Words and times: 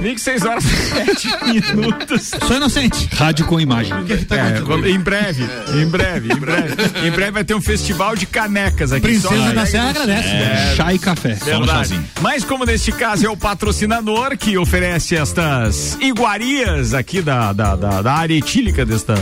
Mix 0.00 0.22
6 0.22 0.44
horas 0.46 0.64
e 0.64 0.68
7 0.68 1.28
minutos. 1.46 2.30
Sou 2.46 2.56
inocente. 2.56 3.08
Rádio 3.14 3.44
com 3.46 3.60
imagem. 3.60 3.92
É, 4.30 4.60
quando- 4.62 4.88
em 4.88 4.98
breve, 4.98 5.44
em 5.74 5.86
breve, 5.86 6.32
em 6.32 6.36
breve. 6.36 6.74
Em 7.06 7.10
breve 7.10 7.30
vai 7.32 7.44
ter 7.44 7.54
um 7.54 7.60
festival 7.60 8.16
de 8.16 8.24
canecas 8.26 8.92
aqui. 8.92 9.02
Princesa 9.02 9.52
da 9.52 9.66
Serra 9.66 9.90
agradece. 9.90 10.28
É, 10.28 10.74
chá 10.76 10.94
e 10.94 10.98
café. 10.98 11.34
Verdade. 11.34 11.66
chazinho. 11.70 12.04
Mas 12.20 12.44
como 12.44 12.64
neste 12.64 12.92
caso 12.92 13.26
é 13.26 13.28
o 13.28 13.36
patrocinador 13.36 14.36
que 14.38 14.56
oferece 14.56 15.16
estas 15.16 15.98
iguarias 16.00 16.94
aqui 16.94 17.20
da, 17.20 17.52
da, 17.52 17.76
da, 17.76 18.02
da 18.02 18.12
área 18.12 18.34
etílica 18.34 18.86
desta. 18.86 19.14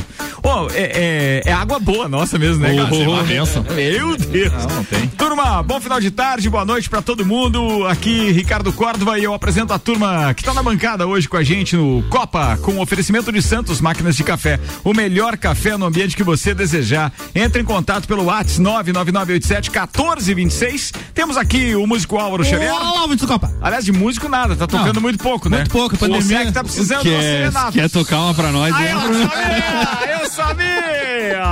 Oh, 0.42 0.68
é, 0.72 1.42
é, 1.44 1.50
é 1.50 1.52
água 1.52 1.80
boa 1.80 2.08
nossa 2.08 2.38
mesmo, 2.38 2.62
né, 2.62 2.74
cara? 2.76 2.88
Oh, 2.94 3.18
oh, 3.18 3.22
benção. 3.24 3.64
Meu 3.74 4.16
Deus. 4.16 4.52
Não, 4.52 4.76
não 4.76 4.84
tem. 4.84 5.08
Turma, 5.08 5.60
bom 5.62 5.80
final 5.80 6.00
de 6.00 6.10
tarde, 6.12 6.48
boa 6.48 6.64
noite 6.64 6.88
pra 6.88 7.02
todo 7.02 7.26
mundo. 7.26 7.84
Aqui, 7.86 8.30
Ricardo 8.30 8.72
Córdova 8.72 9.18
e 9.18 9.24
eu 9.24 9.34
apresento 9.34 9.72
a 9.72 9.78
turma 9.78 10.32
que 10.34 10.44
tá 10.44 10.54
na 10.54 10.62
bancada 10.68 11.06
hoje 11.06 11.26
com 11.26 11.36
a 11.38 11.42
gente 11.42 11.74
no 11.76 12.02
Copa, 12.10 12.58
com 12.60 12.78
oferecimento 12.78 13.32
de 13.32 13.40
Santos 13.40 13.80
Máquinas 13.80 14.14
de 14.14 14.22
Café. 14.22 14.60
O 14.84 14.92
melhor 14.92 15.34
café 15.38 15.78
no 15.78 15.86
ambiente 15.86 16.14
que 16.14 16.22
você 16.22 16.52
desejar. 16.54 17.10
Entre 17.34 17.62
em 17.62 17.64
contato 17.64 18.06
pelo 18.06 18.24
WhatsApp 18.24 18.60
99987 18.60 19.70
1426. 19.70 20.92
Temos 21.14 21.38
aqui 21.38 21.74
o 21.74 21.86
músico 21.86 22.18
Álvaro 22.18 22.44
Xavier. 22.44 22.70
Olá, 22.70 23.06
muito 23.06 23.26
Copa. 23.26 23.50
Aliás, 23.62 23.82
de 23.82 23.92
músico 23.92 24.28
nada, 24.28 24.54
tá 24.56 24.66
tocando 24.66 24.96
Não, 24.96 25.02
muito 25.02 25.18
pouco, 25.22 25.48
né? 25.48 25.56
muito 25.58 25.70
pouco, 25.70 25.94
a 25.94 25.98
pandemia- 25.98 26.20
Você 26.40 26.44
que 26.44 26.52
tá 26.52 26.62
precisando 26.62 27.02
de 27.02 27.08
Quer, 27.08 27.22
serenata. 27.22 27.72
quer 27.72 27.88
tocar 27.90 28.18
uma 28.20 28.34
pra 28.34 28.52
nós? 28.52 28.74
Ah, 28.74 28.78
né? 28.78 28.92
eu 28.92 29.00
sabia! 29.00 30.20
Eu 30.20 30.30
sabia! 30.30 31.42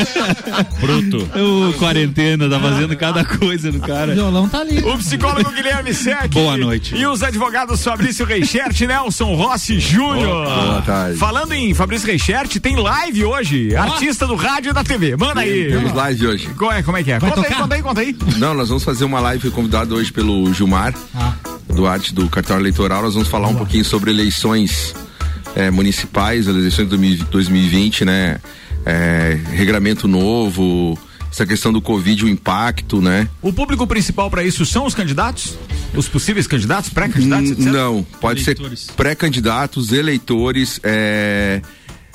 Bruto. 0.80 1.28
O 1.38 1.72
quarentena 1.74 2.48
tá 2.48 2.58
fazendo 2.60 2.96
cada 2.96 3.24
coisa 3.24 3.70
no 3.70 3.78
O 3.78 3.80
cara. 3.82 4.14
violão 4.14 4.48
tá 4.48 4.60
ali. 4.60 4.78
O 4.80 4.96
psicólogo 4.98 5.50
Guilherme 5.50 5.92
Sec. 5.94 6.30
Boa 6.32 6.56
noite. 6.56 6.94
E 6.94 7.06
os 7.06 7.22
advogados 7.22 7.82
Fabrício 7.82 8.24
Reichert 8.26 8.78
e 8.80 8.86
Nelson 8.86 9.34
Rossi 9.34 9.78
Júnior. 9.78 10.46
Boa 10.46 10.82
tarde. 10.82 11.18
Falando 11.18 11.52
em 11.52 11.72
Fabrício 11.74 12.06
Reichert, 12.06 12.58
tem 12.60 12.76
live 12.76 13.24
hoje. 13.24 13.74
Artista 13.76 14.26
do 14.26 14.34
rádio 14.34 14.70
e 14.70 14.72
da 14.72 14.84
TV. 14.84 15.16
Manda 15.16 15.40
aí. 15.40 15.68
Temos 15.70 15.92
live 15.92 16.26
hoje. 16.26 16.48
Como 16.56 16.72
é, 16.72 16.82
como 16.82 16.96
é 16.96 17.02
que 17.02 17.12
é? 17.12 17.18
Vai 17.18 17.30
Conta 17.30 17.42
aí, 17.42 17.46
tocar? 17.48 17.62
conta 17.62 17.74
aí, 17.74 17.82
conta 17.82 18.00
aí. 18.00 18.16
Não, 18.38 18.54
nós 18.54 18.68
vamos 18.68 18.84
fazer 18.84 19.04
uma 19.04 19.20
live 19.20 19.50
convidado 19.50 19.94
hoje 19.94 20.12
pelo 20.12 20.52
Gilmar, 20.52 20.94
Duarte 21.74 22.14
do 22.14 22.28
cartão 22.28 22.58
eleitoral. 22.58 23.02
Nós 23.02 23.14
vamos 23.14 23.28
falar 23.28 23.48
um 23.48 23.54
pouquinho 23.56 23.84
sobre 23.84 24.10
eleições 24.10 24.94
eh, 25.54 25.70
municipais, 25.70 26.48
as 26.48 26.56
eleições 26.56 26.88
de 26.88 27.24
2020, 27.24 28.04
né? 28.04 28.38
Eh, 28.86 29.38
regramento 29.52 30.06
novo, 30.06 30.98
essa 31.30 31.44
questão 31.46 31.72
do 31.72 31.80
Covid, 31.80 32.24
o 32.24 32.28
impacto, 32.28 33.00
né? 33.00 33.28
O 33.42 33.52
público 33.52 33.86
principal 33.86 34.30
para 34.30 34.44
isso 34.44 34.64
são 34.64 34.86
os 34.86 34.94
candidatos? 34.94 35.58
Os 35.94 36.08
possíveis 36.08 36.46
candidatos, 36.46 36.90
pré-candidatos, 36.90 37.50
etc? 37.52 37.64
Não, 37.64 38.06
pode 38.20 38.42
Eleitores. 38.42 38.80
ser 38.80 38.92
pré-candidatos, 38.92 39.92
eleitores, 39.92 40.78
é, 40.82 41.60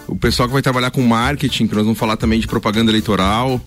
o 0.08 0.16
pessoal 0.16 0.48
que 0.48 0.54
vai 0.54 0.62
trabalhar 0.62 0.92
com 0.92 1.02
marketing, 1.02 1.67
que 1.67 1.76
nós 1.76 1.84
vamos 1.84 2.00
falar 2.00 2.17
também 2.17 2.40
de 2.40 2.48
propaganda 2.48 2.92
eleitoral, 2.92 3.60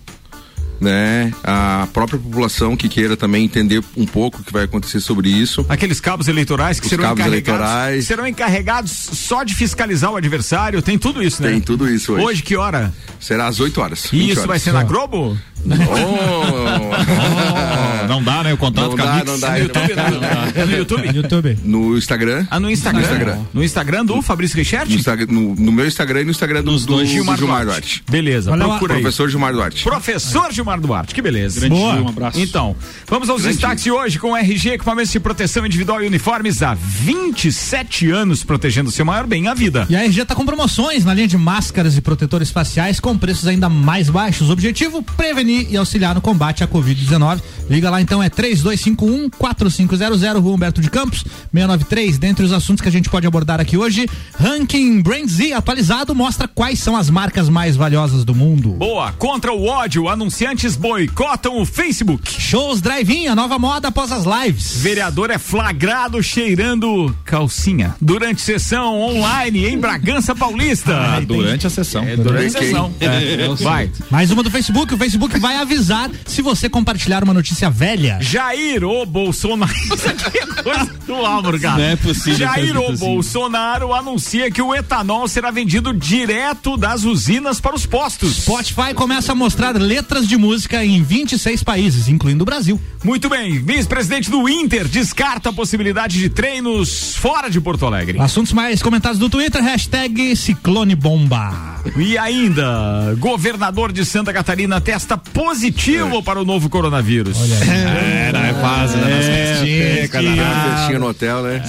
né? 0.79 1.31
A 1.43 1.87
própria 1.93 2.19
população 2.19 2.75
que 2.75 2.89
queira 2.89 3.15
também 3.15 3.45
entender 3.45 3.83
um 3.95 4.05
pouco 4.05 4.41
o 4.41 4.43
que 4.43 4.51
vai 4.51 4.63
acontecer 4.65 4.99
sobre 4.99 5.29
isso. 5.29 5.65
Aqueles 5.69 5.99
cabos 5.99 6.27
eleitorais 6.27 6.79
que 6.79 6.85
Os 6.85 6.89
serão 6.89 7.03
cabos 7.03 7.19
encarregados, 7.25 7.61
eleitorais. 7.61 8.05
serão 8.05 8.27
encarregados 8.27 8.91
só 8.91 9.43
de 9.43 9.55
fiscalizar 9.55 10.11
o 10.11 10.15
adversário. 10.17 10.81
Tem 10.81 10.97
tudo 10.97 11.21
isso, 11.23 11.41
né? 11.41 11.49
Tem 11.51 11.61
tudo 11.61 11.89
isso 11.89 12.13
hoje. 12.13 12.25
Hoje 12.25 12.43
que 12.43 12.55
hora? 12.55 12.93
Será 13.19 13.47
às 13.47 13.59
8 13.59 13.79
horas. 13.81 14.05
E 14.05 14.17
20 14.17 14.21
isso 14.29 14.39
horas. 14.39 14.47
vai 14.47 14.59
ser 14.59 14.73
na 14.73 14.83
Globo? 14.83 15.37
Oh! 15.65 18.03
Não 18.07 18.21
dá, 18.21 18.43
né? 18.43 18.53
O 18.53 18.57
contato 18.57 18.89
Não 18.89 18.97
com 18.97 19.01
a 19.01 19.05
dá, 19.05 19.13
Mix. 19.15 19.25
não 19.27 19.39
dá. 19.39 19.51
No 19.51 19.57
YouTube, 19.59 19.95
Não 19.95 20.11
no, 20.11 20.25
é 20.25 20.65
no 20.65 20.77
YouTube? 20.77 21.15
YouTube. 21.15 21.57
No 21.63 21.97
Instagram. 21.97 22.45
Ah, 22.51 22.59
no 22.59 22.69
Instagram? 22.69 22.99
No 22.99 23.05
Instagram. 23.07 23.39
No 23.53 23.63
Instagram 23.63 24.05
do 24.05 24.21
Fabrício 24.21 24.55
Reichert? 24.57 24.89
No, 24.89 24.97
no- 25.41 25.55
no 25.55 25.71
meu 25.71 25.87
Instagram 25.87 26.21
e 26.21 26.25
no 26.25 26.31
Instagram 26.31 26.63
do, 26.63 26.71
Dos 26.71 26.85
do, 26.85 26.95
dois, 26.95 27.07
do 27.07 27.13
Gilmar, 27.13 27.37
Gilmar, 27.37 27.63
Duarte. 27.65 27.99
Duarte. 27.99 28.03
Beleza, 28.11 28.53
lá. 28.55 28.67
procura 28.67 28.95
aí. 28.95 29.01
Professor 29.01 29.29
Gilmar 29.29 29.53
Duarte. 29.53 29.83
Professor 29.83 30.51
Gilmar 30.51 30.81
Duarte, 30.81 31.15
que 31.15 31.21
beleza. 31.21 31.61
Grande 31.61 31.75
Boa. 31.75 31.93
Gil, 31.95 32.03
um 32.03 32.07
abraço. 32.09 32.39
Então, 32.39 32.75
vamos 33.07 33.29
aos 33.29 33.41
Grande. 33.41 33.57
destaques 33.57 33.83
de 33.85 33.91
hoje 33.91 34.19
com 34.19 34.35
RG, 34.35 34.71
equipamentos 34.71 35.11
de 35.11 35.19
proteção 35.19 35.65
individual 35.65 36.03
e 36.03 36.07
uniformes 36.07 36.61
há 36.61 36.73
27 36.73 38.11
anos, 38.11 38.43
protegendo 38.43 38.91
seu 38.91 39.05
maior 39.05 39.25
bem, 39.25 39.47
a 39.47 39.53
vida. 39.53 39.87
E 39.89 39.95
a 39.95 40.03
RG 40.03 40.25
tá 40.25 40.35
com 40.35 40.45
promoções 40.45 41.05
na 41.05 41.13
linha 41.13 41.27
de 41.27 41.37
máscaras 41.37 41.95
e 41.97 42.01
protetores 42.01 42.51
faciais 42.51 42.99
com 42.99 43.17
preços 43.17 43.47
ainda 43.47 43.69
mais 43.69 44.09
baixos. 44.09 44.49
O 44.49 44.53
objetivo, 44.53 45.01
prevenir 45.01 45.52
e 45.69 45.77
auxiliar 45.77 46.15
no 46.15 46.21
combate 46.21 46.63
à 46.63 46.67
Covid-19. 46.67 47.41
Liga 47.69 47.89
lá 47.89 48.01
então, 48.01 48.21
é 48.21 48.29
3251 48.29 49.29
4500, 49.29 50.21
Rua 50.41 50.53
Humberto 50.53 50.81
de 50.81 50.89
Campos, 50.89 51.23
693. 51.51 52.17
Dentre 52.17 52.45
os 52.45 52.51
assuntos 52.51 52.81
que 52.81 52.87
a 52.89 52.91
gente 52.91 53.09
pode 53.09 53.25
abordar 53.25 53.59
aqui 53.61 53.77
hoje, 53.77 54.07
Ranking 54.37 55.01
Brand 55.01 55.27
Z 55.27 55.53
atualizado 55.53 56.13
mostra 56.13 56.47
quais 56.47 56.79
são 56.79 56.95
as 56.95 57.09
marcas 57.09 57.49
mais 57.49 57.75
valiosas 57.75 58.25
do 58.25 58.35
mundo. 58.35 58.71
Boa, 58.71 59.11
contra 59.13 59.53
o 59.53 59.65
ódio, 59.65 60.09
anunciantes 60.09 60.75
boicotam 60.75 61.61
o 61.61 61.65
Facebook. 61.65 62.29
Shows 62.29 62.81
Drive-In, 62.81 63.27
a 63.27 63.35
nova 63.35 63.57
moda 63.57 63.87
após 63.87 64.11
as 64.11 64.25
lives. 64.25 64.77
Vereador 64.77 65.31
é 65.31 65.37
flagrado 65.37 66.21
cheirando 66.21 67.15
calcinha 67.23 67.95
durante 68.01 68.41
sessão 68.41 68.99
online 69.01 69.65
em 69.65 69.77
Bragança 69.77 70.35
Paulista. 70.35 70.95
Ah, 70.95 71.19
durante 71.19 71.67
a 71.67 71.69
sessão. 71.69 72.03
É, 72.03 72.15
durante 72.15 72.55
a 72.55 72.59
Quem? 72.59 72.67
sessão. 72.69 72.93
É, 72.99 73.47
vai. 73.63 73.89
Mais 74.09 74.31
uma 74.31 74.43
do 74.43 74.51
Facebook, 74.51 74.93
o 74.93 74.97
Facebook 74.97 75.39
vai 75.43 75.57
avisar 75.57 76.09
se 76.25 76.41
você 76.41 76.69
compartilhar 76.69 77.21
uma 77.21 77.33
notícia 77.33 77.69
velha. 77.69 78.17
Jair 78.21 78.81
o 78.85 79.05
Bolsonaro. 79.05 79.73
Isso 79.93 80.07
aqui 80.07 80.37
é 80.37 80.63
coisa 80.63 80.93
do 81.05 81.15
Álvaro, 81.15 81.59
cara. 81.59 81.77
Não 81.77 81.83
é 81.83 81.95
possível, 81.97 82.37
Jair 82.37 82.67
escrito 82.67 82.91
assim. 82.93 83.05
Bolsonaro 83.05 83.93
anuncia 83.93 84.49
que 84.49 84.61
o 84.61 84.73
etanol 84.73 85.27
será 85.27 85.51
vendido 85.51 85.93
direto 85.93 86.77
das 86.77 87.03
usinas 87.03 87.59
para 87.59 87.75
os 87.75 87.85
postos. 87.85 88.37
Spotify 88.37 88.93
começa 88.95 89.33
a 89.33 89.35
mostrar 89.35 89.75
letras 89.75 90.29
de 90.29 90.37
música 90.37 90.81
em 90.85 91.03
26 91.03 91.61
países, 91.61 92.07
incluindo 92.07 92.43
o 92.43 92.45
Brasil. 92.45 92.79
Muito 93.03 93.27
bem, 93.27 93.61
vice-presidente 93.61 94.31
do 94.31 94.47
Inter 94.47 94.87
descarta 94.87 95.49
a 95.49 95.53
possibilidade 95.53 96.19
de 96.19 96.29
treinos 96.29 97.17
fora 97.17 97.49
de 97.49 97.59
Porto 97.59 97.85
Alegre. 97.85 98.17
Assuntos 98.17 98.53
mais 98.53 98.81
comentados 98.81 99.19
do 99.19 99.29
Twitter, 99.29 99.61
hashtag 99.61 100.37
Ciclone 100.37 100.95
Bomba. 100.95 101.81
E 101.97 102.17
ainda, 102.17 103.13
governador 103.19 103.91
de 103.91 104.05
Santa 104.05 104.31
Catarina 104.31 104.79
testa 104.79 105.17
positivo 105.33 106.21
para 106.23 106.41
o 106.41 106.45
novo 106.45 106.69
coronavírus. 106.69 107.37
É, 107.61 108.31
não 108.31 108.43
é 108.43 108.53
fácil, 108.53 108.97
né? 108.99 109.15
Nas 109.15 109.25
festinhas, 109.25 110.09
cada 110.09 110.27
Uma 110.27 110.35
nada. 110.35 110.77
festinha 110.77 110.99
no 110.99 111.07
hotel, 111.07 111.41
né? 111.43 111.61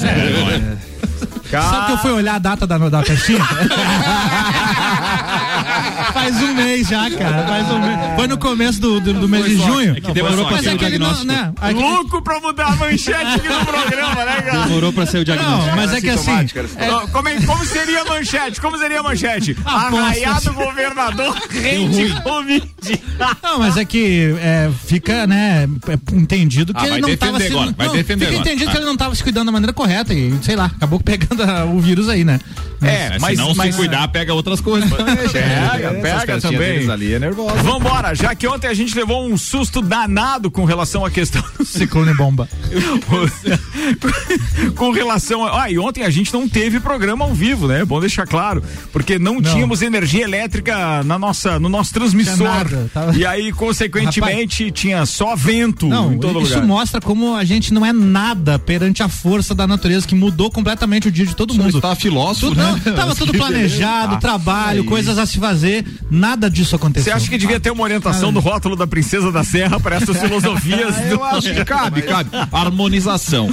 Sabe 1.51 1.87
que 1.87 1.93
eu 1.93 1.99
fui 1.99 2.13
olhar 2.13 2.35
a 2.35 2.39
data 2.39 2.67
da, 2.67 2.77
da 2.79 3.03
festinha? 3.03 3.41
Faz 6.15 6.41
um 6.43 6.55
mês 6.55 6.87
já, 6.89 7.11
cara. 7.11 7.47
Faz 7.47 7.71
um 7.71 7.79
mês. 7.81 7.99
Foi 8.17 8.27
no 8.29 8.39
começo 8.39 8.81
do, 8.81 9.01
do, 9.01 9.13
do 9.15 9.29
mês 9.29 9.45
de 9.47 9.57
junho. 9.57 9.97
É 9.97 10.01
que 10.01 10.13
demorou 10.13 10.47
pra 10.47 10.57
Mas 10.57 10.67
é 10.67 10.75
o 10.75 10.79
que 10.79 10.85
ele 10.85 10.99
não, 10.99 11.13
diagnóstico. 11.13 11.27
né? 11.33 11.53
Aí 11.61 11.75
que- 11.75 11.81
Louco 11.83 12.23
pra 12.23 12.41
mudar 12.41 12.67
a 12.69 12.77
manchete 12.77 13.13
aqui 13.37 13.49
no 13.49 13.61
programa, 13.67 14.25
né, 14.25 14.43
cara? 14.43 14.63
Demorou 14.65 14.93
pra 14.93 15.07
ser 15.07 15.19
o 15.19 15.25
diagnóstico. 15.25 15.67
Não, 15.69 15.77
mas 15.77 15.93
é 15.93 16.01
que 16.01 16.11
assim. 16.11 16.31
É- 16.33 17.07
Como, 17.13 17.29
é- 17.29 17.41
como 17.43 17.65
seria 17.67 18.03
a 18.03 18.05
manchete? 18.05 18.61
Como 18.61 18.79
seria 18.79 19.01
a 19.01 19.03
manchete? 19.03 19.57
Arraiado 19.65 20.53
governador 20.55 21.37
rende 21.51 22.15
Covid. 22.23 22.69
Não, 23.43 23.59
mas 23.59 23.77
é 23.77 23.85
que 23.85 24.35
é, 24.41 24.71
fica, 24.87 25.27
né, 25.27 25.69
é, 25.89 26.15
entendido 26.15 26.73
que 26.73 26.81
Ah, 26.81 26.89
ele 26.89 27.01
não 27.01 27.09
estava 27.11 27.41
se 27.41 27.47
agora, 27.47 27.75
vai 27.77 27.87
não, 27.87 27.95
defender 27.95 28.27
Fica 28.27 28.37
agora. 28.39 28.49
entendido 28.51 28.71
Ah. 28.71 28.73
que 28.73 28.79
ele 28.79 28.87
não 28.87 28.93
estava 28.95 29.15
se 29.15 29.23
cuidando 29.23 29.47
da 29.47 29.53
maneira 29.53 29.73
correta 29.73 30.13
e, 30.15 30.35
sei 30.43 30.57
lá, 30.57 30.67
acabou 30.67 31.01
pegando 31.01 31.43
a- 31.43 31.65
o 31.65 31.81
vírus 31.81 32.09
aí, 32.09 32.25
né? 32.25 32.39
É, 32.83 32.87
É, 33.15 33.19
mas, 33.21 33.37
se 33.39 33.43
não 33.43 33.55
mas 33.55 33.75
se 33.75 33.81
cuidar, 33.81 34.07
pega 34.09 34.35
outras 34.35 34.61
coisas. 34.61 34.91
Pega, 35.33 35.95
pega 36.05 36.41
também. 36.41 36.91
ali 36.91 37.15
é 37.15 37.19
nervosa. 37.19 37.63
Vambora, 37.63 38.15
já 38.15 38.35
que 38.35 38.47
ontem 38.47 38.69
a 38.69 38.75
gente 38.75 38.95
levou 38.95 39.27
um 39.27 39.37
susto 39.37 39.81
danado 39.81 40.51
com 40.51 40.65
relação 40.65 41.05
à 41.05 41.11
questão 41.11 41.43
Ciclone 41.65 42.15
Bomba. 42.15 42.49
com 44.77 44.91
relação 44.91 45.45
a. 45.45 45.65
Ah, 45.65 45.71
e 45.71 45.79
ontem 45.79 46.03
a 46.05 46.11
gente 46.11 46.33
não 46.33 46.49
teve 46.49 46.81
programa 46.81 47.25
ao 47.25 47.33
vivo, 47.35 47.69
né? 47.69 47.81
É 47.81 47.85
bom 47.85 48.01
deixar 48.01 48.27
claro. 48.27 48.63
Porque 48.93 49.19
não, 49.19 49.41
tínhamos 49.41 49.83
energia 49.83 50.25
elétrica 50.25 51.03
na 51.05 51.19
nossa, 51.19 51.59
no 51.59 51.69
nosso 51.69 51.93
transmissor. 51.93 52.45
Nada, 52.47 52.91
tava- 52.93 53.17
E 53.17 53.25
aí, 53.25 53.53
consequentemente, 53.53 54.71
tinha 54.71 55.05
só 55.07 55.37
vento 55.37 55.87
Não, 55.87 56.13
em 56.13 56.19
todo 56.19 56.41
isso 56.41 56.55
lugar. 56.55 56.67
mostra 56.67 57.01
como 57.01 57.35
a 57.35 57.45
gente 57.45 57.73
não 57.73 57.85
é 57.85 57.93
nada 57.93 58.59
perante 58.59 59.03
a 59.03 59.09
força 59.09 59.55
da 59.55 59.67
natureza 59.67 60.07
que 60.07 60.15
mudou 60.15 60.51
completamente 60.51 61.09
o 61.09 61.13
dia 61.13 61.27
de 61.27 61.35
todo 61.37 61.55
mundo. 61.55 61.73
Você 61.73 61.81
tá 61.81 61.95
filósofo, 61.95 62.49
Tudo, 62.49 62.61
né? 62.61 62.83
não, 62.85 62.95
tava 62.95 63.15
tudo 63.15 63.33
planejado, 63.33 64.15
Ah, 64.17 64.19
trabalho, 64.19 64.83
aí. 64.83 64.87
coisas 64.87 65.19
a 65.19 65.27
se 65.27 65.39
fazer. 65.39 65.85
Nada 66.11 66.51
disso 66.51 66.77
aconteceu. 66.77 67.13
Você 67.13 67.17
acha 67.17 67.29
que 67.29 67.39
devia 67.39 67.59
ter 67.59 67.71
uma 67.71 67.83
orientação 67.83 68.33
do 68.33 68.41
rótulo 68.41 68.77
da 68.77 68.87
Princesa 68.87 69.33
da 69.33 69.43
Serra 69.45 69.81
para 69.81 69.97
essas 69.97 70.17
filosofias? 70.21 70.95
Eu 71.11 71.23
acho 71.25 71.53
que 71.55 71.65
cabe, 71.65 72.03
cabe. 72.03 72.31
Harmonização. 72.53 73.49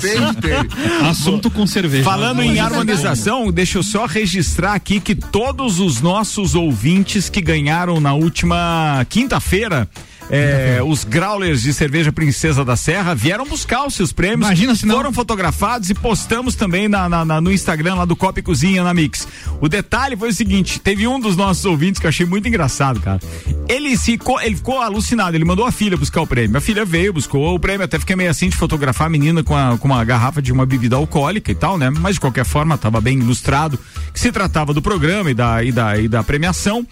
Depende. 0.00 1.08
Assunto 1.08 1.50
com 1.50 1.66
cerveja. 1.66 2.04
Falando 2.04 2.42
em 2.42 2.58
harmonização, 2.58 3.50
deixa 3.50 3.78
eu 3.78 3.82
só 3.82 4.06
registrar 4.06 4.74
aqui 4.74 5.00
que 5.00 5.14
todos 5.14 5.80
os 5.80 6.00
nossos 6.00 6.54
ouvintes 6.54 7.28
que 7.28 7.40
ganharam 7.40 8.00
na 8.00 8.12
última 8.14 9.06
quinta-feira 9.08 9.88
é, 10.30 10.80
os 10.84 11.04
growlers 11.04 11.62
de 11.62 11.72
cerveja 11.72 12.12
Princesa 12.12 12.64
da 12.64 12.76
Serra 12.76 13.14
vieram 13.14 13.46
buscar 13.46 13.86
os 13.86 13.94
seus 13.94 14.12
prêmios. 14.12 14.46
Imagina 14.46 14.74
se 14.74 14.84
não. 14.86 14.96
Foram 14.96 15.12
fotografados 15.12 15.88
e 15.90 15.94
postamos 15.94 16.54
também 16.54 16.88
na, 16.88 17.08
na- 17.08 17.24
na- 17.24 17.40
no 17.40 17.50
Instagram 17.52 17.94
lá 17.94 18.04
do 18.04 18.14
Copa 18.16 18.40
e 18.40 18.42
Cozinha 18.42 18.82
na 18.84 18.92
Mix. 18.92 19.26
O 19.60 19.68
detalhe 19.68 20.16
foi 20.16 20.28
o 20.30 20.34
seguinte: 20.34 20.78
teve 20.80 21.06
um 21.06 21.18
dos 21.18 21.36
nossos 21.36 21.64
ouvintes 21.64 21.98
que 22.00 22.06
eu 22.06 22.08
achei 22.08 22.26
muito 22.26 22.46
engraçado, 22.48 23.00
cara. 23.00 23.20
Ele, 23.68 23.96
se, 23.96 24.12
ficou- 24.12 24.40
ele 24.40 24.56
ficou 24.56 24.80
alucinado, 24.80 25.36
ele 25.36 25.44
mandou 25.44 25.64
a 25.64 25.72
filha 25.72 25.96
buscar 25.96 26.20
o 26.20 26.26
prêmio. 26.26 26.56
A 26.56 26.60
filha 26.60 26.84
veio, 26.84 27.12
buscou 27.12 27.54
o 27.54 27.58
prêmio, 27.60 27.84
até 27.84 27.98
fiquei 27.98 28.16
meio 28.16 28.30
assim 28.30 28.48
de 28.48 28.56
fotografar 28.56 29.06
a 29.06 29.10
menina 29.10 29.42
com, 29.42 29.56
a- 29.56 29.76
com 29.78 29.88
uma 29.88 30.04
garrafa 30.04 30.42
de 30.42 30.52
uma 30.52 30.66
bebida 30.66 30.96
alcoólica 30.96 31.50
e 31.50 31.54
tal, 31.54 31.78
né? 31.78 31.90
Mas 31.90 32.14
de 32.14 32.20
qualquer 32.20 32.44
forma, 32.44 32.74
estava 32.74 33.00
bem 33.00 33.18
ilustrado 33.18 33.78
que 34.12 34.20
se 34.20 34.30
tratava 34.32 34.74
do 34.74 34.82
programa 34.82 35.30
e 35.30 35.34
da, 35.34 35.62
e 35.64 35.72
da, 35.72 35.98
e 35.98 36.08
da 36.08 36.22
premiação. 36.22 36.86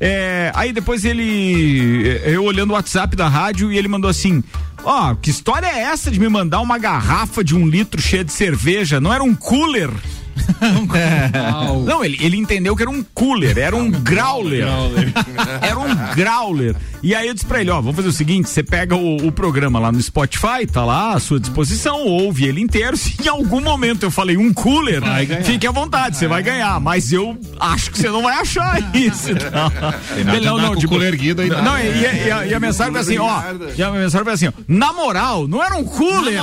É, 0.00 0.52
aí 0.54 0.72
depois 0.72 1.04
ele. 1.04 2.20
Eu 2.24 2.44
olhando 2.44 2.70
o 2.70 2.74
WhatsApp 2.74 3.16
da 3.16 3.28
rádio 3.28 3.72
e 3.72 3.78
ele 3.78 3.88
mandou 3.88 4.10
assim: 4.10 4.42
Ó, 4.84 5.14
que 5.14 5.30
história 5.30 5.66
é 5.66 5.80
essa 5.80 6.10
de 6.10 6.20
me 6.20 6.28
mandar 6.28 6.60
uma 6.60 6.78
garrafa 6.78 7.42
de 7.42 7.54
um 7.54 7.66
litro 7.66 8.00
cheia 8.00 8.24
de 8.24 8.32
cerveja? 8.32 9.00
Não 9.00 9.12
era 9.12 9.22
um 9.22 9.34
cooler? 9.34 9.90
Não, 11.84 12.04
ele, 12.04 12.16
ele 12.20 12.36
entendeu 12.36 12.74
que 12.76 12.82
era 12.82 12.90
um 12.90 13.04
cooler, 13.14 13.58
era 13.58 13.74
um 13.76 13.90
growler. 13.90 14.66
Era 15.62 15.78
um 15.78 15.94
growler. 16.14 16.76
E 17.02 17.14
aí 17.14 17.28
eu 17.28 17.34
disse 17.34 17.46
pra 17.46 17.60
ele, 17.60 17.70
ó, 17.70 17.76
vamos 17.80 17.96
fazer 17.96 18.08
o 18.08 18.12
seguinte, 18.12 18.48
você 18.48 18.62
pega 18.62 18.94
o, 18.96 19.26
o 19.28 19.32
programa 19.32 19.78
lá 19.78 19.90
no 19.92 20.00
Spotify, 20.00 20.66
tá 20.70 20.84
lá 20.84 21.14
à 21.14 21.20
sua 21.20 21.38
disposição, 21.40 22.00
ouve 22.04 22.44
ele 22.46 22.60
inteiro. 22.60 22.96
Se 22.96 23.14
em 23.22 23.28
algum 23.28 23.60
momento 23.60 24.02
eu 24.04 24.10
falei 24.10 24.36
um 24.36 24.52
cooler, 24.52 25.02
fique 25.44 25.66
à 25.66 25.70
vontade, 25.70 26.16
você 26.16 26.26
vai 26.26 26.42
ganhar. 26.42 26.80
Mas 26.80 27.12
eu 27.12 27.38
acho 27.60 27.90
que 27.90 27.98
você 27.98 28.08
não 28.08 28.22
vai 28.22 28.34
achar 28.38 28.78
isso. 28.94 29.28
Não, 29.32 30.32
Ele, 30.34 30.40
de 30.40 30.46
andar 30.48 30.68
com 30.68 30.78
o 30.78 30.88
cooler 30.88 31.08
erguido 31.08 31.42
aí, 31.42 31.48
não, 31.48 31.56
não. 31.58 31.64
não, 31.72 31.78
e, 31.78 31.82
e- 31.86 32.26
e 32.26 32.30
a, 32.30 32.46
e 32.46 32.54
a 32.54 32.60
mensagem 32.60 32.92
foi 32.92 33.00
assim, 33.02 33.18
ó. 33.18 33.40
E 33.76 33.82
a 33.82 33.90
mensagem 33.90 34.24
foi 34.24 34.32
assim, 34.32 34.48
ó, 34.48 34.52
na 34.68 34.92
moral, 34.92 35.46
não 35.48 35.62
era 35.62 35.76
um 35.76 35.84
cooler. 35.84 36.38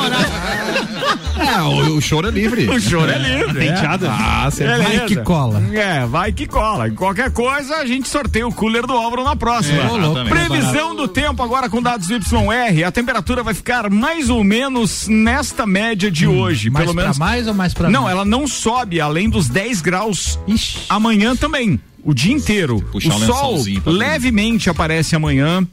É, 1.39 1.61
o, 1.61 1.97
o 1.97 2.01
choro 2.01 2.27
é 2.27 2.31
livre. 2.31 2.67
O 2.69 2.79
choro 2.79 3.11
é 3.11 3.17
livre. 3.17 3.67
é. 3.67 3.75
Ah, 3.85 4.49
você. 4.49 4.65
Vai 4.65 5.05
que 5.05 5.15
cola. 5.17 5.61
É, 5.73 6.05
vai 6.05 6.31
que 6.31 6.47
cola. 6.47 6.89
Qualquer 6.91 7.31
coisa, 7.31 7.77
a 7.77 7.85
gente 7.85 8.07
sorteia 8.07 8.47
o 8.47 8.53
cooler 8.53 8.85
do 8.85 8.93
Álvaro 8.93 9.23
na 9.23 9.35
próxima. 9.35 9.81
É. 9.83 10.29
Previsão 10.29 10.95
do 10.95 11.07
tempo 11.07 11.41
agora 11.41 11.69
com 11.69 11.81
dados 11.81 12.07
do 12.07 12.15
YR. 12.15 12.87
A 12.87 12.91
temperatura 12.91 13.43
vai 13.43 13.53
ficar 13.53 13.89
mais 13.89 14.29
ou 14.29 14.43
menos 14.43 15.07
nesta 15.07 15.65
média 15.65 16.09
de 16.09 16.27
hoje. 16.27 16.69
Mais 16.69 16.85
pelo 16.85 16.95
pra 16.95 17.03
menos. 17.03 17.17
mais 17.17 17.47
ou 17.47 17.53
mais 17.53 17.73
pra 17.73 17.89
Não, 17.89 18.09
ela 18.09 18.25
não 18.25 18.47
sobe 18.47 18.99
além 18.99 19.29
dos 19.29 19.47
10 19.47 19.81
graus 19.81 20.39
Ixi. 20.47 20.81
amanhã 20.89 21.35
também. 21.35 21.79
O 22.03 22.13
dia 22.13 22.33
inteiro. 22.33 22.83
O 22.93 22.97
um 22.97 23.11
sol 23.25 23.63
levemente 23.85 24.69
aparece 24.69 25.15
amanhã. 25.15 25.65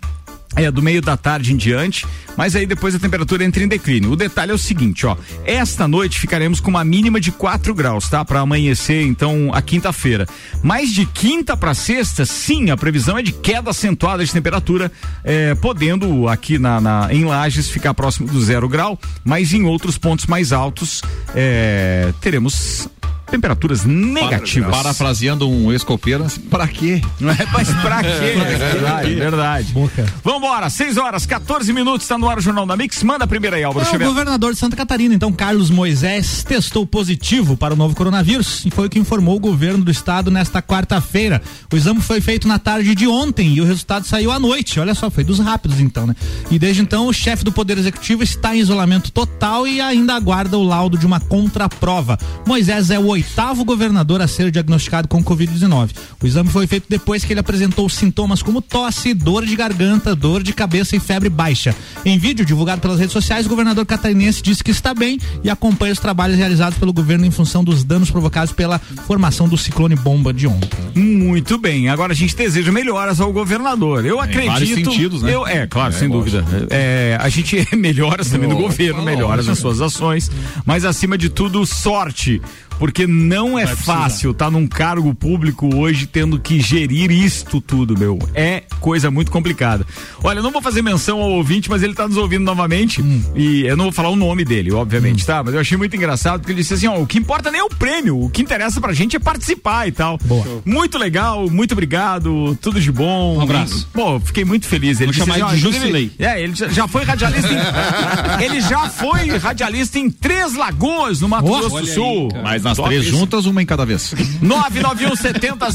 É, 0.57 0.69
do 0.69 0.83
meio 0.83 1.01
da 1.01 1.17
tarde 1.17 1.53
em 1.53 1.57
diante, 1.57 2.05
mas 2.37 2.57
aí 2.57 2.67
depois 2.67 2.93
a 2.93 2.99
temperatura 2.99 3.45
entra 3.45 3.63
em 3.63 3.69
declínio. 3.69 4.11
O 4.11 4.17
detalhe 4.17 4.51
é 4.51 4.55
o 4.55 4.59
seguinte, 4.59 5.07
ó. 5.07 5.17
Esta 5.45 5.87
noite 5.87 6.19
ficaremos 6.19 6.59
com 6.59 6.71
uma 6.71 6.83
mínima 6.83 7.21
de 7.21 7.31
4 7.31 7.73
graus, 7.73 8.09
tá? 8.11 8.25
Para 8.25 8.41
amanhecer, 8.41 9.01
então, 9.07 9.51
a 9.55 9.63
quinta-feira. 9.63 10.27
Mas 10.61 10.91
de 10.91 11.07
quinta 11.07 11.57
para 11.57 11.73
sexta, 11.73 12.27
sim, 12.27 12.69
a 12.71 12.77
previsão 12.77 13.17
é 13.17 13.23
de 13.23 13.31
queda 13.31 13.71
acentuada 13.71 14.25
de 14.25 14.33
temperatura, 14.33 14.91
é, 15.23 15.55
podendo 15.55 16.27
aqui 16.29 16.59
na, 16.59 16.81
na- 16.81 17.09
em 17.15 17.25
Lages 17.25 17.71
ficar 17.71 17.95
próximo 17.95 18.27
do 18.27 18.43
zero 18.43 18.69
grau, 18.69 18.99
mas 19.25 19.53
em 19.53 19.63
outros 19.63 19.97
pontos 19.97 20.27
mais 20.27 20.51
altos 20.53 21.01
é, 21.33 22.13
teremos 22.21 22.89
temperaturas 23.31 23.85
negativas. 23.85 24.71
Parafraseando 24.71 25.49
um 25.49 25.73
ex-copeiro, 25.73 26.27
pra 26.51 26.67
quê? 26.69 27.01
Mas 27.21 27.71
pra 27.83 28.03
quê? 28.03 28.35
verdade, 28.73 29.15
verdade. 29.15 29.73
Boca. 29.73 30.07
Vambora, 30.25 30.69
6 30.69 30.97
horas, 30.97 31.25
14 31.27 31.73
minutos, 31.73 32.07
tá 32.07 32.19
no 32.19 32.29
ar 32.29 32.39
o 32.39 32.41
Jornal 32.41 32.67
da 32.67 32.77
Mix. 32.77 33.03
Manda 33.03 33.25
a 33.25 33.29
primeira 33.29 33.57
aí, 33.57 33.65
Álvaro 33.65 33.85
É, 33.85 33.89
o 33.89 33.91
Xavier. 33.93 34.09
governador 34.09 34.53
de 34.53 34.59
Santa 34.59 34.77
Catarina, 34.77 35.15
então 35.15 35.33
Carlos 35.33 35.71
Moisés, 35.71 36.43
testou 36.43 36.87
positivo 36.87 37.57
para 37.57 37.75
o 37.75 37.77
novo 37.77 37.95
coronavírus 37.95 38.65
e 38.67 38.71
foi 38.71 38.87
o 38.87 38.91
que 38.91 38.99
informou 38.99 39.37
o 39.37 39.41
governo 39.41 39.85
do 39.85 39.91
estado 39.91 40.31
nesta 40.31 40.61
quarta-feira. 40.61 41.41
O 41.73 41.77
exame 41.77 42.01
foi 42.01 42.21
feito 42.21 42.49
na 42.49 42.59
tarde 42.59 42.95
de 42.95 43.07
ontem 43.07 43.55
e 43.55 43.61
o 43.61 43.65
resultado 43.65 44.07
saiu 44.07 44.31
à 44.33 44.39
noite. 44.39 44.81
Olha 44.81 44.95
só, 44.95 45.11
foi 45.11 45.25
dos 45.25 45.39
rápidos 45.39 45.81
então, 45.81 46.07
né? 46.07 46.15
E 46.51 46.59
desde 46.59 46.83
então 46.83 47.07
o 47.07 47.13
chefe 47.13 47.45
do 47.45 47.53
Poder 47.53 47.79
Executivo 47.79 48.23
está 48.23 48.55
em 48.55 48.59
isolamento 48.61 49.11
total 49.13 49.67
e 49.67 49.81
ainda 49.81 50.15
aguarda 50.15 50.59
o 50.59 50.63
laudo 50.65 50.99
de 50.99 51.07
uma 51.07 51.21
contraprova. 51.21 52.19
Moisés 52.47 52.91
é 52.91 52.99
o 52.99 53.17
oitavo 53.21 53.65
governador 53.65 54.23
a 54.23 54.27
ser 54.27 54.51
diagnosticado 54.51 55.07
com 55.07 55.23
Covid-19. 55.23 55.91
O 56.23 56.27
exame 56.27 56.49
foi 56.49 56.67
feito 56.67 56.87
depois 56.89 57.25
que 57.25 57.33
ele 57.33 57.41
apresentou 57.41 57.89
sintomas 57.89 58.43
como 58.43 58.63
tosse, 58.63 59.13
dor 59.15 59.45
de 59.45 59.55
garganta, 59.55 60.15
dor 60.15 60.43
de 60.43 60.53
cabeça 60.53 60.97
e 60.97 61.01
febre 61.01 61.29
baixa. 61.29 61.75
Em 62.05 62.19
vídeo 62.19 62.45
divulgado 62.45 62.81
pelas 62.81 62.99
redes 62.99 63.13
sociais, 63.13 63.47
o 63.47 63.49
governador 63.49 63.85
catarinense 63.85 64.43
disse 64.43 64.65
que 64.65 64.71
está 64.71 64.95
bem 64.95 65.19
e 65.45 65.51
acompanha 65.51 65.93
os 65.93 65.99
trabalhos 65.99 66.39
realizados 66.39 66.79
pelo 66.79 66.93
governo 66.93 67.27
em 67.27 67.31
função 67.31 67.63
dos 67.63 67.85
danos 67.85 68.11
provocados 68.11 68.53
pela 68.53 68.79
formação 69.07 69.49
do 69.49 69.57
ciclone 69.59 69.95
bomba 69.95 70.33
de 70.33 70.47
ontem. 70.47 70.79
Muito 70.95 71.59
bem, 71.59 71.89
agora 71.89 72.13
a 72.13 72.17
gente 72.17 72.35
deseja 72.35 72.73
melhoras 72.73 73.21
ao 73.21 73.33
governador. 73.33 74.05
Eu 74.05 74.19
acredito. 74.21 74.47
vários 74.51 74.71
sentidos, 74.71 75.23
né? 75.23 75.35
Eu, 75.35 75.47
é, 75.47 75.67
claro, 75.67 75.95
É, 75.95 75.99
sem 75.99 76.09
lógico. 76.09 76.39
dúvida. 76.41 76.67
É, 76.71 77.19
a 77.21 77.29
gente 77.29 77.69
melhoras 77.77 78.31
também 78.31 78.49
do 78.49 78.57
governo, 78.57 79.03
melhoras 79.03 79.47
nas 79.47 79.59
suas 79.59 79.81
ações, 79.81 80.31
mas 80.65 80.85
acima 80.85 81.19
de 81.19 81.29
tudo, 81.29 81.65
sorte. 81.67 82.41
Porque 82.81 83.07
não 83.07 83.59
é 83.59 83.67
fácil 83.67 84.31
estar 84.31 84.51
num 84.51 84.67
cargo 84.67 85.15
público 85.15 85.69
hoje 85.77 86.07
tendo 86.07 86.41
que 86.41 86.59
gerir 86.59 87.11
isto 87.11 87.61
tudo, 87.61 87.97
meu. 87.97 88.19
É 88.35 88.63
coisa 88.81 89.11
muito 89.11 89.31
complicada. 89.31 89.87
Olha, 90.25 90.39
eu 90.39 90.43
não 90.43 90.51
vou 90.51 90.63
fazer 90.63 90.81
menção 90.81 91.21
ao 91.21 91.31
ouvinte, 91.33 91.69
mas 91.69 91.83
ele 91.83 91.93
está 91.93 92.09
nos 92.09 92.17
ouvindo 92.17 92.43
novamente. 92.43 93.05
E 93.37 93.67
eu 93.67 93.77
não 93.77 93.85
vou 93.85 93.93
falar 93.93 94.09
o 94.09 94.17
nome 94.17 94.47
dele, 94.47 94.73
obviamente, 94.73 95.27
tá? 95.27 95.43
Mas 95.45 95.53
eu 95.53 95.61
achei 95.61 95.77
muito 95.77 95.95
engraçado 95.95 96.41
porque 96.41 96.53
ele 96.53 96.63
disse 96.63 96.73
assim: 96.73 96.87
ó, 96.87 96.99
o 96.99 97.07
que 97.07 97.19
importa 97.19 97.51
nem 97.51 97.61
é 97.61 97.65
o 97.65 97.69
prêmio, 97.69 98.19
o 98.19 98.31
que 98.31 98.41
interessa 98.41 98.81
pra 98.81 98.95
gente 98.95 99.15
é 99.15 99.19
participar 99.19 99.87
e 99.87 99.93
tal. 99.93 100.17
Boa. 100.25 100.63
Muito 100.65 100.97
legal, 100.97 101.51
muito 101.51 101.73
obrigado, 101.73 102.57
tudo 102.63 102.81
de 102.81 102.91
bom. 102.91 103.37
Um 103.37 103.43
abraço. 103.43 103.91
Pô, 103.93 104.19
fiquei 104.21 104.45
muito 104.45 104.67
feliz. 104.67 105.03
Ele 105.03 105.13
Vou 105.13 105.27
chamar 105.27 105.35
disse 105.35 105.47
ele 105.47 105.73
de 105.73 105.79
Jusilei. 105.79 106.13
É, 106.19 106.43
ele 106.43 106.55
já, 106.55 106.89
foi 106.89 107.05
radialista 107.05 107.49
em, 107.53 107.59
Ele 108.45 108.61
já 108.63 108.89
foi 108.89 109.37
radialista 109.37 109.99
em 109.99 110.11
Três 110.11 110.55
Lagoas, 110.55 111.21
no 111.21 111.29
Mato 111.29 111.47
Grosso 111.47 111.79
do 111.79 111.87
Sul. 111.87 112.29
Mas 112.43 112.65
nas 112.71 112.77
Top 112.77 112.89
três 112.89 113.05
isso. 113.07 113.17
juntas, 113.17 113.47
uma 113.47 113.63
em 113.63 113.67
cada 113.67 113.85
vez. 113.85 114.15
991 114.41 115.17
70 115.17 115.67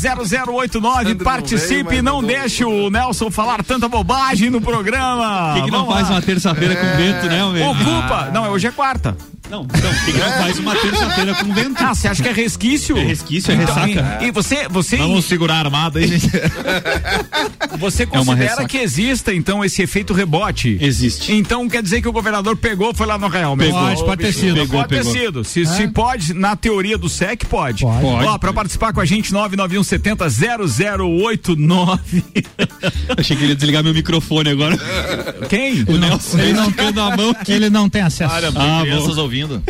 0089. 0.45 1.15
Participe 1.15 1.95
e 1.95 2.01
não 2.01 2.23
deixe 2.23 2.63
o 2.65 2.89
Nelson 2.89 3.29
falar 3.29 3.63
tanta 3.63 3.87
bobagem 3.87 4.49
no 4.49 4.59
programa. 4.61 5.53
Por 5.53 5.55
que, 5.55 5.65
que 5.65 5.71
não 5.71 5.79
Vamos 5.85 5.93
faz 5.93 6.09
lá. 6.09 6.15
uma 6.15 6.21
terça-feira 6.21 6.75
com 6.75 6.97
vento, 6.97 7.27
né, 7.27 7.51
meu? 7.51 7.69
Ocupa. 7.69 8.29
Não, 8.33 8.49
hoje 8.49 8.67
é 8.67 8.71
quarta. 8.71 9.15
Não, 9.49 9.63
então, 9.63 9.93
por 9.93 10.05
que, 10.05 10.11
que 10.11 10.17
não 10.19 10.31
faz 10.31 10.59
uma 10.59 10.75
terça-feira 10.75 11.35
com 11.35 11.53
vento? 11.53 11.75
Ah, 11.83 11.93
você 11.93 12.07
acha 12.07 12.23
que 12.23 12.29
é 12.29 12.31
resquício? 12.33 12.97
É 12.97 13.03
resquício, 13.03 13.51
é 13.51 13.55
Então, 13.55 13.75
ressaca. 13.75 14.23
E, 14.23 14.27
e 14.27 14.31
você, 14.31 14.67
você, 14.67 14.97
Vamos 14.97 15.25
segurar 15.25 15.55
a 15.55 15.59
armada 15.59 15.99
aí, 15.99 16.07
gente. 16.07 16.29
você 17.77 18.03
É 18.03 18.05
considera 18.05 18.35
ressaca. 18.49 18.67
que 18.67 18.77
exista, 18.77 19.33
então, 19.33 19.63
esse 19.63 19.81
efeito 19.81 20.13
rebote? 20.13 20.77
Existe. 20.81 21.31
Então 21.31 21.67
quer 21.69 21.83
dizer 21.83 22.01
que 22.01 22.07
o 22.07 22.11
governador 22.11 22.55
pegou, 22.57 22.93
foi 22.93 23.05
lá 23.05 23.17
no 23.17 23.27
Real 23.27 23.55
mesmo. 23.55 23.73
Pode, 23.79 24.03
pode 24.05 24.21
ter 24.23 24.33
sido. 24.33 24.55
Pegou, 24.55 24.79
pode 24.81 24.89
ter 24.89 24.97
pegou. 24.97 25.13
sido. 25.13 25.43
Se, 25.43 25.65
se 25.65 25.87
pode, 25.89 26.33
na 26.33 26.55
teoria 26.55 26.97
do 26.97 27.07
SEC, 27.09 27.45
pode. 27.45 27.83
Pode. 27.83 28.01
Pode. 28.01 28.27
Ó, 28.27 28.37
pra 28.37 28.51
participar 28.53 28.93
com 28.93 28.99
a 29.01 29.05
gente, 29.05 29.31
991 29.33 29.83
70 29.83 30.25
0089. 30.29 32.23
Achei 33.17 33.35
que 33.37 33.43
ele 33.43 33.51
ia 33.51 33.55
desligar 33.55 33.83
meu 33.83 33.93
microfone 33.93 34.49
agora. 34.49 34.77
Quem? 35.49 35.83
O 35.87 35.97
Nelson 35.97 36.39
Ele 36.39 36.53
não, 36.53 36.63
esticando 36.63 37.01
a 37.01 37.15
mão. 37.15 37.35
ele 37.47 37.69
não 37.69 37.89
tem 37.89 38.01
acesso. 38.01 38.33
Ah, 38.33 38.81
Crianças 38.81 39.15
bom. 39.15 39.23
Ouvindo. 39.43 39.61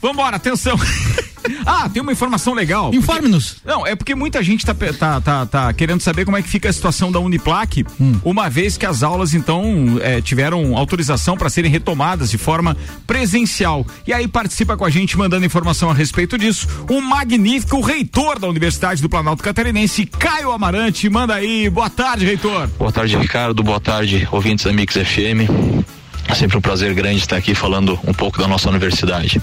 Vambora, 0.00 0.36
atenção. 0.36 0.78
ah, 1.64 1.88
tem 1.88 2.02
uma 2.02 2.12
informação 2.12 2.54
legal. 2.54 2.92
Informe-nos. 2.92 3.56
Não, 3.64 3.86
é 3.86 3.94
porque 3.94 4.14
muita 4.14 4.42
gente 4.42 4.64
tá, 4.64 4.74
tá, 4.74 5.20
tá, 5.20 5.46
tá 5.46 5.72
querendo 5.72 6.00
saber 6.00 6.24
como 6.24 6.36
é 6.36 6.42
que 6.42 6.48
fica 6.48 6.68
a 6.68 6.72
situação 6.72 7.10
da 7.10 7.20
Uniplac, 7.20 7.84
uma 8.22 8.48
vez 8.48 8.76
que 8.76 8.86
as 8.86 9.02
aulas, 9.02 9.34
então, 9.34 9.98
eh, 10.02 10.20
tiveram 10.20 10.76
autorização 10.76 11.36
para 11.36 11.48
serem 11.48 11.70
retomadas 11.70 12.30
de 12.30 12.38
forma 12.38 12.76
presencial. 13.06 13.86
E 14.06 14.12
aí 14.12 14.28
participa 14.28 14.76
com 14.76 14.84
a 14.84 14.90
gente, 14.90 15.16
mandando 15.16 15.46
informação 15.46 15.90
a 15.90 15.94
respeito 15.94 16.36
disso, 16.36 16.66
o 16.88 17.00
magnífico 17.00 17.80
reitor 17.80 18.38
da 18.38 18.48
Universidade 18.48 19.00
do 19.00 19.08
Planalto 19.08 19.42
Catarinense, 19.42 20.06
Caio 20.06 20.52
Amarante. 20.52 21.08
Manda 21.08 21.34
aí, 21.34 21.68
boa 21.70 21.90
tarde, 21.90 22.24
reitor. 22.24 22.68
Boa 22.78 22.92
tarde, 22.92 23.16
Ricardo. 23.16 23.62
Boa 23.62 23.80
tarde, 23.80 24.26
ouvintes 24.30 24.64
da 24.64 24.72
Mix 24.72 24.94
FM. 24.94 25.93
É 26.34 26.36
sempre 26.36 26.58
um 26.58 26.60
prazer 26.60 26.92
grande 26.94 27.18
estar 27.18 27.36
aqui 27.36 27.54
falando 27.54 27.96
um 28.04 28.12
pouco 28.12 28.40
da 28.40 28.48
nossa 28.48 28.68
universidade. 28.68 29.40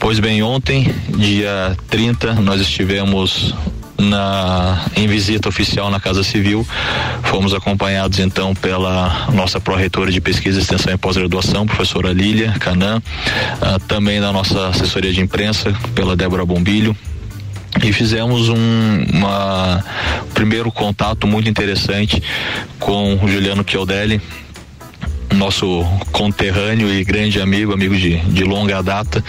Pois 0.00 0.18
bem, 0.18 0.42
ontem, 0.42 0.92
dia 1.16 1.76
30, 1.88 2.34
nós 2.34 2.60
estivemos 2.60 3.54
na, 3.96 4.84
em 4.96 5.06
visita 5.06 5.48
oficial 5.48 5.92
na 5.92 6.00
Casa 6.00 6.24
Civil. 6.24 6.66
Fomos 7.22 7.54
acompanhados 7.54 8.18
então 8.18 8.52
pela 8.52 9.28
nossa 9.32 9.60
pró-reitora 9.60 10.10
de 10.10 10.20
pesquisa, 10.20 10.58
extensão 10.58 10.92
e 10.92 10.96
pós-graduação, 10.96 11.66
professora 11.66 12.12
Lília 12.12 12.50
Canã, 12.58 12.98
uh, 12.98 13.78
também 13.86 14.20
da 14.20 14.32
nossa 14.32 14.70
assessoria 14.70 15.12
de 15.12 15.20
imprensa, 15.20 15.72
pela 15.94 16.16
Débora 16.16 16.44
Bombilho 16.44 16.96
e 17.82 17.92
fizemos 17.92 18.48
um 18.48 19.04
uma, 19.12 19.84
primeiro 20.32 20.70
contato 20.70 21.26
muito 21.26 21.48
interessante 21.48 22.22
com 22.78 23.14
o 23.16 23.28
Juliano 23.28 23.64
Chiodelli, 23.66 24.20
nosso 25.32 25.84
conterrâneo 26.12 26.92
e 26.92 27.04
grande 27.04 27.40
amigo, 27.40 27.72
amigo 27.72 27.96
de, 27.96 28.18
de 28.18 28.44
longa 28.44 28.82
data, 28.82 29.22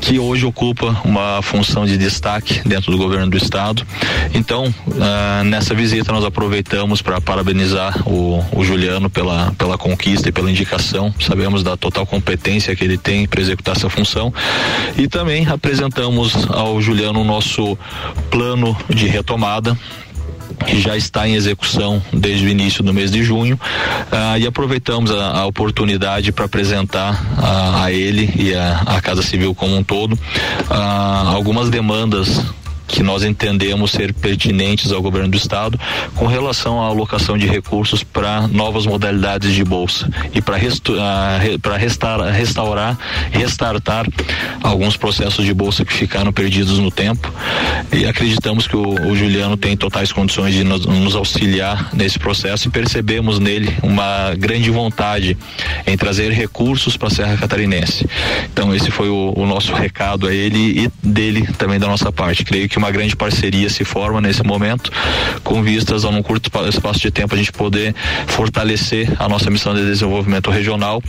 que 0.00 0.18
hoje 0.18 0.46
ocupa 0.46 1.00
uma 1.04 1.40
função 1.42 1.86
de 1.86 1.96
destaque 1.96 2.66
dentro 2.66 2.90
do 2.90 2.98
governo 2.98 3.28
do 3.28 3.36
estado. 3.36 3.86
Então, 4.32 4.66
uh, 4.66 5.44
nessa 5.44 5.74
visita 5.74 6.12
nós 6.12 6.24
aproveitamos 6.24 7.02
para 7.02 7.20
parabenizar 7.20 8.06
o, 8.08 8.44
o, 8.52 8.64
Juliano 8.64 9.10
pela, 9.10 9.52
pela 9.58 9.76
conquista 9.76 10.28
e 10.28 10.32
pela 10.32 10.50
indicação. 10.50 11.14
Sabemos 11.20 11.62
da 11.62 11.76
total 11.76 12.06
competência 12.06 12.74
que 12.74 12.84
ele 12.84 12.98
tem 12.98 13.26
para 13.26 13.40
executar 13.40 13.76
essa 13.76 13.88
função. 13.88 14.32
E 14.96 15.08
também 15.08 15.46
apresentamos 15.46 16.48
ao 16.50 16.80
Juliano 16.80 17.20
o 17.20 17.24
nosso 17.24 17.78
plano 18.30 18.76
de 18.88 19.06
retomada 19.06 19.76
que 20.66 20.80
já 20.80 20.96
está 20.96 21.28
em 21.28 21.34
execução 21.34 22.02
desde 22.12 22.46
o 22.46 22.48
início 22.48 22.82
do 22.82 22.92
mês 22.92 23.10
de 23.10 23.22
junho. 23.22 23.54
Uh, 23.54 24.38
e 24.38 24.46
aproveitamos 24.46 25.10
a, 25.10 25.38
a 25.38 25.46
oportunidade 25.46 26.32
para 26.32 26.44
apresentar 26.44 27.22
a 27.82 27.90
ele 27.90 28.32
e 28.36 28.54
a, 28.54 28.82
a, 28.86 29.00
Casa 29.00 29.22
Civil 29.22 29.54
como 29.54 29.76
um 29.76 29.84
todo 29.84 30.14
uh, 30.14 31.28
algumas 31.34 31.68
demandas 31.68 32.40
que 32.86 33.02
nós 33.02 33.24
entendemos 33.24 33.90
ser 33.90 34.12
pertinentes 34.12 34.92
ao 34.92 35.02
governo 35.02 35.28
do 35.28 35.36
estado 35.36 35.78
com 36.14 36.26
relação 36.26 36.80
à 36.80 36.86
alocação 36.86 37.36
de 37.36 37.46
recursos 37.46 38.04
para 38.04 38.46
novas 38.46 38.86
modalidades 38.86 39.52
de 39.52 39.64
bolsa 39.64 40.08
e 40.32 40.40
para 40.40 40.54
para 41.60 41.76
restaurar, 41.76 42.32
restaurar, 42.32 42.98
restartar 43.32 44.06
alguns 44.62 44.96
processos 44.96 45.44
de 45.44 45.52
bolsa 45.52 45.84
que 45.84 45.92
ficaram 45.92 46.32
perdidos 46.32 46.78
no 46.78 46.90
tempo 46.90 47.32
e 47.92 48.06
acreditamos 48.06 48.66
que 48.66 48.76
o, 48.76 49.10
o 49.10 49.16
Juliano 49.16 49.56
tem 49.56 49.76
totais 49.76 50.12
condições 50.12 50.54
de 50.54 50.64
nos, 50.64 50.84
nos, 50.86 51.14
auxiliar 51.14 51.90
nesse 51.92 52.18
processo 52.18 52.68
e 52.68 52.70
percebemos 52.70 53.38
nele 53.38 53.72
uma 53.82 54.34
grande 54.34 54.70
vontade 54.70 55.36
em 55.86 55.96
trazer 55.96 56.32
recursos 56.32 56.96
para 56.96 57.08
a 57.08 57.10
Serra 57.10 57.36
Catarinense. 57.36 58.06
Então 58.52 58.74
esse 58.74 58.90
foi 58.90 59.08
o, 59.08 59.32
o 59.36 59.46
nosso 59.46 59.72
recado 59.72 60.26
a 60.26 60.34
ele 60.34 60.84
e 60.84 60.90
dele 61.02 61.46
também 61.58 61.78
da 61.78 61.86
nossa 61.86 62.10
parte. 62.10 62.44
Creio 62.44 62.68
que 62.68 62.78
uma 62.78 62.90
grande 62.90 63.14
parceria 63.16 63.68
se 63.68 63.84
forma 63.84 64.20
nesse 64.20 64.42
momento, 64.42 64.90
com 65.42 65.62
vistas 65.62 66.04
a 66.04 66.08
um 66.08 66.22
curto 66.22 66.50
espaço 66.68 67.00
de 67.00 67.10
tempo 67.10 67.34
a 67.34 67.38
gente 67.38 67.52
poder 67.52 67.94
fortalecer 68.26 69.12
a 69.18 69.28
nossa 69.28 69.50
missão 69.50 69.74
de 69.74 69.84
desenvolvimento 69.84 70.50
regional, 70.50 71.02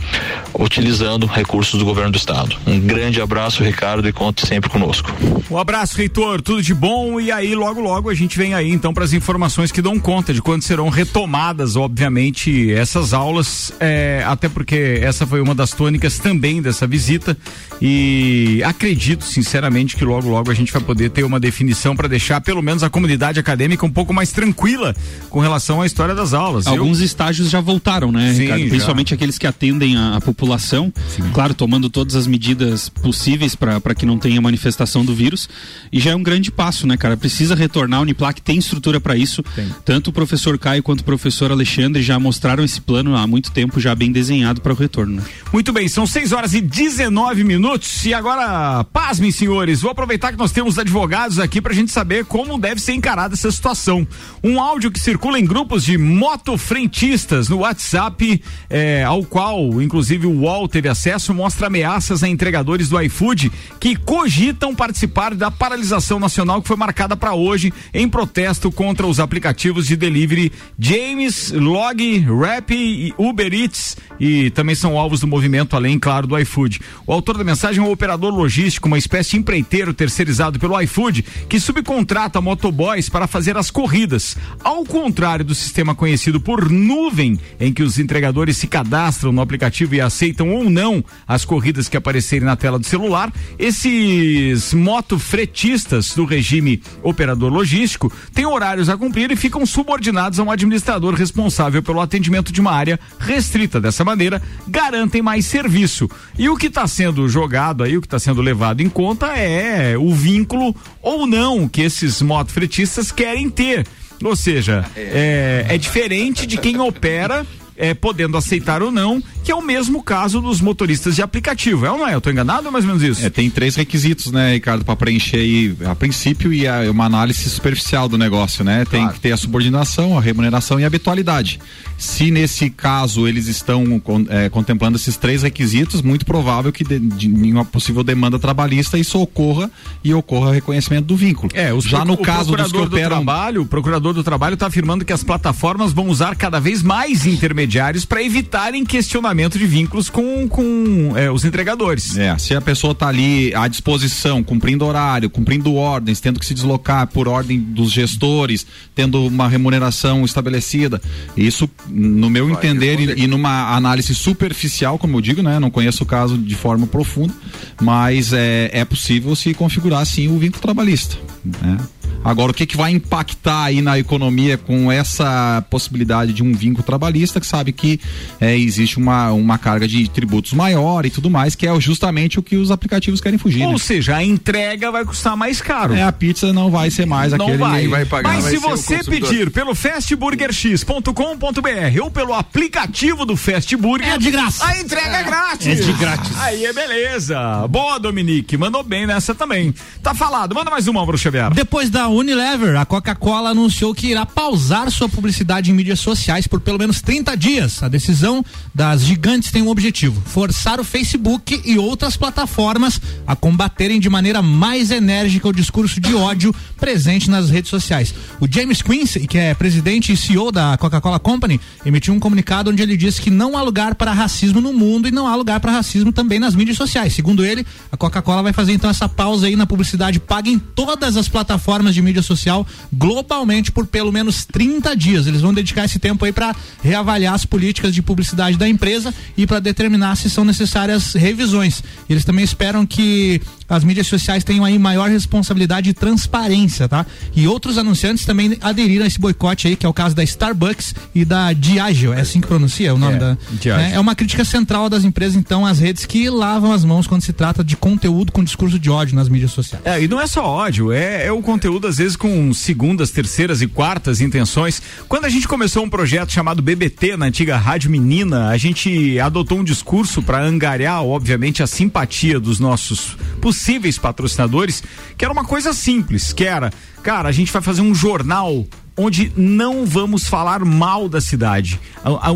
utilizando 0.54 1.26
recursos 1.26 1.78
do 1.78 1.84
governo 1.84 2.12
do 2.12 2.18
estado. 2.18 2.56
Um 2.66 2.78
grande 2.80 3.20
abraço, 3.20 3.62
Ricardo, 3.62 4.08
e 4.08 4.12
conte 4.12 4.46
sempre 4.46 4.70
conosco. 4.70 5.10
Um 5.50 5.58
abraço, 5.58 5.96
reitor, 5.96 6.40
tudo 6.40 6.62
de 6.62 6.65
bom 6.74 7.20
e 7.20 7.30
aí 7.30 7.54
logo 7.54 7.80
logo 7.80 8.10
a 8.10 8.14
gente 8.14 8.36
vem 8.38 8.54
aí 8.54 8.70
então 8.70 8.92
para 8.94 9.04
as 9.04 9.12
informações 9.12 9.70
que 9.70 9.82
dão 9.82 9.98
conta 9.98 10.32
de 10.32 10.40
quando 10.40 10.62
serão 10.62 10.88
retomadas, 10.88 11.76
obviamente, 11.76 12.72
essas 12.72 13.12
aulas, 13.12 13.72
é, 13.80 14.24
até 14.26 14.48
porque 14.48 15.00
essa 15.02 15.26
foi 15.26 15.40
uma 15.40 15.54
das 15.54 15.70
tônicas 15.70 16.18
também 16.18 16.62
dessa 16.62 16.86
visita 16.86 17.36
e 17.80 18.62
acredito 18.64 19.24
sinceramente 19.24 19.96
que 19.96 20.04
logo 20.04 20.28
logo 20.28 20.50
a 20.50 20.54
gente 20.54 20.72
vai 20.72 20.82
poder 20.82 21.10
ter 21.10 21.24
uma 21.24 21.38
definição 21.38 21.66
definição 21.76 21.96
para 21.96 22.08
deixar 22.08 22.40
pelo 22.40 22.62
menos 22.62 22.82
a 22.82 22.90
comunidade 22.90 23.40
acadêmica 23.40 23.84
um 23.84 23.90
pouco 23.90 24.12
mais 24.12 24.30
tranquila 24.32 24.94
com 25.30 25.40
relação 25.40 25.80
à 25.80 25.86
história 25.86 26.14
das 26.14 26.32
aulas. 26.32 26.66
Alguns 26.66 27.00
Eu... 27.00 27.06
estágios 27.06 27.50
já 27.50 27.60
voltaram, 27.60 28.12
né, 28.12 28.32
Sim, 28.32 28.42
Ricardo? 28.42 28.68
Principalmente 28.68 29.10
já. 29.10 29.14
aqueles 29.14 29.38
que 29.38 29.46
atendem 29.46 29.96
a, 29.96 30.16
a 30.16 30.20
população, 30.20 30.92
Sim. 31.08 31.22
claro, 31.32 31.54
tomando 31.54 31.90
todas 31.90 32.14
as 32.14 32.26
medidas 32.26 32.88
possíveis 32.88 33.54
para 33.54 33.94
que 33.94 34.06
não 34.06 34.18
tenha 34.18 34.40
manifestação 34.40 35.04
do 35.04 35.14
vírus. 35.14 35.48
E 35.92 36.00
já 36.00 36.10
é 36.10 36.16
um 36.16 36.22
grande 36.22 36.45
passo, 36.50 36.86
né, 36.86 36.96
cara? 36.96 37.16
Precisa 37.16 37.54
retornar, 37.54 37.98
a 37.98 38.02
Uniplac 38.02 38.40
tem 38.40 38.58
estrutura 38.58 39.00
para 39.00 39.16
isso. 39.16 39.42
Tem. 39.54 39.68
Tanto 39.84 40.10
o 40.10 40.12
professor 40.12 40.56
Caio 40.58 40.82
quanto 40.82 41.00
o 41.00 41.04
professor 41.04 41.50
Alexandre 41.50 42.02
já 42.02 42.18
mostraram 42.18 42.62
esse 42.62 42.80
plano 42.80 43.16
há 43.16 43.26
muito 43.26 43.50
tempo, 43.50 43.80
já 43.80 43.94
bem 43.94 44.12
desenhado 44.12 44.60
para 44.60 44.72
o 44.72 44.76
retorno. 44.76 45.16
Né? 45.16 45.22
Muito 45.52 45.72
bem, 45.72 45.88
são 45.88 46.06
6 46.06 46.32
horas 46.32 46.54
e 46.54 46.60
19 46.60 47.42
minutos. 47.42 48.04
E 48.04 48.14
agora, 48.14 48.84
pasmem, 48.84 49.32
senhores, 49.32 49.80
vou 49.80 49.90
aproveitar 49.90 50.32
que 50.32 50.38
nós 50.38 50.52
temos 50.52 50.78
advogados 50.78 51.38
aqui 51.38 51.56
aqui 51.56 51.62
pra 51.62 51.72
gente 51.72 51.90
saber 51.90 52.26
como 52.26 52.58
deve 52.58 52.80
ser 52.80 52.92
encarada 52.92 53.34
essa 53.34 53.50
situação. 53.50 54.06
Um 54.44 54.60
áudio 54.60 54.90
que 54.90 55.00
circula 55.00 55.38
em 55.38 55.44
grupos 55.44 55.84
de 55.84 55.96
motofrentistas 55.96 57.48
no 57.48 57.58
WhatsApp, 57.58 58.42
é, 58.68 59.02
ao 59.04 59.24
qual, 59.24 59.80
inclusive, 59.80 60.26
o 60.26 60.40
UOL 60.40 60.68
teve 60.68 60.88
acesso, 60.88 61.32
mostra 61.32 61.68
ameaças 61.68 62.22
a 62.22 62.28
entregadores 62.28 62.90
do 62.90 63.00
iFood 63.00 63.50
que 63.80 63.96
cogitam 63.96 64.74
participar 64.74 65.34
da 65.34 65.50
paralisação 65.50 66.20
nacional 66.36 66.60
que 66.60 66.68
foi 66.68 66.76
marcada 66.76 67.16
para 67.16 67.34
hoje 67.34 67.72
em 67.94 68.06
protesto 68.06 68.70
contra 68.70 69.06
os 69.06 69.18
aplicativos 69.18 69.86
de 69.86 69.96
delivery 69.96 70.52
James, 70.78 71.50
Log, 71.50 72.18
Rap 72.18 72.74
e 72.74 73.14
Uber 73.16 73.54
Eats 73.54 73.96
e 74.20 74.50
também 74.50 74.74
são 74.74 74.98
alvos 74.98 75.20
do 75.20 75.26
movimento, 75.26 75.76
além, 75.76 75.98
claro, 75.98 76.26
do 76.26 76.38
iFood. 76.38 76.80
O 77.06 77.12
autor 77.12 77.38
da 77.38 77.44
mensagem 77.44 77.82
é 77.82 77.86
um 77.86 77.90
operador 77.90 78.34
logístico, 78.34 78.88
uma 78.88 78.98
espécie 78.98 79.30
de 79.30 79.38
empreiteiro 79.38 79.94
terceirizado 79.94 80.58
pelo 80.58 80.78
iFood, 80.82 81.22
que 81.48 81.60
subcontrata 81.60 82.40
motoboys 82.40 83.08
para 83.08 83.26
fazer 83.26 83.56
as 83.56 83.70
corridas. 83.70 84.36
Ao 84.62 84.84
contrário 84.84 85.44
do 85.44 85.54
sistema 85.54 85.94
conhecido 85.94 86.40
por 86.40 86.70
nuvem, 86.70 87.38
em 87.60 87.72
que 87.72 87.82
os 87.82 87.98
entregadores 87.98 88.56
se 88.56 88.66
cadastram 88.66 89.32
no 89.32 89.40
aplicativo 89.40 89.94
e 89.94 90.00
aceitam 90.00 90.50
ou 90.50 90.68
não 90.68 91.04
as 91.26 91.44
corridas 91.44 91.88
que 91.88 91.96
aparecerem 91.96 92.46
na 92.46 92.56
tela 92.56 92.78
do 92.78 92.86
celular, 92.86 93.32
esses 93.58 94.74
motofretistas 94.74 96.14
do 96.14 96.25
regime 96.26 96.82
operador 97.02 97.52
logístico 97.52 98.12
têm 98.34 98.46
horários 98.46 98.88
a 98.88 98.96
cumprir 98.96 99.30
e 99.30 99.36
ficam 99.36 99.64
subordinados 99.64 100.38
a 100.38 100.42
um 100.42 100.50
administrador 100.50 101.14
responsável 101.14 101.82
pelo 101.82 102.00
atendimento 102.00 102.52
de 102.52 102.60
uma 102.60 102.72
área 102.72 102.98
restrita. 103.18 103.80
Dessa 103.80 104.04
maneira, 104.04 104.42
garantem 104.68 105.22
mais 105.22 105.46
serviço. 105.46 106.08
E 106.38 106.48
o 106.48 106.56
que 106.56 106.66
está 106.66 106.86
sendo 106.86 107.28
jogado 107.28 107.82
aí, 107.82 107.96
o 107.96 108.00
que 108.00 108.06
está 108.06 108.18
sendo 108.18 108.42
levado 108.42 108.80
em 108.80 108.88
conta 108.88 109.28
é 109.36 109.96
o 109.96 110.12
vínculo 110.14 110.74
ou 111.00 111.26
não 111.26 111.68
que 111.68 111.82
esses 111.82 112.20
motofretistas 112.20 113.10
querem 113.10 113.48
ter. 113.48 113.86
Ou 114.22 114.34
seja, 114.34 114.84
é, 114.96 115.66
é 115.68 115.78
diferente 115.78 116.46
de 116.46 116.56
quem 116.56 116.80
opera 116.80 117.46
é, 117.76 117.94
podendo 117.94 118.36
aceitar 118.36 118.82
ou 118.82 118.90
não, 118.90 119.22
que 119.44 119.52
é 119.52 119.54
o 119.54 119.62
mesmo 119.62 120.02
caso 120.02 120.40
dos 120.40 120.60
motoristas 120.60 121.14
de 121.14 121.22
aplicativo. 121.22 121.86
É 121.86 121.90
ou 121.90 121.98
não 121.98 122.08
é? 122.08 122.14
Eu 122.14 122.18
estou 122.18 122.32
enganado 122.32 122.62
ou 122.62 122.68
é 122.68 122.70
mais 122.70 122.84
ou 122.84 122.88
menos 122.88 123.02
isso? 123.02 123.24
É, 123.24 123.30
tem 123.30 123.50
três 123.50 123.76
requisitos, 123.76 124.32
né, 124.32 124.54
Ricardo, 124.54 124.84
para 124.84 124.96
preencher 124.96 125.38
aí, 125.38 125.76
a 125.84 125.94
princípio 125.94 126.52
e 126.52 126.66
a, 126.66 126.90
uma 126.90 127.04
análise 127.04 127.48
superficial 127.48 128.08
do 128.08 128.16
negócio, 128.16 128.64
né? 128.64 128.84
Tem 128.84 129.00
claro. 129.00 129.14
que 129.14 129.20
ter 129.20 129.32
a 129.32 129.36
subordinação, 129.36 130.16
a 130.16 130.20
remuneração 130.20 130.80
e 130.80 130.84
a 130.84 130.86
habitualidade. 130.86 131.60
Se 131.98 132.30
nesse 132.30 132.70
caso 132.70 133.26
eles 133.26 133.46
estão 133.46 134.02
é, 134.28 134.48
contemplando 134.48 134.96
esses 134.96 135.16
três 135.16 135.42
requisitos, 135.42 136.02
muito 136.02 136.26
provável 136.26 136.72
que 136.72 136.84
de, 136.84 136.98
de, 136.98 137.26
em 137.26 137.52
uma 137.52 137.64
possível 137.64 138.02
demanda 138.02 138.38
trabalhista 138.38 138.98
isso 138.98 139.18
ocorra 139.18 139.70
e 140.04 140.12
ocorra 140.12 140.52
reconhecimento 140.52 141.06
do 141.06 141.16
vínculo. 141.16 141.50
É, 141.54 141.72
os 141.72 141.84
já 141.84 142.04
no 142.04 142.16
caso 142.16 142.54
dos 142.54 142.72
que 142.72 142.78
operam... 142.78 143.08
do 143.08 143.14
trabalho, 143.16 143.62
o 143.62 143.66
procurador 143.66 144.12
do 144.12 144.22
trabalho 144.22 144.54
está 144.54 144.66
afirmando 144.66 145.04
que 145.04 145.12
as 145.12 145.24
plataformas 145.24 145.92
vão 145.92 146.08
usar 146.08 146.36
cada 146.36 146.60
vez 146.60 146.82
mais 146.82 147.26
intermediários 147.26 147.65
para 148.04 148.22
evitarem 148.22 148.84
questionamento 148.84 149.58
de 149.58 149.66
vínculos 149.66 150.08
com, 150.08 150.48
com 150.48 151.12
é, 151.16 151.30
os 151.30 151.44
entregadores. 151.44 152.16
É, 152.16 152.36
se 152.38 152.54
a 152.54 152.60
pessoa 152.60 152.92
está 152.92 153.08
ali 153.08 153.54
à 153.54 153.68
disposição, 153.68 154.42
cumprindo 154.42 154.84
horário, 154.84 155.28
cumprindo 155.28 155.74
ordens, 155.74 156.20
tendo 156.20 156.38
que 156.40 156.46
se 156.46 156.54
deslocar 156.54 157.06
por 157.08 157.28
ordem 157.28 157.58
dos 157.58 157.92
gestores, 157.92 158.66
tendo 158.94 159.26
uma 159.26 159.48
remuneração 159.48 160.24
estabelecida, 160.24 161.00
isso 161.36 161.68
no 161.88 162.30
meu 162.30 162.48
entender 162.50 163.00
e, 163.00 163.24
e, 163.24 163.26
numa 163.26 163.74
análise 163.74 164.14
superficial, 164.14 164.98
como 164.98 165.16
eu 165.16 165.20
digo, 165.20 165.42
né? 165.42 165.58
Não 165.58 165.70
conheço 165.70 166.02
o 166.02 166.06
caso 166.06 166.38
de 166.38 166.54
forma 166.54 166.86
profunda, 166.86 167.34
mas 167.80 168.32
é, 168.32 168.70
é 168.72 168.84
possível 168.84 169.34
se 169.34 169.52
configurar 169.54 170.04
sim 170.06 170.28
o 170.28 170.38
vínculo 170.38 170.62
trabalhista. 170.62 171.16
Né? 171.44 171.78
Agora, 172.26 172.50
o 172.50 172.54
que, 172.54 172.66
que 172.66 172.76
vai 172.76 172.90
impactar 172.90 173.66
aí 173.66 173.80
na 173.80 173.96
economia 173.96 174.58
com 174.58 174.90
essa 174.90 175.64
possibilidade 175.70 176.32
de 176.32 176.42
um 176.42 176.52
vínculo 176.52 176.82
trabalhista, 176.82 177.40
que 177.40 177.46
sabe 177.46 177.70
que 177.70 178.00
é, 178.40 178.58
existe 178.58 178.98
uma, 178.98 179.30
uma 179.30 179.56
carga 179.58 179.86
de 179.86 180.10
tributos 180.10 180.52
maior 180.52 181.06
e 181.06 181.10
tudo 181.10 181.30
mais, 181.30 181.54
que 181.54 181.68
é 181.68 181.80
justamente 181.80 182.40
o 182.40 182.42
que 182.42 182.56
os 182.56 182.72
aplicativos 182.72 183.20
querem 183.20 183.38
fugir. 183.38 183.64
Ou 183.64 183.74
né? 183.74 183.78
seja, 183.78 184.16
a 184.16 184.24
entrega 184.24 184.90
vai 184.90 185.04
custar 185.04 185.36
mais 185.36 185.60
caro. 185.60 185.94
É, 185.94 186.02
a 186.02 186.10
pizza 186.10 186.52
não 186.52 186.68
vai 186.68 186.90
ser 186.90 187.06
mais 187.06 187.32
não 187.32 187.46
aquele 187.46 187.58
vai. 187.58 187.86
vai 187.86 188.04
pagar, 188.04 188.32
Mas 188.32 188.42
vai 188.42 188.52
se 188.52 188.58
você 188.58 189.04
pedir 189.04 189.52
pelo 189.52 189.72
fastburgerx.com.br 189.72 192.02
ou 192.02 192.10
pelo 192.10 192.34
aplicativo 192.34 193.24
do 193.24 193.36
Fast 193.36 193.76
Burger, 193.76 194.08
é 194.08 194.18
de 194.18 194.32
graça. 194.32 194.66
A 194.66 194.80
entrega 194.80 195.16
é, 195.16 195.20
é 195.20 195.22
grátis. 195.22 195.66
É 195.66 195.74
de 195.76 195.92
grátis. 195.92 196.36
Aí 196.40 196.64
é 196.64 196.72
beleza. 196.72 197.68
Boa, 197.68 198.00
Dominique. 198.00 198.56
Mandou 198.56 198.82
bem 198.82 199.06
nessa 199.06 199.32
também. 199.32 199.72
Tá 200.02 200.12
falado. 200.12 200.56
Manda 200.56 200.72
mais 200.72 200.88
uma, 200.88 201.06
Bruxo 201.06 201.22
Xavier. 201.22 201.54
Depois 201.54 201.88
da 201.88 202.15
Unilever, 202.16 202.76
a 202.76 202.86
Coca-Cola 202.86 203.50
anunciou 203.50 203.94
que 203.94 204.06
irá 204.06 204.24
pausar 204.24 204.90
sua 204.90 205.08
publicidade 205.08 205.70
em 205.70 205.74
mídias 205.74 206.00
sociais 206.00 206.46
por 206.46 206.60
pelo 206.60 206.78
menos 206.78 207.02
30 207.02 207.36
dias. 207.36 207.82
A 207.82 207.88
decisão 207.88 208.42
das 208.74 209.02
gigantes 209.02 209.50
tem 209.50 209.60
um 209.60 209.68
objetivo: 209.68 210.22
forçar 210.24 210.80
o 210.80 210.84
Facebook 210.84 211.60
e 211.64 211.78
outras 211.78 212.16
plataformas 212.16 213.00
a 213.26 213.36
combaterem 213.36 214.00
de 214.00 214.08
maneira 214.08 214.40
mais 214.40 214.90
enérgica 214.90 215.46
o 215.46 215.52
discurso 215.52 216.00
de 216.00 216.14
ódio 216.14 216.54
presente 216.78 217.28
nas 217.28 217.50
redes 217.50 217.68
sociais. 217.68 218.14
O 218.40 218.46
James 218.50 218.80
Quincy, 218.80 219.26
que 219.26 219.36
é 219.36 219.52
presidente 219.52 220.12
e 220.12 220.16
CEO 220.16 220.50
da 220.50 220.78
Coca-Cola 220.78 221.18
Company, 221.18 221.60
emitiu 221.84 222.14
um 222.14 222.18
comunicado 222.18 222.70
onde 222.70 222.82
ele 222.82 222.96
disse 222.96 223.20
que 223.20 223.30
não 223.30 223.58
há 223.58 223.62
lugar 223.62 223.94
para 223.94 224.12
racismo 224.12 224.60
no 224.60 224.72
mundo 224.72 225.06
e 225.06 225.10
não 225.10 225.26
há 225.26 225.36
lugar 225.36 225.60
para 225.60 225.72
racismo 225.72 226.12
também 226.12 226.38
nas 226.38 226.54
mídias 226.54 226.78
sociais. 226.78 227.12
Segundo 227.12 227.44
ele, 227.44 227.66
a 227.92 227.96
Coca-Cola 227.96 228.42
vai 228.42 228.52
fazer 228.54 228.72
então 228.72 228.88
essa 228.88 229.08
pausa 229.08 229.46
aí 229.46 229.56
na 229.56 229.66
publicidade 229.66 230.18
paga 230.18 230.48
em 230.48 230.58
todas 230.58 231.16
as 231.16 231.28
plataformas 231.28 231.94
de 231.94 232.05
mídia 232.06 232.22
social 232.22 232.66
globalmente 232.92 233.70
por 233.70 233.86
pelo 233.86 234.10
menos 234.10 234.44
30 234.46 234.96
dias. 234.96 235.26
Eles 235.26 235.42
vão 235.42 235.52
dedicar 235.52 235.84
esse 235.84 235.98
tempo 235.98 236.24
aí 236.24 236.32
para 236.32 236.54
reavaliar 236.82 237.34
as 237.34 237.44
políticas 237.44 237.94
de 237.94 238.00
publicidade 238.00 238.56
da 238.56 238.68
empresa 238.68 239.12
e 239.36 239.46
para 239.46 239.60
determinar 239.60 240.16
se 240.16 240.30
são 240.30 240.44
necessárias 240.44 241.12
revisões. 241.12 241.82
Eles 242.08 242.24
também 242.24 242.44
esperam 242.44 242.86
que 242.86 243.40
as 243.68 243.84
mídias 243.84 244.06
sociais 244.06 244.44
tenham 244.44 244.64
aí 244.64 244.78
maior 244.78 245.08
responsabilidade 245.10 245.90
e 245.90 245.92
transparência, 245.94 246.88
tá? 246.88 247.04
E 247.34 247.46
outros 247.46 247.78
anunciantes 247.78 248.24
também 248.24 248.56
aderiram 248.60 249.04
a 249.04 249.06
esse 249.06 249.18
boicote 249.18 249.68
aí, 249.68 249.76
que 249.76 249.84
é 249.84 249.88
o 249.88 249.92
caso 249.92 250.14
da 250.14 250.22
Starbucks 250.22 250.94
e 251.14 251.24
da 251.24 251.52
Diageo, 251.52 252.12
é 252.12 252.20
assim 252.20 252.40
que 252.40 252.46
pronuncia 252.46 252.94
o 252.94 252.98
nome 252.98 253.16
É, 253.16 253.18
da. 253.18 253.38
Diageo. 253.52 253.86
É, 253.86 253.94
é 253.94 254.00
uma 254.00 254.14
crítica 254.14 254.44
central 254.44 254.88
das 254.88 255.04
empresas, 255.04 255.36
então, 255.36 255.66
às 255.66 255.78
redes 255.78 256.04
que 256.04 256.28
lavam 256.30 256.72
as 256.72 256.84
mãos 256.84 257.06
quando 257.06 257.22
se 257.22 257.32
trata 257.32 257.64
de 257.64 257.76
conteúdo 257.76 258.32
com 258.32 258.42
discurso 258.44 258.78
de 258.78 258.90
ódio 258.90 259.14
nas 259.16 259.28
mídias 259.28 259.50
sociais. 259.50 259.84
É, 259.84 260.02
e 260.02 260.08
não 260.08 260.20
é 260.20 260.26
só 260.26 260.44
ódio, 260.44 260.92
é, 260.92 261.26
é 261.26 261.32
o 261.32 261.42
conteúdo 261.42 261.86
às 261.86 261.98
vezes 261.98 262.16
com 262.16 262.52
segundas, 262.54 263.10
terceiras 263.10 263.62
e 263.62 263.66
quartas 263.66 264.20
intenções. 264.20 264.80
Quando 265.08 265.24
a 265.24 265.28
gente 265.28 265.48
começou 265.48 265.84
um 265.84 265.90
projeto 265.90 266.32
chamado 266.32 266.62
BBT 266.62 267.16
na 267.16 267.26
antiga 267.26 267.56
Rádio 267.56 267.90
Menina, 267.90 268.48
a 268.48 268.56
gente 268.56 269.18
adotou 269.18 269.58
um 269.58 269.64
discurso 269.64 270.22
para 270.22 270.42
angariar, 270.42 271.02
obviamente, 271.02 271.62
a 271.62 271.66
simpatia 271.66 272.38
dos 272.38 272.60
nossos 272.60 273.16
possíveis 273.40 273.55
patrocinadores, 273.98 274.82
que 275.16 275.24
era 275.24 275.32
uma 275.32 275.44
coisa 275.44 275.72
simples, 275.72 276.32
que 276.32 276.44
era, 276.44 276.72
cara, 277.02 277.28
a 277.28 277.32
gente 277.32 277.52
vai 277.52 277.62
fazer 277.62 277.82
um 277.82 277.94
jornal 277.94 278.66
onde 278.96 279.30
não 279.36 279.84
vamos 279.84 280.26
falar 280.26 280.64
mal 280.64 281.08
da 281.08 281.20
cidade. 281.20 281.78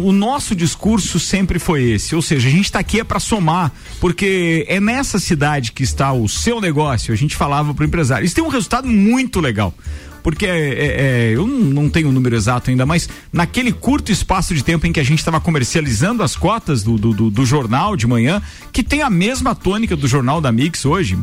O 0.03 0.13
nosso 0.13 0.55
discurso 0.55 1.19
sempre 1.19 1.59
foi 1.59 1.83
esse, 1.85 2.15
ou 2.15 2.21
seja, 2.21 2.49
a 2.49 2.51
gente 2.51 2.67
está 2.67 2.79
aqui 2.81 3.01
é 3.01 3.05
para 3.05 3.19
somar, 3.19 3.73
porque 3.99 4.67
é 4.69 4.79
nessa 4.79 5.19
cidade 5.19 5.73
que 5.73 5.83
está 5.83 6.13
o 6.13 6.29
seu 6.29 6.61
negócio. 6.61 7.15
A 7.15 7.17
gente 7.17 7.35
falava 7.35 7.73
para 7.73 7.83
o 7.83 7.87
empresário. 7.87 8.27
Isso 8.27 8.35
tem 8.35 8.45
um 8.45 8.49
resultado 8.49 8.87
muito 8.87 9.41
legal. 9.41 9.73
Porque 10.23 10.47
é, 10.47 10.51
é, 10.51 11.31
é, 11.31 11.33
eu 11.35 11.47
não 11.47 11.89
tenho 11.89 12.09
o 12.09 12.13
número 12.13 12.37
exato 12.37 12.71
ainda, 12.71 12.85
mas 12.85 13.09
naquele 13.33 13.73
curto 13.73 14.13
espaço 14.13 14.55
de 14.55 14.63
tempo 14.63 14.87
em 14.87 14.93
que 14.93 15.01
a 15.01 15.05
gente 15.05 15.19
estava 15.19 15.41
comercializando 15.41 16.23
as 16.23 16.37
cotas 16.37 16.83
do, 16.83 16.97
do, 16.99 17.31
do- 17.31 17.47
jornal 17.47 17.97
de 17.97 18.07
manhã, 18.07 18.41
que 18.73 18.83
tem 18.83 19.03
a 19.03 19.11
mesma 19.11 19.55
tônica 19.55 19.97
do 19.97 20.07
jornal 20.07 20.41
da 20.41 20.53
Mix 20.53 20.85
hoje, 20.85 21.19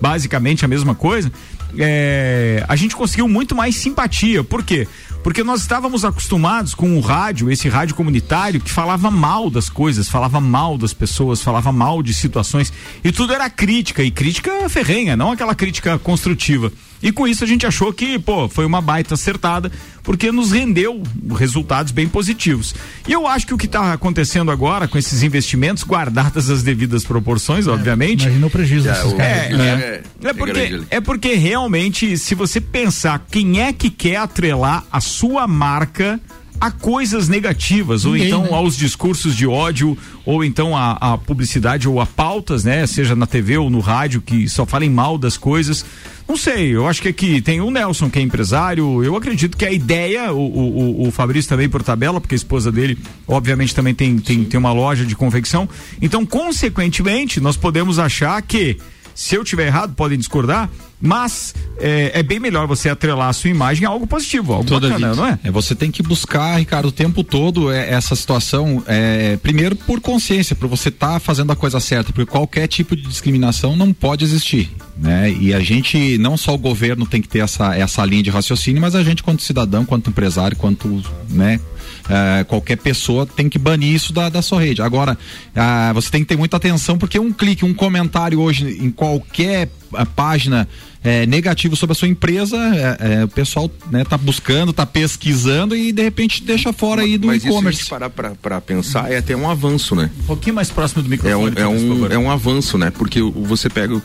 basicamente 0.00 0.64
a 0.64 0.68
mesma 0.68 0.94
coisa, 0.94 1.32
é, 1.78 2.64
a 2.68 2.76
gente 2.76 2.94
conseguiu 2.94 3.28
muito 3.28 3.54
mais 3.54 3.76
simpatia. 3.76 4.44
Por 4.44 4.62
quê? 4.62 4.86
Porque 5.22 5.42
nós 5.42 5.62
estávamos 5.62 6.04
acostumados 6.04 6.74
com 6.74 6.96
o 6.96 7.00
rádio, 7.00 7.50
esse 7.50 7.68
rádio 7.68 7.94
comunitário, 7.94 8.60
que 8.60 8.70
falava 8.70 9.10
mal 9.10 9.48
das 9.50 9.68
coisas, 9.70 10.08
falava 10.08 10.40
mal 10.40 10.76
das 10.76 10.92
pessoas, 10.92 11.40
falava 11.42 11.72
mal 11.72 12.02
de 12.02 12.12
situações. 12.12 12.72
E 13.02 13.10
tudo 13.10 13.32
era 13.32 13.48
crítica, 13.48 14.02
e 14.02 14.10
crítica 14.10 14.68
ferrenha, 14.68 15.16
não 15.16 15.32
aquela 15.32 15.54
crítica 15.54 15.98
construtiva. 15.98 16.70
E 17.04 17.12
com 17.12 17.28
isso 17.28 17.44
a 17.44 17.46
gente 17.46 17.66
achou 17.66 17.92
que, 17.92 18.18
pô, 18.18 18.48
foi 18.48 18.64
uma 18.64 18.80
baita 18.80 19.12
acertada, 19.12 19.70
porque 20.02 20.32
nos 20.32 20.50
rendeu 20.52 21.02
resultados 21.36 21.92
bem 21.92 22.08
positivos. 22.08 22.74
E 23.06 23.12
eu 23.12 23.26
acho 23.26 23.46
que 23.46 23.52
o 23.52 23.58
que 23.58 23.66
está 23.66 23.92
acontecendo 23.92 24.50
agora 24.50 24.88
com 24.88 24.96
esses 24.96 25.22
investimentos, 25.22 25.84
guardadas 25.84 26.48
as 26.48 26.62
devidas 26.62 27.04
proporções, 27.04 27.66
obviamente, 27.66 28.22
Imagina 28.22 28.46
o 28.46 28.50
prejuízo 28.50 28.88
desses 28.88 29.12
o- 29.12 29.16
caras. 29.16 29.36
é, 29.36 29.52
é, 29.52 30.02
é, 30.24 30.28
é 30.30 30.32
porque, 30.32 30.80
é 30.90 31.00
porque 31.00 31.34
realmente, 31.34 32.16
se 32.16 32.34
você 32.34 32.58
pensar 32.60 33.24
quem 33.30 33.60
é 33.60 33.70
que 33.72 33.90
quer 33.90 34.16
atrelar 34.16 34.82
a 34.90 35.00
sua 35.00 35.46
marca 35.46 36.18
a 36.60 36.70
coisas 36.70 37.28
negativas, 37.28 38.04
ou 38.04 38.12
Ninguém, 38.12 38.28
então 38.28 38.42
né? 38.44 38.48
aos 38.52 38.76
discursos 38.76 39.36
de 39.36 39.46
ódio, 39.46 39.98
ou 40.24 40.42
então 40.44 40.76
a, 40.76 40.92
a 40.92 41.18
publicidade 41.18 41.88
ou 41.88 42.00
a 42.00 42.06
pautas, 42.06 42.64
né? 42.64 42.86
Seja 42.86 43.14
na 43.16 43.26
TV 43.26 43.58
ou 43.58 43.68
no 43.68 43.80
rádio, 43.80 44.22
que 44.22 44.48
só 44.48 44.64
falem 44.64 44.88
mal 44.88 45.18
das 45.18 45.36
coisas. 45.36 45.84
Não 46.26 46.38
sei, 46.38 46.74
eu 46.74 46.88
acho 46.88 47.02
que 47.02 47.08
aqui 47.08 47.42
tem 47.42 47.60
o 47.60 47.70
Nelson, 47.70 48.08
que 48.08 48.18
é 48.18 48.22
empresário. 48.22 49.04
Eu 49.04 49.14
acredito 49.14 49.58
que 49.58 49.64
a 49.66 49.70
ideia, 49.70 50.32
o, 50.32 50.38
o, 50.38 51.02
o- 51.02 51.08
o 51.08 51.10
Fabrício 51.10 51.50
também 51.50 51.68
por 51.68 51.82
tabela, 51.82 52.18
porque 52.18 52.34
a 52.34 52.36
esposa 52.36 52.72
dele, 52.72 52.96
obviamente, 53.28 53.74
também 53.74 53.94
tem, 53.94 54.16
tem, 54.18 54.42
tem 54.44 54.58
uma 54.58 54.72
loja 54.72 55.04
de 55.04 55.14
confecção. 55.14 55.68
Então, 56.00 56.24
consequentemente, 56.24 57.40
nós 57.40 57.56
podemos 57.58 57.98
achar 57.98 58.40
que 58.40 58.78
se 59.14 59.34
eu 59.36 59.44
tiver 59.44 59.66
errado, 59.66 59.94
podem 59.94 60.18
discordar, 60.18 60.68
mas 61.00 61.54
é, 61.78 62.18
é 62.18 62.22
bem 62.22 62.40
melhor 62.40 62.66
você 62.66 62.88
atrelar 62.88 63.28
a 63.28 63.32
sua 63.32 63.50
imagem 63.50 63.86
a 63.86 63.90
algo 63.90 64.06
positivo, 64.06 64.54
algo 64.54 64.64
Toda 64.64 64.88
bacana, 64.88 65.10
vida. 65.10 65.20
não 65.20 65.28
é? 65.28 65.38
É, 65.44 65.50
você 65.50 65.74
tem 65.74 65.90
que 65.90 66.02
buscar, 66.02 66.58
Ricardo, 66.58 66.88
o 66.88 66.92
tempo 66.92 67.22
todo 67.22 67.70
é, 67.70 67.90
essa 67.90 68.16
situação, 68.16 68.82
é, 68.86 69.36
primeiro 69.36 69.76
por 69.76 70.00
consciência, 70.00 70.56
por 70.56 70.66
você 70.66 70.88
estar 70.88 71.20
fazendo 71.20 71.52
a 71.52 71.56
coisa 71.56 71.78
certa, 71.78 72.12
porque 72.12 72.30
qualquer 72.30 72.66
tipo 72.68 72.96
de 72.96 73.02
discriminação 73.02 73.76
não 73.76 73.92
pode 73.92 74.24
existir, 74.24 74.70
né? 74.96 75.30
E 75.30 75.52
a 75.52 75.60
gente, 75.60 76.16
não 76.18 76.36
só 76.36 76.54
o 76.54 76.58
governo 76.58 77.06
tem 77.06 77.20
que 77.20 77.28
ter 77.28 77.40
essa, 77.40 77.76
essa 77.76 78.04
linha 78.04 78.22
de 78.22 78.30
raciocínio, 78.30 78.80
mas 78.80 78.94
a 78.94 79.02
gente, 79.02 79.22
quanto 79.22 79.42
cidadão, 79.42 79.84
quanto 79.84 80.10
empresário, 80.10 80.56
quanto, 80.56 81.02
né? 81.28 81.60
É, 82.08 82.44
qualquer 82.44 82.76
pessoa 82.76 83.26
tem 83.26 83.48
que 83.48 83.58
banir 83.58 83.94
isso 83.94 84.12
da, 84.12 84.28
da 84.28 84.42
sua 84.42 84.60
rede. 84.60 84.82
Agora, 84.82 85.16
ah, 85.54 85.92
você 85.94 86.10
tem 86.10 86.22
que 86.22 86.28
ter 86.28 86.36
muita 86.36 86.56
atenção, 86.56 86.98
porque 86.98 87.18
um 87.18 87.32
clique, 87.32 87.64
um 87.64 87.74
comentário 87.74 88.40
hoje 88.40 88.78
em 88.80 88.90
qualquer 88.90 89.70
ah, 89.94 90.04
página 90.04 90.68
é, 91.02 91.26
negativo 91.26 91.76
sobre 91.76 91.92
a 91.92 91.94
sua 91.94 92.08
empresa, 92.08 92.56
é, 92.56 93.20
é, 93.20 93.24
o 93.24 93.28
pessoal 93.28 93.70
né, 93.90 94.04
tá 94.04 94.16
buscando, 94.16 94.72
tá 94.72 94.86
pesquisando 94.86 95.76
e 95.76 95.92
de 95.92 96.02
repente 96.02 96.42
deixa 96.42 96.72
fora 96.72 97.02
aí 97.02 97.18
do 97.18 97.32
e-commerce. 97.32 97.86
parar 97.88 98.08
pra, 98.08 98.30
pra 98.34 98.60
pensar, 98.60 99.12
é 99.12 99.18
até 99.18 99.36
um 99.36 99.48
avanço, 99.48 99.94
né? 99.94 100.10
Um 100.20 100.24
pouquinho 100.24 100.56
mais 100.56 100.70
próximo 100.70 101.02
do 101.02 101.06
É 101.06 101.10
microfone. 101.10 101.56
um, 101.56 101.60
é, 101.60 101.68
um, 101.68 102.12
é 102.12 102.18
um 102.18 102.30
avanço, 102.30 102.78
né? 102.78 102.90
Porque 102.90 103.20
você 103.20 103.68
pega. 103.68 104.00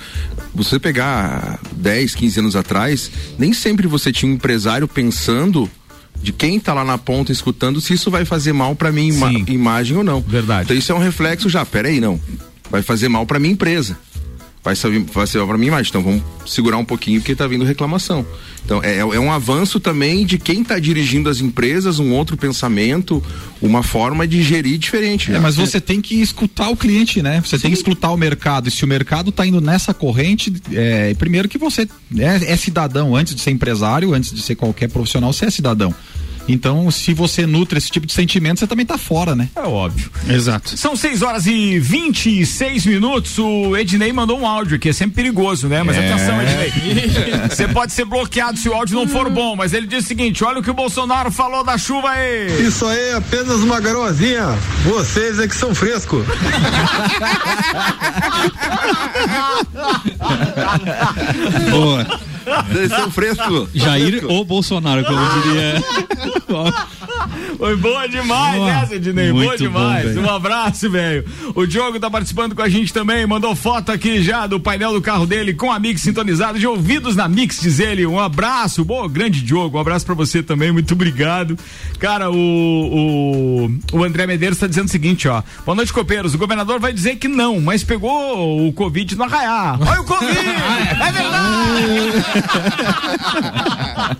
Você 0.53 0.77
pegar 0.79 1.59
10, 1.73 2.15
15 2.15 2.39
anos 2.39 2.55
atrás, 2.55 3.09
nem 3.37 3.53
sempre 3.53 3.87
você 3.87 4.11
tinha 4.11 4.29
um 4.29 4.35
empresário 4.35 4.87
pensando 4.87 5.69
de 6.21 6.31
quem 6.33 6.59
tá 6.59 6.73
lá 6.73 6.83
na 6.83 6.97
ponta 6.97 7.31
escutando 7.31 7.79
se 7.81 7.93
isso 7.93 8.11
vai 8.11 8.25
fazer 8.25 8.53
mal 8.53 8.75
pra 8.75 8.91
minha 8.91 9.09
ima- 9.09 9.31
imagem 9.47 9.97
ou 9.97 10.03
não. 10.03 10.21
Verdade. 10.21 10.65
Então 10.65 10.77
isso 10.77 10.91
é 10.91 10.95
um 10.95 10.99
reflexo 10.99 11.49
já, 11.49 11.65
peraí, 11.65 11.99
não. 11.99 12.19
Vai 12.69 12.81
fazer 12.81 13.07
mal 13.09 13.25
pra 13.25 13.39
minha 13.39 13.53
empresa. 13.53 13.97
Vai 14.61 14.75
ser, 14.75 14.99
vai 15.13 15.25
ser 15.25 15.37
mal 15.37 15.47
pra 15.47 15.57
minha 15.57 15.69
imagem. 15.69 15.89
Então 15.89 16.03
vamos 16.03 16.21
segurar 16.45 16.77
um 16.77 16.85
pouquinho 16.85 17.21
porque 17.21 17.33
tá 17.33 17.47
vindo 17.47 17.63
reclamação. 17.63 18.25
Então 18.65 18.83
é, 18.83 18.97
é 18.97 19.19
um 19.19 19.31
avanço 19.31 19.79
também 19.79 20.25
de 20.25 20.37
quem 20.37 20.63
tá 20.63 20.77
dirigindo 20.77 21.29
as 21.29 21.39
empresas, 21.39 21.97
um 21.97 22.11
outro 22.11 22.35
pensamento, 22.35 23.23
uma 23.61 23.81
forma 23.81 24.27
de 24.27 24.43
gerir 24.43 24.77
diferente. 24.77 25.31
É, 25.31 25.35
já. 25.35 25.39
mas 25.39 25.55
você 25.55 25.79
tem 25.79 26.01
que 26.01 26.21
escutar 26.21 26.69
o 26.69 26.75
cliente, 26.75 27.21
né? 27.21 27.41
Você 27.41 27.57
tem 27.57 27.71
que 27.71 27.77
escutar 27.77 28.11
o 28.11 28.17
mercado. 28.17 28.67
E 28.67 28.71
se 28.71 28.83
o 28.83 28.87
mercado 28.87 29.29
está 29.29 29.45
indo 29.45 29.61
nessa 29.61 29.93
corrente, 29.93 30.53
é, 30.73 31.13
primeiro 31.13 31.47
que 31.47 31.57
você 31.57 31.87
é, 32.17 32.51
é 32.51 32.57
cidadão, 32.57 33.15
antes 33.15 33.33
de 33.33 33.41
ser 33.41 33.51
empresário, 33.51 34.13
antes 34.13 34.33
de 34.33 34.41
ser 34.41 34.55
qualquer 34.55 34.89
profissional, 34.89 35.31
você 35.31 35.45
é 35.45 35.49
cidadão. 35.49 35.95
Então, 36.49 36.89
se 36.89 37.13
você 37.13 37.45
nutre 37.45 37.77
esse 37.77 37.89
tipo 37.91 38.07
de 38.07 38.13
sentimento, 38.13 38.59
você 38.59 38.67
também 38.67 38.85
tá 38.85 38.97
fora, 38.97 39.35
né? 39.35 39.47
É 39.55 39.61
óbvio. 39.61 40.09
Exato. 40.27 40.75
São 40.77 40.95
6 40.95 41.21
horas 41.21 41.45
e 41.45 41.79
26 41.79 42.85
minutos. 42.87 43.37
O 43.37 43.77
Ednei 43.77 44.11
mandou 44.11 44.39
um 44.39 44.47
áudio 44.47 44.77
aqui, 44.77 44.89
é 44.89 44.93
sempre 44.93 45.17
perigoso, 45.17 45.67
né? 45.67 45.83
Mas 45.83 45.97
atenção, 45.97 46.41
Ednei. 46.41 46.71
Você 47.49 47.67
pode 47.67 47.93
ser 47.93 48.05
bloqueado 48.05 48.57
se 48.57 48.67
o 48.67 48.73
áudio 48.73 48.95
não 48.95 49.07
for 49.07 49.29
bom, 49.29 49.55
mas 49.55 49.73
ele 49.73 49.85
diz 49.85 50.05
o 50.05 50.07
seguinte: 50.07 50.43
olha 50.43 50.59
o 50.59 50.63
que 50.63 50.71
o 50.71 50.73
Bolsonaro 50.73 51.31
falou 51.31 51.63
da 51.63 51.77
chuva 51.77 52.09
aí. 52.09 52.65
Isso 52.65 52.85
aí 52.85 53.09
é 53.09 53.13
apenas 53.13 53.59
uma 53.59 53.79
garoazinha. 53.79 54.47
Vocês 54.83 55.39
é 55.39 55.47
que 55.47 55.55
são 55.55 55.75
frescos. 55.75 56.25
Boa. 61.69 62.05
Vocês 62.71 62.89
são 62.89 63.11
frescos. 63.11 63.69
Jair 63.73 64.25
ou 64.27 64.43
Bolsonaro, 64.45 65.03
como 65.03 65.19
diria. 65.43 65.83
Foi 67.57 67.75
boa 67.75 68.07
demais 68.07 68.55
boa. 68.55 68.71
essa, 68.71 68.95
Ednei. 68.95 69.31
Boa 69.31 69.57
demais. 69.57 70.15
Bom, 70.15 70.21
um 70.21 70.29
abraço, 70.29 70.89
velho. 70.89 71.25
O 71.55 71.65
Diogo 71.65 71.99
tá 71.99 72.09
participando 72.09 72.55
com 72.55 72.61
a 72.61 72.69
gente 72.69 72.93
também. 72.93 73.25
Mandou 73.25 73.55
foto 73.55 73.91
aqui 73.91 74.21
já 74.21 74.47
do 74.47 74.59
painel 74.59 74.93
do 74.93 75.01
carro 75.01 75.25
dele 75.25 75.53
com 75.53 75.71
a 75.71 75.79
Mix 75.79 76.01
sintonizado 76.01 76.59
de 76.59 76.67
ouvidos 76.67 77.15
na 77.15 77.27
Mix, 77.27 77.59
diz 77.61 77.79
ele. 77.79 78.05
Um 78.05 78.19
abraço. 78.19 78.83
Boa, 78.85 79.07
grande 79.07 79.41
Diogo. 79.41 79.77
Um 79.77 79.81
abraço 79.81 80.05
pra 80.05 80.15
você 80.15 80.41
também. 80.41 80.71
Muito 80.71 80.93
obrigado. 80.93 81.57
Cara, 81.99 82.31
o, 82.31 82.35
o, 82.35 83.69
o 83.93 84.03
André 84.03 84.25
Medeiros 84.27 84.57
tá 84.57 84.67
dizendo 84.67 84.87
o 84.87 84.91
seguinte, 84.91 85.27
ó. 85.27 85.43
Boa 85.65 85.75
noite, 85.75 85.93
copeiros. 85.93 86.33
O 86.33 86.37
governador 86.37 86.79
vai 86.79 86.93
dizer 86.93 87.17
que 87.17 87.27
não, 87.27 87.59
mas 87.59 87.83
pegou 87.83 88.67
o 88.67 88.73
Covid 88.73 89.15
no 89.15 89.23
arraiar. 89.23 89.79
Olha 89.81 90.01
o 90.01 90.05
Covid! 90.05 90.39
é 90.39 91.11
verdade! 91.11 91.39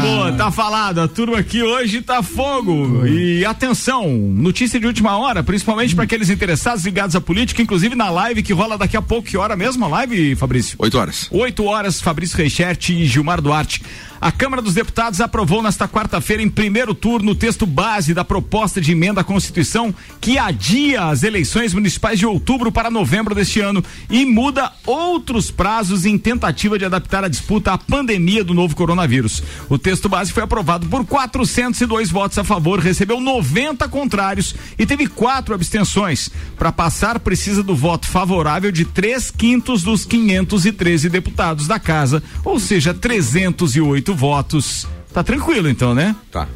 Pô, 0.00 0.36
tá 0.36 0.50
falado. 0.50 1.00
A 1.00 1.08
turma 1.08 1.38
aqui 1.38 1.59
hoje 1.62 2.02
tá 2.02 2.22
fogo. 2.22 3.06
E 3.06 3.44
atenção, 3.44 4.08
notícia 4.08 4.78
de 4.78 4.86
última 4.86 5.16
hora, 5.18 5.42
principalmente 5.42 5.94
para 5.94 6.04
aqueles 6.04 6.30
interessados 6.30 6.84
ligados 6.84 7.16
à 7.16 7.20
política, 7.20 7.62
inclusive 7.62 7.94
na 7.94 8.10
live 8.10 8.42
que 8.42 8.52
rola 8.52 8.78
daqui 8.78 8.96
a 8.96 9.02
pouco. 9.02 9.28
Que 9.28 9.36
hora 9.36 9.56
mesmo 9.56 9.84
a 9.84 9.88
live, 9.88 10.34
Fabrício? 10.36 10.76
Oito 10.78 10.98
horas. 10.98 11.28
Oito 11.30 11.64
horas, 11.64 12.00
Fabrício 12.00 12.36
Reichert 12.36 12.90
e 12.90 13.06
Gilmar 13.06 13.40
Duarte. 13.40 13.82
A 14.20 14.30
Câmara 14.30 14.60
dos 14.60 14.74
Deputados 14.74 15.18
aprovou 15.18 15.62
nesta 15.62 15.88
quarta-feira, 15.88 16.42
em 16.42 16.48
primeiro 16.50 16.94
turno, 16.94 17.32
o 17.32 17.34
texto 17.34 17.64
base 17.64 18.12
da 18.12 18.22
proposta 18.22 18.78
de 18.78 18.92
emenda 18.92 19.22
à 19.22 19.24
Constituição 19.24 19.94
que 20.20 20.36
adia 20.36 21.04
as 21.04 21.22
eleições 21.22 21.72
municipais 21.72 22.18
de 22.18 22.26
outubro 22.26 22.70
para 22.70 22.90
novembro 22.90 23.34
deste 23.34 23.60
ano 23.60 23.82
e 24.10 24.26
muda 24.26 24.72
outros 24.84 25.50
prazos 25.50 26.04
em 26.04 26.18
tentativa 26.18 26.78
de 26.78 26.84
adaptar 26.84 27.24
a 27.24 27.28
disputa 27.28 27.72
à 27.72 27.78
pandemia 27.78 28.44
do 28.44 28.52
novo 28.52 28.76
coronavírus. 28.76 29.42
O 29.70 29.78
texto 29.78 30.06
base 30.06 30.32
foi 30.32 30.42
aprovado 30.42 30.86
por 30.86 31.06
402 31.06 32.10
votos 32.10 32.36
a 32.36 32.44
favor, 32.44 32.78
recebeu 32.78 33.20
90 33.20 33.88
contrários 33.88 34.54
e 34.78 34.84
teve 34.84 35.06
quatro 35.06 35.54
abstenções. 35.54 36.30
Para 36.58 36.70
passar, 36.70 37.18
precisa 37.20 37.62
do 37.62 37.74
voto 37.74 38.06
favorável 38.06 38.70
de 38.70 38.84
três 38.84 39.30
quintos 39.30 39.82
dos 39.82 40.04
513 40.04 41.08
deputados 41.08 41.66
da 41.66 41.78
casa, 41.78 42.22
ou 42.44 42.60
seja, 42.60 42.92
308 42.92 44.09
votos. 44.14 44.86
Tá 45.12 45.22
tranquilo 45.22 45.68
então, 45.68 45.94
né? 45.94 46.14
Tá. 46.30 46.46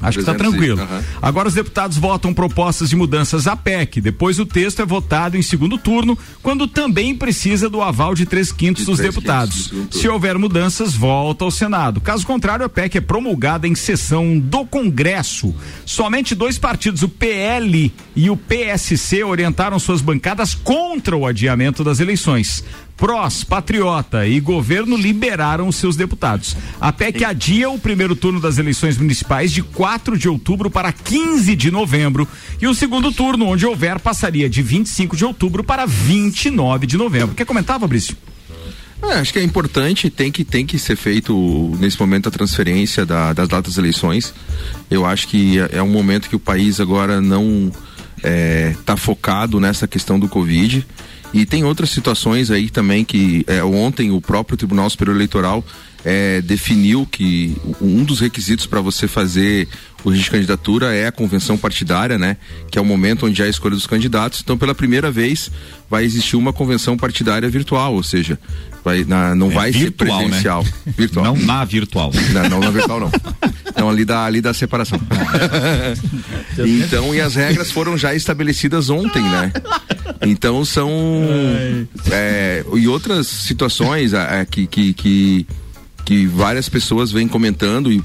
Acho 0.00 0.18
que 0.18 0.22
está 0.22 0.34
tranquilo. 0.34 0.80
Uhum. 0.80 1.02
Agora 1.22 1.48
os 1.48 1.54
deputados 1.54 1.96
votam 1.96 2.34
propostas 2.34 2.90
de 2.90 2.96
mudanças 2.96 3.46
à 3.46 3.56
PEC. 3.56 4.00
Depois 4.00 4.38
o 4.38 4.44
texto 4.44 4.82
é 4.82 4.84
votado 4.84 5.36
em 5.36 5.42
segundo 5.42 5.78
turno, 5.78 6.18
quando 6.42 6.66
também 6.66 7.14
precisa 7.14 7.70
do 7.70 7.80
aval 7.80 8.14
de 8.14 8.26
três 8.26 8.52
quintos 8.52 8.84
de 8.84 8.90
dos 8.90 8.98
três 8.98 9.14
deputados. 9.14 9.68
Quintos 9.68 10.00
Se 10.00 10.06
houver 10.06 10.38
mudanças, 10.38 10.94
volta 10.94 11.44
ao 11.44 11.50
Senado. 11.50 12.00
Caso 12.00 12.26
contrário, 12.26 12.66
a 12.66 12.68
PEC 12.68 12.98
é 12.98 13.00
promulgada 13.00 13.66
em 13.66 13.74
sessão 13.74 14.38
do 14.38 14.66
Congresso. 14.66 15.54
Somente 15.86 16.34
dois 16.34 16.58
partidos, 16.58 17.02
o 17.02 17.08
PL 17.08 17.92
e 18.14 18.28
o 18.28 18.36
PSC, 18.36 19.24
orientaram 19.24 19.78
suas 19.78 20.02
bancadas 20.02 20.54
contra 20.54 21.16
o 21.16 21.26
adiamento 21.26 21.82
das 21.82 22.00
eleições. 22.00 22.62
PROS, 22.96 23.44
Patriota 23.44 24.26
e 24.26 24.40
governo 24.40 24.96
liberaram 24.96 25.68
os 25.68 25.76
seus 25.76 25.96
deputados. 25.96 26.56
A 26.80 26.92
PEC 26.92 27.24
adia 27.24 27.68
o 27.68 27.78
primeiro 27.78 28.16
turno 28.16 28.40
das 28.40 28.56
eleições 28.56 28.96
municipais 28.96 29.52
de 29.52 29.62
4 29.62 30.18
de 30.18 30.28
outubro 30.28 30.70
para 30.70 30.90
15 30.92 31.54
de 31.54 31.70
novembro 31.70 32.26
e 32.60 32.66
o 32.66 32.74
segundo 32.74 33.12
turno, 33.12 33.46
onde 33.46 33.66
houver, 33.66 34.00
passaria 34.00 34.48
de 34.48 34.62
25 34.62 35.16
de 35.16 35.24
outubro 35.24 35.62
para 35.62 35.84
29 35.84 36.86
de 36.86 36.96
novembro. 36.96 37.34
Quer 37.34 37.44
comentar, 37.44 37.78
Fabrício? 37.78 38.16
É, 39.02 39.18
acho 39.18 39.30
que 39.30 39.38
é 39.38 39.42
importante, 39.42 40.08
tem 40.08 40.32
que, 40.32 40.42
tem 40.42 40.64
que 40.64 40.78
ser 40.78 40.96
feito 40.96 41.76
nesse 41.78 42.00
momento 42.00 42.28
a 42.28 42.32
transferência 42.32 43.04
da, 43.04 43.34
das 43.34 43.46
datas 43.46 43.74
das 43.74 43.78
eleições. 43.78 44.32
Eu 44.90 45.04
acho 45.04 45.28
que 45.28 45.58
é, 45.58 45.76
é 45.76 45.82
um 45.82 45.90
momento 45.90 46.30
que 46.30 46.36
o 46.36 46.40
país 46.40 46.80
agora 46.80 47.20
não 47.20 47.70
está 48.16 48.28
é, 48.28 48.74
tá 48.86 48.96
focado 48.96 49.60
nessa 49.60 49.86
questão 49.86 50.18
do 50.18 50.28
Covid 50.28 50.86
e 51.36 51.44
tem 51.44 51.64
outras 51.64 51.90
situações 51.90 52.50
aí 52.50 52.70
também 52.70 53.04
que 53.04 53.44
é, 53.46 53.62
ontem 53.62 54.10
o 54.10 54.20
próprio 54.20 54.56
Tribunal 54.56 54.88
Superior 54.88 55.16
Eleitoral 55.16 55.62
é, 56.06 56.40
definiu 56.40 57.04
que 57.04 57.56
um 57.80 58.04
dos 58.04 58.20
requisitos 58.20 58.64
para 58.64 58.80
você 58.80 59.08
fazer 59.08 59.66
o 60.04 60.10
registro 60.10 60.38
de 60.38 60.46
candidatura 60.46 60.94
é 60.94 61.08
a 61.08 61.10
convenção 61.12 61.58
partidária, 61.58 62.16
né? 62.16 62.36
Que 62.70 62.78
é 62.78 62.80
o 62.80 62.84
momento 62.84 63.26
onde 63.26 63.42
há 63.42 63.46
a 63.46 63.48
escolha 63.48 63.74
dos 63.74 63.88
candidatos. 63.88 64.40
Então, 64.40 64.56
pela 64.56 64.72
primeira 64.72 65.10
vez, 65.10 65.50
vai 65.90 66.04
existir 66.04 66.36
uma 66.36 66.52
convenção 66.52 66.96
partidária 66.96 67.48
virtual, 67.50 67.92
ou 67.92 68.04
seja, 68.04 68.38
vai, 68.84 69.02
na, 69.02 69.34
não 69.34 69.50
é 69.50 69.54
vai 69.54 69.72
virtual, 69.72 70.08
ser 70.08 70.14
né? 70.16 70.28
presencial. 70.28 70.62
Né? 70.62 70.92
Virtual. 70.96 71.24
Não 71.24 71.36
na 71.44 71.64
virtual. 71.64 72.12
Não, 72.32 72.48
não 72.50 72.60
na 72.60 72.70
virtual, 72.70 73.00
não. 73.00 73.10
Não, 73.76 73.90
ali 73.90 74.04
da, 74.04 74.24
ali 74.24 74.40
da 74.40 74.54
separação. 74.54 75.00
então, 76.84 77.12
e 77.12 77.20
as 77.20 77.34
regras 77.34 77.72
foram 77.72 77.98
já 77.98 78.14
estabelecidas 78.14 78.90
ontem, 78.90 79.22
né? 79.22 79.52
Então 80.22 80.64
são. 80.64 80.88
É, 82.12 82.64
e 82.76 82.86
outras 82.86 83.26
situações 83.26 84.12
é, 84.14 84.46
que, 84.48 84.68
que, 84.68 84.94
que 84.94 85.46
que 86.06 86.24
várias 86.24 86.68
pessoas 86.68 87.10
vêm 87.10 87.26
comentando 87.26 87.92
e, 87.92 88.00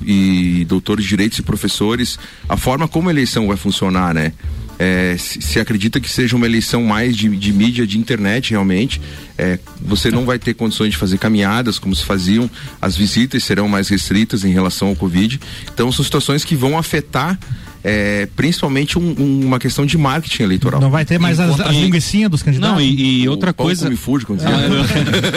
e, 0.61 0.65
doutores 0.65 1.03
de 1.05 1.09
direitos 1.09 1.37
e 1.37 1.43
professores 1.43 2.17
a 2.49 2.57
forma 2.57 2.87
como 2.87 3.09
a 3.09 3.11
eleição 3.11 3.47
vai 3.47 3.55
funcionar, 3.55 4.11
né? 4.11 4.33
É, 4.79 5.15
se, 5.19 5.59
acredita 5.59 5.99
que 5.99 6.09
seja 6.09 6.35
uma 6.35 6.47
eleição 6.47 6.83
mais 6.83 7.15
de, 7.15 7.29
de 7.37 7.53
mídia, 7.53 7.85
de 7.85 7.99
internet 7.99 8.49
realmente, 8.49 8.99
é, 9.37 9.59
você 9.79 10.09
não 10.09 10.25
vai 10.25 10.39
ter 10.39 10.55
condições 10.55 10.89
de 10.89 10.97
fazer 10.97 11.19
caminhadas 11.19 11.77
como 11.77 11.95
se 11.95 12.03
faziam, 12.03 12.49
as 12.81 12.97
visitas 12.97 13.43
serão 13.43 13.67
mais 13.67 13.89
restritas 13.89 14.43
em 14.43 14.51
relação 14.51 14.87
ao 14.87 14.95
Covid. 14.95 15.39
Então 15.71 15.91
são 15.91 16.03
situações 16.03 16.43
que 16.43 16.55
vão 16.55 16.79
afetar 16.79 17.37
é, 17.83 18.27
principalmente 18.35 18.97
um, 18.97 19.15
um, 19.17 19.45
uma 19.45 19.59
questão 19.59 19.85
de 19.85 19.97
marketing 19.97 20.43
eleitoral. 20.43 20.79
Não 20.79 20.89
vai 20.89 21.05
ter 21.05 21.19
mais 21.19 21.39
as, 21.39 21.59
as 21.59 21.75
linguiçinhas 21.75 22.29
dos 22.29 22.43
candidatos? 22.43 22.75
Não, 22.75 22.81
e, 22.81 23.23
e 23.23 23.29
outra 23.29 23.53
coisa. 23.53 23.89
Me 23.89 23.95
fude, 23.95 24.25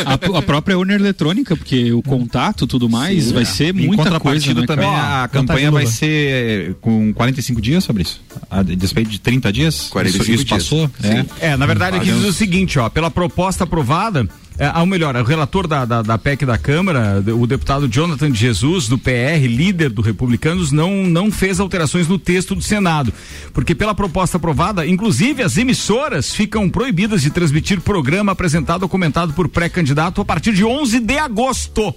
a, 0.07 0.38
a, 0.38 0.42
própria 0.42 0.76
urna 0.78 0.94
eletrônica, 0.94 1.57
porque 1.57 1.92
o 1.92 2.02
contato 2.02 2.66
tudo 2.66 2.88
mais 2.88 3.24
Sim, 3.24 3.33
vai 3.33 3.42
é. 3.42 3.46
ser 3.46 3.72
muita 3.74 4.18
coisa. 4.20 4.54
Né, 4.54 4.66
também 4.66 4.88
a 4.88 5.28
campanha 5.30 5.70
vai 5.70 5.87
ser 5.87 6.74
com 6.80 7.12
45 7.12 7.61
dias, 7.61 7.87
Fabrício? 7.87 8.18
A 8.50 8.62
despeito 8.62 9.11
de 9.11 9.18
30 9.18 9.52
dias? 9.52 9.88
45 9.90 10.22
isso, 10.22 10.33
isso 10.33 10.44
dias. 10.44 10.62
passou? 10.62 10.90
É. 11.02 11.50
é, 11.52 11.57
na 11.57 11.66
verdade 11.66 11.96
aqui 11.96 12.12
diz 12.12 12.24
o 12.24 12.33
seguinte, 12.33 12.78
ó, 12.78 12.88
pela 12.88 13.11
proposta 13.11 13.64
aprovada 13.64 14.28
é, 14.56 14.78
ou 14.78 14.86
melhor, 14.86 15.16
o 15.16 15.24
relator 15.24 15.66
da, 15.66 15.84
da, 15.84 16.00
da, 16.02 16.16
PEC 16.16 16.46
da 16.46 16.56
Câmara, 16.56 17.22
o 17.36 17.46
deputado 17.46 17.88
Jonathan 17.88 18.30
de 18.30 18.38
Jesus, 18.38 18.86
do 18.86 18.96
PR, 18.96 19.44
líder 19.48 19.90
do 19.90 20.00
Republicanos, 20.00 20.70
não, 20.70 21.04
não 21.04 21.30
fez 21.30 21.58
alterações 21.58 22.06
no 22.06 22.18
texto 22.18 22.54
do 22.54 22.62
Senado. 22.62 23.12
Porque 23.52 23.74
pela 23.74 23.94
proposta 23.94 24.36
aprovada, 24.36 24.86
inclusive 24.86 25.42
as 25.42 25.56
emissoras 25.56 26.32
ficam 26.32 26.70
proibidas 26.70 27.22
de 27.22 27.30
transmitir 27.30 27.80
programa 27.80 28.32
apresentado 28.32 28.84
ou 28.84 28.88
comentado 28.88 29.32
por 29.32 29.48
pré-candidato 29.48 30.20
a 30.20 30.24
partir 30.24 30.52
de 30.52 30.64
11 30.64 31.00
de 31.00 31.18
agosto. 31.18 31.94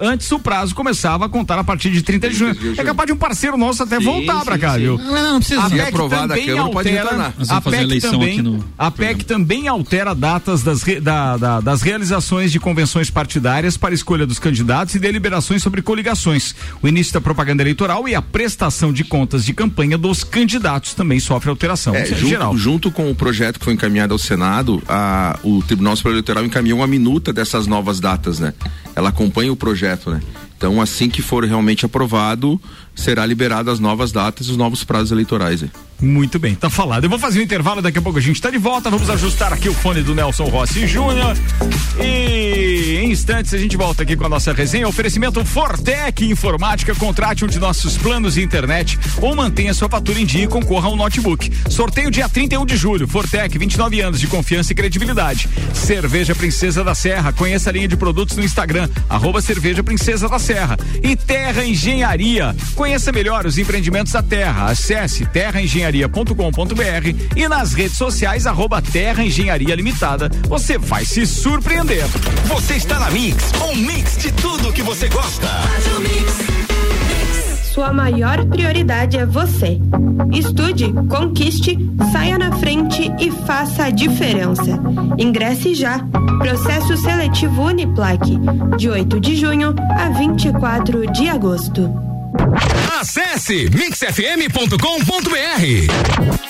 Antes 0.00 0.32
o 0.32 0.38
prazo 0.38 0.74
começava 0.74 1.26
a 1.26 1.28
contar 1.28 1.58
a 1.58 1.64
partir 1.64 1.90
de 1.90 2.00
30 2.00 2.30
de 2.30 2.34
junho. 2.34 2.56
É 2.78 2.82
capaz 2.82 3.06
de 3.06 3.12
um 3.12 3.16
parceiro 3.16 3.58
nosso 3.58 3.82
até 3.82 3.98
sim, 3.98 4.04
voltar 4.04 4.42
para 4.46 4.58
cá, 4.58 4.72
sim. 4.72 4.80
viu? 4.80 4.96
Não, 4.96 5.32
não, 5.32 5.38
precisa. 5.38 5.60
A 5.60 5.68
PEC 5.68 5.92
também 5.92 6.58
a 6.58 6.62
altera. 6.62 7.34
A 7.50 7.60
PEC 7.60 8.00
também, 8.00 8.42
no... 8.42 8.64
a 8.78 8.90
PEC 8.90 9.24
também 9.24 9.68
altera 9.68 10.14
datas 10.14 10.62
das, 10.62 10.82
re, 10.82 11.00
da, 11.00 11.36
da, 11.36 11.60
das 11.60 11.82
realizações 11.82 12.50
de 12.50 12.58
convenções 12.58 13.10
partidárias 13.10 13.76
para 13.76 13.92
escolha 13.92 14.26
dos 14.26 14.38
candidatos 14.38 14.94
e 14.94 14.98
deliberações 14.98 15.62
sobre 15.62 15.82
coligações. 15.82 16.54
O 16.82 16.88
início 16.88 17.12
da 17.12 17.20
propaganda 17.20 17.62
eleitoral 17.62 18.08
e 18.08 18.14
a 18.14 18.22
prestação 18.22 18.94
de 18.94 19.04
contas 19.04 19.44
de 19.44 19.52
campanha 19.52 19.98
dos 19.98 20.24
candidatos 20.24 20.94
também 20.94 21.20
sofre 21.20 21.50
alteração. 21.50 21.94
É, 21.94 22.06
junto, 22.06 22.26
geral. 22.26 22.56
junto 22.56 22.90
com 22.90 23.10
o 23.10 23.14
projeto 23.14 23.58
que 23.58 23.66
foi 23.66 23.74
encaminhado 23.74 24.14
ao 24.14 24.18
Senado, 24.18 24.82
a, 24.88 25.38
o 25.42 25.62
Tribunal 25.62 25.94
Superior 25.94 26.16
Eleitoral 26.16 26.44
encaminhou 26.46 26.78
uma 26.78 26.86
minuta 26.86 27.34
dessas 27.34 27.66
novas 27.66 28.00
datas, 28.00 28.38
né? 28.38 28.54
Ela 28.96 29.10
acompanha 29.10 29.52
o 29.52 29.56
projeto 29.56 29.89
projeto, 29.90 30.10
né? 30.10 30.20
Então, 30.56 30.80
assim 30.80 31.08
que 31.08 31.22
for 31.22 31.44
realmente 31.44 31.86
aprovado, 31.86 32.60
será 32.94 33.24
liberado 33.24 33.70
as 33.70 33.80
novas 33.80 34.12
datas 34.12 34.46
e 34.46 34.50
os 34.50 34.56
novos 34.56 34.84
prazos 34.84 35.10
eleitorais. 35.10 35.62
Né? 35.62 35.70
Muito 36.02 36.38
bem, 36.38 36.54
tá 36.54 36.70
falado. 36.70 37.04
Eu 37.04 37.10
vou 37.10 37.18
fazer 37.18 37.40
um 37.40 37.42
intervalo, 37.42 37.82
daqui 37.82 37.98
a 37.98 38.02
pouco 38.02 38.18
a 38.18 38.22
gente 38.22 38.40
tá 38.40 38.50
de 38.50 38.58
volta. 38.58 38.88
Vamos 38.88 39.10
ajustar 39.10 39.52
aqui 39.52 39.68
o 39.68 39.74
fone 39.74 40.02
do 40.02 40.14
Nelson 40.14 40.44
Rossi 40.44 40.86
Júnior. 40.86 41.36
E 42.02 43.00
em 43.02 43.10
instantes 43.10 43.52
a 43.52 43.58
gente 43.58 43.76
volta 43.76 44.02
aqui 44.02 44.16
com 44.16 44.24
a 44.24 44.28
nossa 44.28 44.52
resenha. 44.52 44.88
Oferecimento 44.88 45.44
Fortec 45.44 46.24
Informática. 46.24 46.94
Contrate 46.94 47.44
um 47.44 47.48
de 47.48 47.58
nossos 47.58 47.98
planos 47.98 48.34
de 48.34 48.42
internet 48.42 48.98
ou 49.20 49.36
mantenha 49.36 49.74
sua 49.74 49.88
fatura 49.88 50.18
em 50.18 50.24
dia 50.24 50.44
e 50.44 50.48
concorra 50.48 50.88
a 50.88 50.92
um 50.92 50.96
notebook. 50.96 51.50
Sorteio 51.68 52.10
dia 52.10 52.28
31 52.28 52.64
de 52.64 52.76
julho. 52.76 53.06
Fortec, 53.06 53.58
29 53.58 54.00
anos 54.00 54.20
de 54.20 54.26
confiança 54.26 54.72
e 54.72 54.74
credibilidade. 54.74 55.48
Cerveja 55.74 56.34
Princesa 56.34 56.82
da 56.82 56.94
Serra. 56.94 57.32
Conheça 57.32 57.68
a 57.68 57.72
linha 57.72 57.88
de 57.88 57.96
produtos 57.96 58.36
no 58.36 58.42
Instagram, 58.42 58.88
arroba 59.08 59.42
Cerveja 59.42 59.82
Princesa 59.82 60.28
da 60.28 60.38
Serra. 60.38 60.78
E 61.02 61.14
Terra 61.14 61.64
Engenharia. 61.64 62.56
Conheça 62.74 63.12
melhor 63.12 63.44
os 63.44 63.58
empreendimentos 63.58 64.12
da 64.12 64.22
Terra. 64.22 64.66
Acesse 64.66 65.26
terraengenharia.com.br 65.90 67.36
e 67.36 67.48
nas 67.48 67.72
redes 67.72 67.96
sociais 67.96 68.46
arroba 68.46 68.80
Terra 68.80 69.24
Engenharia 69.24 69.74
Limitada. 69.74 70.30
Você 70.48 70.78
vai 70.78 71.04
se 71.04 71.26
surpreender. 71.26 72.04
Você 72.46 72.74
está 72.74 72.98
na 72.98 73.10
Mix, 73.10 73.52
um 73.70 73.74
mix 73.76 74.16
de 74.18 74.32
tudo 74.32 74.72
que 74.72 74.82
você 74.82 75.08
gosta. 75.08 75.48
Sua 77.72 77.92
maior 77.92 78.44
prioridade 78.46 79.16
é 79.16 79.26
você. 79.26 79.80
Estude, 80.32 80.92
conquiste, 81.08 81.78
saia 82.12 82.38
na 82.38 82.52
frente 82.58 83.10
e 83.18 83.30
faça 83.30 83.84
a 83.84 83.90
diferença. 83.90 84.78
Ingresse 85.18 85.74
já. 85.74 85.98
Processo 86.38 86.96
seletivo 86.96 87.62
Uniplaque, 87.62 88.38
de 88.76 88.88
8 88.88 89.20
de 89.20 89.36
junho 89.36 89.74
a 89.96 90.08
24 90.10 91.12
de 91.12 91.28
agosto. 91.28 91.90
Acesse 93.00 93.66
mixfm.com.br. 93.72 96.49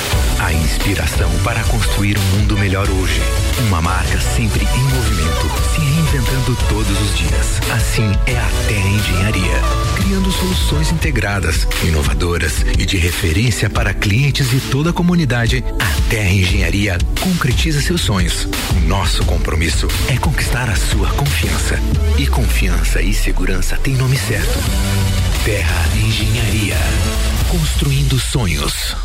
A 0.43 0.51
inspiração 0.51 1.29
para 1.43 1.63
construir 1.65 2.17
um 2.17 2.37
mundo 2.37 2.57
melhor 2.57 2.89
hoje. 2.89 3.21
Uma 3.67 3.79
marca 3.79 4.19
sempre 4.19 4.65
em 4.65 4.83
movimento, 4.95 5.51
se 5.71 5.79
reinventando 5.79 6.57
todos 6.67 6.99
os 6.99 7.15
dias. 7.15 7.61
Assim 7.71 8.11
é 8.25 8.35
a 8.35 8.49
Terra 8.67 8.87
Engenharia, 8.87 9.61
criando 9.95 10.31
soluções 10.31 10.91
integradas, 10.91 11.67
inovadoras 11.83 12.65
e 12.75 12.87
de 12.87 12.97
referência 12.97 13.69
para 13.69 13.93
clientes 13.93 14.51
e 14.51 14.59
toda 14.59 14.89
a 14.89 14.93
comunidade. 14.93 15.63
A 15.79 16.09
Terra 16.09 16.31
Engenharia 16.31 16.97
concretiza 17.19 17.79
seus 17.79 18.01
sonhos. 18.01 18.47
O 18.75 18.79
nosso 18.87 19.23
compromisso 19.25 19.87
é 20.09 20.17
conquistar 20.17 20.71
a 20.71 20.75
sua 20.75 21.07
confiança. 21.11 21.79
E 22.17 22.25
confiança 22.25 22.99
e 22.99 23.13
segurança 23.13 23.77
têm 23.77 23.93
nome 23.93 24.17
certo. 24.17 24.59
Terra 25.45 25.87
Engenharia. 25.95 26.77
Construindo 27.47 28.19
sonhos. 28.19 28.95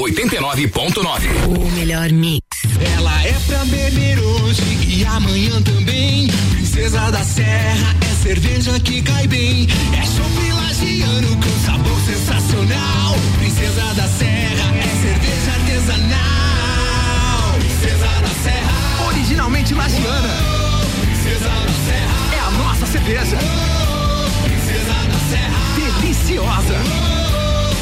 89.9. 0.00 1.28
O 1.46 1.70
melhor 1.72 2.10
mix. 2.10 2.40
Ela 2.96 3.22
é 3.22 3.34
pra 3.46 3.62
beber 3.66 4.18
hoje 4.18 4.62
e 4.88 5.04
amanhã 5.04 5.60
também. 5.60 6.26
Princesa 6.52 7.10
da 7.10 7.22
Serra 7.22 7.94
é 8.10 8.14
cerveja 8.22 8.80
que 8.80 9.02
cai 9.02 9.26
bem. 9.26 9.68
É 9.92 10.02
chopp 10.06 10.52
lagiano 10.52 11.36
com 11.36 11.50
sabor 11.66 12.00
sensacional. 12.00 13.14
Princesa 13.38 13.92
da 13.94 14.08
Serra 14.08 14.74
é 14.74 14.88
cerveja 15.02 15.52
artesanal. 15.52 17.52
Princesa 17.58 18.08
da 18.22 18.30
Serra. 18.42 19.04
Originalmente 19.06 19.74
lagiana. 19.74 20.34
Princesa 21.02 21.50
da 21.50 21.74
Serra. 21.84 22.34
É 22.34 22.38
a 22.38 22.50
nossa 22.52 22.86
cerveja. 22.86 23.36
Princesa 24.44 24.94
da 25.08 25.18
Serra. 25.28 25.60
Deliciosa. 25.76 26.78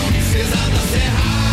Princesa 0.08 0.56
da 0.56 0.80
Serra. 0.90 1.47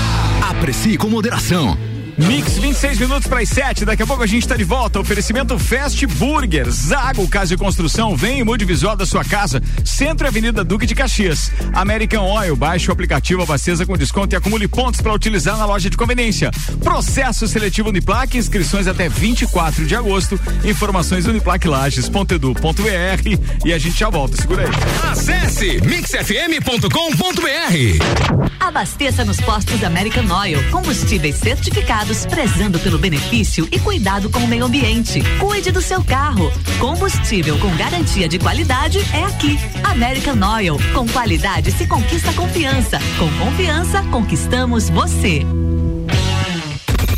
Aprecie 0.58 0.98
com 0.98 1.10
moderação. 1.10 1.78
Mix 2.18 2.58
26 2.58 3.00
minutos 3.00 3.28
para 3.28 3.42
as 3.42 3.50
7. 3.50 3.84
Daqui 3.84 4.02
a 4.02 4.08
pouco 4.08 4.24
a 4.24 4.28
gente 4.28 4.44
está 4.44 4.56
de 4.56 4.64
volta. 4.64 4.98
Oferecimento 5.00 5.60
Fast 5.60 6.06
Burger. 6.08 6.70
Zago 6.70 7.28
Casa 7.28 7.50
de 7.50 7.58
Construção. 7.58 8.16
Vem 8.16 8.40
e 8.40 8.44
mude 8.44 8.64
o 8.64 8.68
visual 8.68 8.96
da 8.96 9.06
sua 9.06 9.26
casa. 9.26 9.62
Centro 9.84 10.26
e 10.26 10.30
Avenida 10.30 10.64
Duque 10.64 10.86
de 10.86 10.96
Caxias. 10.96 11.52
American 11.74 12.24
Oil. 12.24 12.56
Baixe 12.56 12.90
o 12.90 12.94
aplicativo 12.94 13.42
Abasteza 13.42 13.86
com 13.86 13.98
desconto 13.98 14.34
e 14.34 14.38
acumule 14.38 14.66
pontos 14.68 15.02
para 15.02 15.14
utilizar 15.14 15.58
na 15.58 15.66
loja 15.66 15.90
de 15.90 15.98
conveniência. 15.98 16.52
Processo 16.82 17.48
seletivo 17.48 17.90
Uniplaque. 17.90 18.38
Inscrições 18.38 18.88
até 18.88 19.10
24 19.10 19.86
de 19.86 19.96
agosto. 19.96 20.40
Informações 20.64 21.26
uniplaquelages.edu.br. 21.26 23.66
E 23.66 23.74
a 23.74 23.78
gente 23.78 24.00
já 24.00 24.10
volta. 24.10 24.38
Segura 24.38 24.64
aí. 24.64 24.70
Acesse 25.12 25.82
mixfm.com.br. 25.82 28.56
Abasteça 28.60 29.26
nos 29.26 29.40
postos 29.42 29.84
American 29.84 30.26
Oil. 30.32 30.64
Combustíveis 30.72 31.36
certificados 31.36 32.05
prezando 32.30 32.78
pelo 32.80 33.00
benefício 33.00 33.68
e 33.72 33.80
cuidado 33.80 34.30
com 34.30 34.40
o 34.40 34.48
meio 34.48 34.66
ambiente. 34.66 35.24
Cuide 35.40 35.72
do 35.72 35.82
seu 35.82 36.04
carro. 36.04 36.52
Combustível 36.80 37.58
com 37.58 37.76
garantia 37.76 38.28
de 38.28 38.38
qualidade 38.38 39.00
é 39.12 39.24
aqui. 39.24 39.58
American 39.84 40.38
Oil. 40.56 40.78
Com 40.94 41.08
qualidade 41.08 41.72
se 41.72 41.88
conquista 41.88 42.32
confiança. 42.34 43.00
Com 43.18 43.30
confiança 43.44 44.04
conquistamos 44.12 44.90
você. 44.90 45.44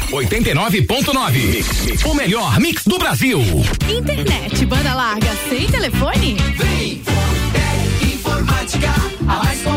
89.9. 0.09 2.05
O 2.05 2.13
melhor 2.13 2.57
mix 2.59 2.83
do 2.85 2.97
Brasil. 2.97 3.41
Internet, 3.89 4.65
banda 4.65 4.93
larga, 4.93 5.35
sem 5.49 5.67
telefone? 5.67 6.37
Vem, 6.55 7.03
Fortec 7.03 8.13
Informática, 8.13 8.93
a 9.27 9.43
mais 9.43 9.61
completa 9.61 9.76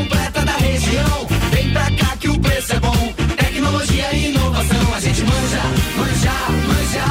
gente 5.20 5.24
manja, 5.24 5.62
manja, 5.96 6.34
manja. 6.66 7.04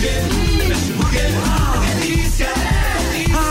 Delícia, 0.00 0.94
delícia. 2.00 2.48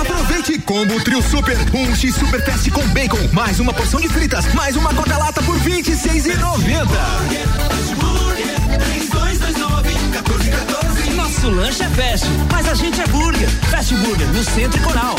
Aproveite 0.02 0.58
combo 0.62 1.00
Trio 1.04 1.22
Super, 1.22 1.56
um 1.76 1.96
X 1.96 2.16
Super 2.16 2.44
Teste 2.44 2.72
com 2.72 2.82
bacon, 2.88 3.20
mais 3.32 3.60
uma 3.60 3.72
porção 3.72 4.02
de 4.02 4.10
fritas, 4.10 4.52
mais 4.56 4.76
uma 4.76 4.92
Coca-Lata 4.92 5.44
por 5.44 5.56
R$ 5.58 5.82
26,90. 5.84 6.88
Fast 6.88 7.96
Burger, 7.98 8.56
3229 8.80 9.90
1414. 9.94 11.10
Nosso 11.12 11.50
lanche 11.50 11.84
é 11.84 11.90
fast, 11.90 12.26
mas 12.52 12.68
a 12.68 12.74
gente 12.74 13.00
é 13.00 13.06
burger. 13.06 13.50
Fast 13.70 13.94
Burger 13.94 14.28
no 14.30 14.44
Centro 14.44 14.82
e 14.82 14.84
Coral. 14.84 15.16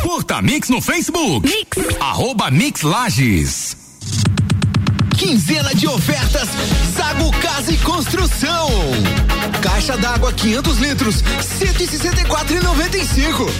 Curta 0.00 0.40
Mix 0.42 0.68
no 0.68 0.80
Facebook. 0.80 1.44
Mix. 1.44 1.96
Arroba 2.00 2.52
Mix 2.52 2.82
Lages. 2.82 3.85
Quinzena 5.16 5.74
de 5.74 5.88
ofertas 5.88 6.48
Zago 6.94 7.30
Casa 7.40 7.72
e 7.72 7.78
Construção. 7.78 8.68
Caixa 9.62 9.96
d'água 9.96 10.32
500 10.32 10.78
litros, 10.78 11.22
164,95. 11.58 13.50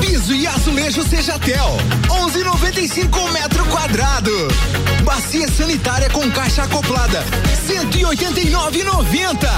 Piso 0.00 0.34
e 0.34 0.46
azulejo 0.46 1.02
Sejatel, 1.02 1.78
11,95 2.08 3.30
metro 3.32 3.64
quadrado. 3.66 4.32
Bacia 5.04 5.46
sanitária 5.48 6.10
com 6.10 6.28
caixa 6.32 6.64
acoplada, 6.64 7.24
189,90. 7.66 9.48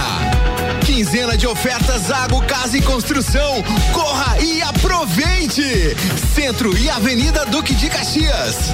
Quinzena 0.84 1.36
de 1.36 1.46
ofertas 1.46 2.02
Zago 2.02 2.42
Casa 2.42 2.76
e 2.76 2.82
Construção. 2.82 3.64
Corra 3.92 4.38
e 4.40 4.60
aproveite. 4.62 5.96
Centro 6.34 6.76
e 6.76 6.90
Avenida 6.90 7.46
Duque 7.46 7.74
de 7.74 7.88
Caxias. 7.88 8.72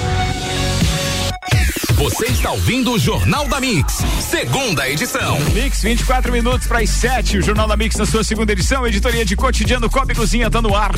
Você 2.03 2.25
está 2.25 2.51
ouvindo 2.51 2.91
o 2.91 2.99
Jornal 2.99 3.47
da 3.47 3.61
Mix, 3.61 3.99
segunda 4.29 4.89
edição. 4.89 5.39
Mix, 5.53 5.81
24 5.81 6.33
minutos 6.33 6.67
para 6.67 6.79
as 6.79 6.89
7. 6.89 7.37
O 7.37 7.41
Jornal 7.41 7.65
da 7.65 7.77
Mix 7.77 7.95
na 7.95 8.05
sua 8.05 8.25
segunda 8.25 8.51
edição. 8.51 8.85
Editoria 8.85 9.23
de 9.23 9.37
cotidiano 9.37 9.89
Cobre 9.89 10.13
Cozinha 10.13 10.51
tá 10.51 10.61
no 10.61 10.75
ar. 10.75 10.91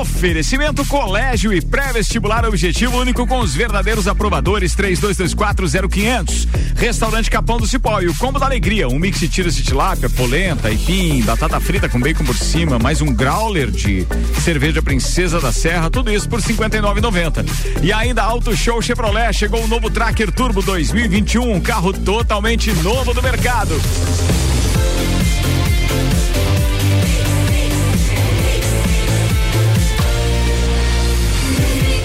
Oferecimento 0.00 0.84
Colégio 0.86 1.52
e 1.52 1.60
Pré-Vestibular 1.60 2.44
Objetivo 2.44 2.98
Único 2.98 3.24
com 3.24 3.38
os 3.38 3.54
verdadeiros 3.54 4.08
aprovadores 4.08 4.74
32240500. 4.74 6.48
Restaurante 6.74 7.30
Capão 7.30 7.58
do 7.58 7.66
Cipó 7.66 8.00
e 8.00 8.08
o 8.08 8.14
Combo 8.16 8.40
da 8.40 8.46
Alegria. 8.46 8.88
Um 8.88 8.98
mix 8.98 9.20
de 9.20 9.28
tiras 9.28 9.54
de 9.54 9.62
tilápia, 9.62 10.10
polenta, 10.10 10.66
aipim, 10.66 11.22
batata 11.22 11.60
frita 11.60 11.88
com 11.88 12.00
bacon 12.00 12.24
por 12.24 12.36
cima, 12.36 12.80
mais 12.80 13.00
um 13.00 13.12
growler 13.12 13.70
de 13.70 14.04
cerveja 14.42 14.82
Princesa 14.82 15.40
da 15.40 15.52
Serra. 15.52 15.88
Tudo 15.88 16.12
isso 16.12 16.28
por 16.28 16.40
R$ 16.40 16.52
59,90. 16.52 17.44
E 17.80 17.92
ainda 17.92 18.24
Auto 18.24 18.56
Show 18.56 18.82
Chevrolet. 18.82 19.32
Chegou 19.32 19.62
o 19.62 19.68
novo 19.68 19.88
Tracker 19.88 20.32
Turbo 20.32 20.47
2021. 20.52 21.52
Um 21.52 21.60
carro 21.60 21.92
totalmente 21.92 22.72
novo 22.82 23.12
do 23.14 23.22
mercado. 23.22 23.74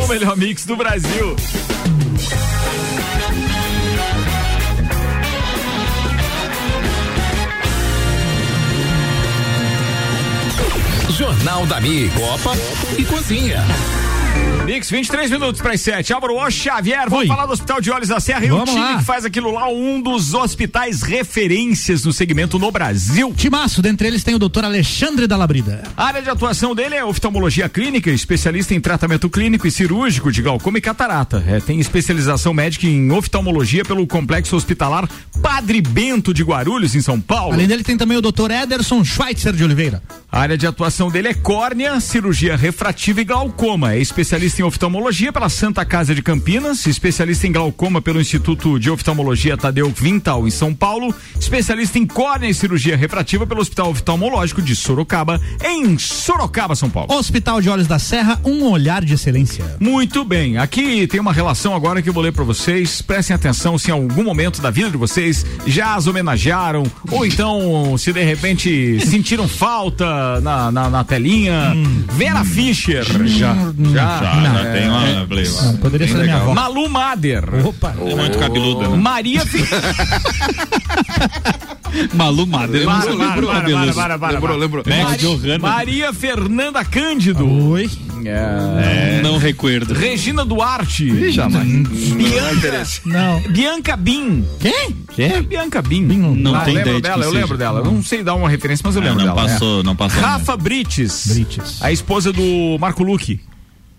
O 0.04 0.08
melhor 0.08 0.38
mix 0.38 0.66
do 0.66 0.76
Brasil. 0.76 1.36
Jornal 11.10 11.66
da 11.68 11.80
Mix, 11.80 12.14
Copa 12.16 12.58
e 12.98 13.06
Cozinha. 13.06 13.64
Mix, 14.66 14.90
23 14.90 15.30
minutos 15.30 15.62
para 15.62 15.74
as 15.74 15.82
7. 15.82 16.14
Álvaro 16.14 16.38
O. 16.38 16.50
Xavier, 16.50 17.10
vamos 17.10 17.28
falar 17.28 17.46
do 17.46 17.52
Hospital 17.52 17.82
de 17.82 17.92
Olhos 17.92 18.08
da 18.08 18.20
Serra 18.22 18.46
e 18.46 18.52
o 18.52 18.64
time 18.64 18.80
lá. 18.80 18.98
que 18.98 19.04
faz 19.04 19.26
aquilo 19.26 19.52
lá, 19.52 19.68
um 19.70 20.02
dos 20.02 20.34
hospitais 20.34 21.02
referências 21.02 22.06
no 22.06 22.14
segmento 22.14 22.58
no 22.58 22.72
Brasil. 22.72 23.34
Timaço, 23.36 23.82
dentre 23.82 24.08
eles 24.08 24.24
tem 24.24 24.34
o 24.36 24.40
doutor 24.40 24.64
Alexandre 24.64 25.28
da 25.28 25.36
Labrida. 25.36 25.84
A 25.98 26.06
área 26.06 26.22
de 26.22 26.30
atuação 26.30 26.74
dele 26.74 26.96
é 26.96 27.04
oftalmologia 27.04 27.68
clínica, 27.68 28.10
especialista 28.10 28.74
em 28.74 28.80
tratamento 28.80 29.30
clínico 29.30 29.68
e 29.68 29.72
cirúrgico 29.72 30.32
de 30.32 30.42
glaucoma 30.42 30.78
e 30.78 30.82
catarata. 30.82 31.44
É, 31.46 31.60
tem 31.60 31.80
especialização 31.82 32.54
médica 32.54 32.88
em 32.88 33.12
oftalmologia 33.12 33.84
pelo 33.84 34.08
Complexo 34.08 34.56
Hospitalar 34.56 35.10
Padre 35.42 35.82
Bento 35.82 36.34
de 36.34 36.42
Guarulhos, 36.42 36.96
em 36.96 37.02
São 37.02 37.20
Paulo. 37.20 37.54
Além 37.54 37.68
dele 37.68 37.84
tem 37.84 37.98
também 37.98 38.18
o 38.18 38.22
doutor 38.22 38.50
Ederson 38.50 39.04
Schweitzer 39.04 39.52
de 39.54 39.64
Oliveira. 39.64 40.02
A 40.32 40.40
área 40.40 40.58
de 40.58 40.66
atuação 40.66 41.12
dele 41.12 41.28
é 41.28 41.34
córnea, 41.34 42.00
cirurgia 42.00 42.56
refrativa 42.56 43.22
e 43.22 43.24
glaucoma. 43.24 43.94
É 43.94 44.00
especialista 44.00 44.23
em 44.24 44.64
oftalmologia 44.64 45.34
pela 45.34 45.50
Santa 45.50 45.84
Casa 45.84 46.16
de 46.16 46.22
Campinas, 46.22 46.86
especialista 46.86 47.46
em 47.46 47.52
glaucoma 47.52 48.02
pelo 48.02 48.22
Instituto 48.22 48.80
de 48.80 48.90
Oftalmologia 48.90 49.58
Tadeu 49.58 49.90
Vintal 49.90 50.48
em 50.48 50.50
São 50.50 50.74
Paulo, 50.74 51.14
especialista 51.38 52.00
em 52.00 52.06
córnea 52.06 52.48
e 52.48 52.54
cirurgia 52.54 52.96
refrativa 52.96 53.46
pelo 53.46 53.60
Hospital 53.60 53.90
Oftalmológico 53.90 54.62
de 54.62 54.78
Sorocaba, 54.78 55.42
em 55.64 55.98
Sorocaba, 55.98 56.74
São 56.74 56.90
Paulo. 56.90 57.14
Hospital 57.14 57.62
de 57.62 57.70
Olhos 57.70 57.86
da 57.86 58.00
Serra, 58.00 58.40
um 58.46 58.64
olhar 58.64 59.04
de 59.04 59.14
excelência. 59.14 59.76
Muito 59.78 60.24
bem, 60.24 60.58
aqui 60.58 61.06
tem 61.06 61.20
uma 61.20 61.34
relação 61.34 61.76
agora 61.76 62.02
que 62.02 62.08
eu 62.08 62.14
vou 62.14 62.24
ler 62.24 62.32
para 62.32 62.46
vocês. 62.46 63.02
Prestem 63.02 63.36
atenção 63.36 63.78
se 63.78 63.90
em 63.90 63.94
algum 63.94 64.24
momento 64.24 64.62
da 64.62 64.72
vida 64.72 64.90
de 64.90 64.98
vocês 64.98 65.46
já 65.68 65.96
as 65.96 66.08
homenagearam 66.08 66.84
ou 67.12 67.26
então 67.26 67.98
se 67.98 68.14
de 68.14 68.24
repente 68.24 69.00
sentiram 69.06 69.50
falta 69.50 70.40
na, 70.40 70.72
na, 70.72 70.90
na 70.90 71.04
telinha. 71.04 71.74
Vera 72.14 72.46
Fischer. 72.46 73.06
Já, 73.28 73.56
já, 73.92 74.13
já 74.20 74.72
tem 74.72 74.90
uma- 74.90 75.04
ó, 75.04 75.64
Não, 75.66 75.78
poderia 75.78 76.08
ser 76.08 76.18
minha 76.18 76.36
avó. 76.38 76.54
Malu 76.54 76.90
Mader. 76.90 77.44
Opa. 77.66 77.96
É 78.00 78.16
muito 78.16 78.38
cabeluda, 78.38 78.88
né? 78.90 78.98
Maria 78.98 79.42
Fi- 79.46 79.64
Malu 82.14 82.48
para, 82.48 82.68
para, 82.68 82.74
Lembrou, 84.34 84.42
para. 84.42 84.56
lembrou. 84.56 84.84
Max 84.88 85.22
Johanna. 85.22 85.60
Maria 85.60 86.14
Fernanda 86.14 86.84
Cândido. 86.84 87.48
Oi. 87.70 87.90
É. 88.26 89.22
Não 89.22 89.38
recuerdo. 89.38 89.94
Regina 89.94 90.44
Duarte. 90.46 91.32
jamais. 91.32 91.68
Bianca, 91.68 92.84
Não. 93.06 93.40
Bianca 93.52 93.98
Bin. 93.98 94.46
Quem? 94.60 94.96
É 95.18 95.42
Bianca 95.42 95.82
Bin. 95.82 96.02
Não 96.04 96.56
Ah, 96.56 96.62
tem 96.62 96.76
lembro 96.76 96.90
ideia 96.90 96.96
de 96.96 97.02
dela, 97.02 97.16
quem 97.18 97.24
eu 97.26 97.30
seja. 97.32 97.42
lembro 97.42 97.58
dela. 97.58 97.80
Eu 97.82 97.86
Não 97.92 98.04
sei 98.04 98.24
dar 98.24 98.36
uma 98.36 98.50
referência, 98.50 98.82
mas 98.86 98.96
eu 98.96 99.02
É, 99.02 99.06
lembro 99.06 99.26
não 99.26 99.36
dela. 99.36 99.48
passou, 99.50 99.84
não 99.84 99.96
passou. 99.96 100.20
é. 100.20 100.24
Rafa 100.24 100.58
Brites. 100.58 101.28
Brites. 101.28 101.82
A 101.82 101.92
esposa 101.92 102.32
do 102.34 102.78
Marco 102.80 103.04
Luque. 103.04 103.40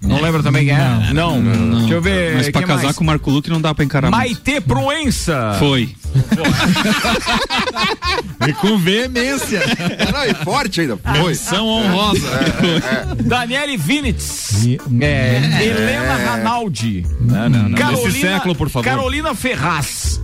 Não 0.05 0.21
lembra 0.21 0.43
também 0.43 0.67
quem 0.67 0.75
é? 0.75 1.13
Não. 1.13 1.41
Deixa 1.79 1.95
eu 1.95 2.03
ver. 2.03 2.37
Mas 2.37 2.51
pra 2.51 2.63
casar 2.63 2.85
mais? 2.85 2.97
com 2.97 3.05
o 3.05 3.07
Marco 3.07 3.31
Luque 3.31 3.51
não 3.51 3.61
dá 3.61 3.75
pra 3.75 3.85
encarar 3.85 4.11
muito. 4.11 4.21
Maite 4.21 4.61
Proença. 4.61 5.57
Foi. 5.59 5.95
E 8.47 8.53
com 8.55 8.79
veemência. 8.79 9.61
Não, 10.13 10.25
e 10.25 10.35
forte 10.45 10.83
ainda. 10.83 10.99
Foi. 11.19 11.35
São 11.35 11.67
honrosa. 11.67 12.29
Daniele 13.25 13.77
Vinitz. 13.77 14.67
É, 15.01 15.63
Helena 15.65 16.17
Ranaldi. 16.17 17.07
Não, 17.21 17.49
não, 17.49 17.69
não. 17.71 17.79
Carolina, 17.79 18.07
Nesse 18.09 18.21
século, 18.21 18.55
por 18.55 18.69
favor. 18.69 18.85
Carolina 18.85 19.35
Ferraz. 19.35 20.21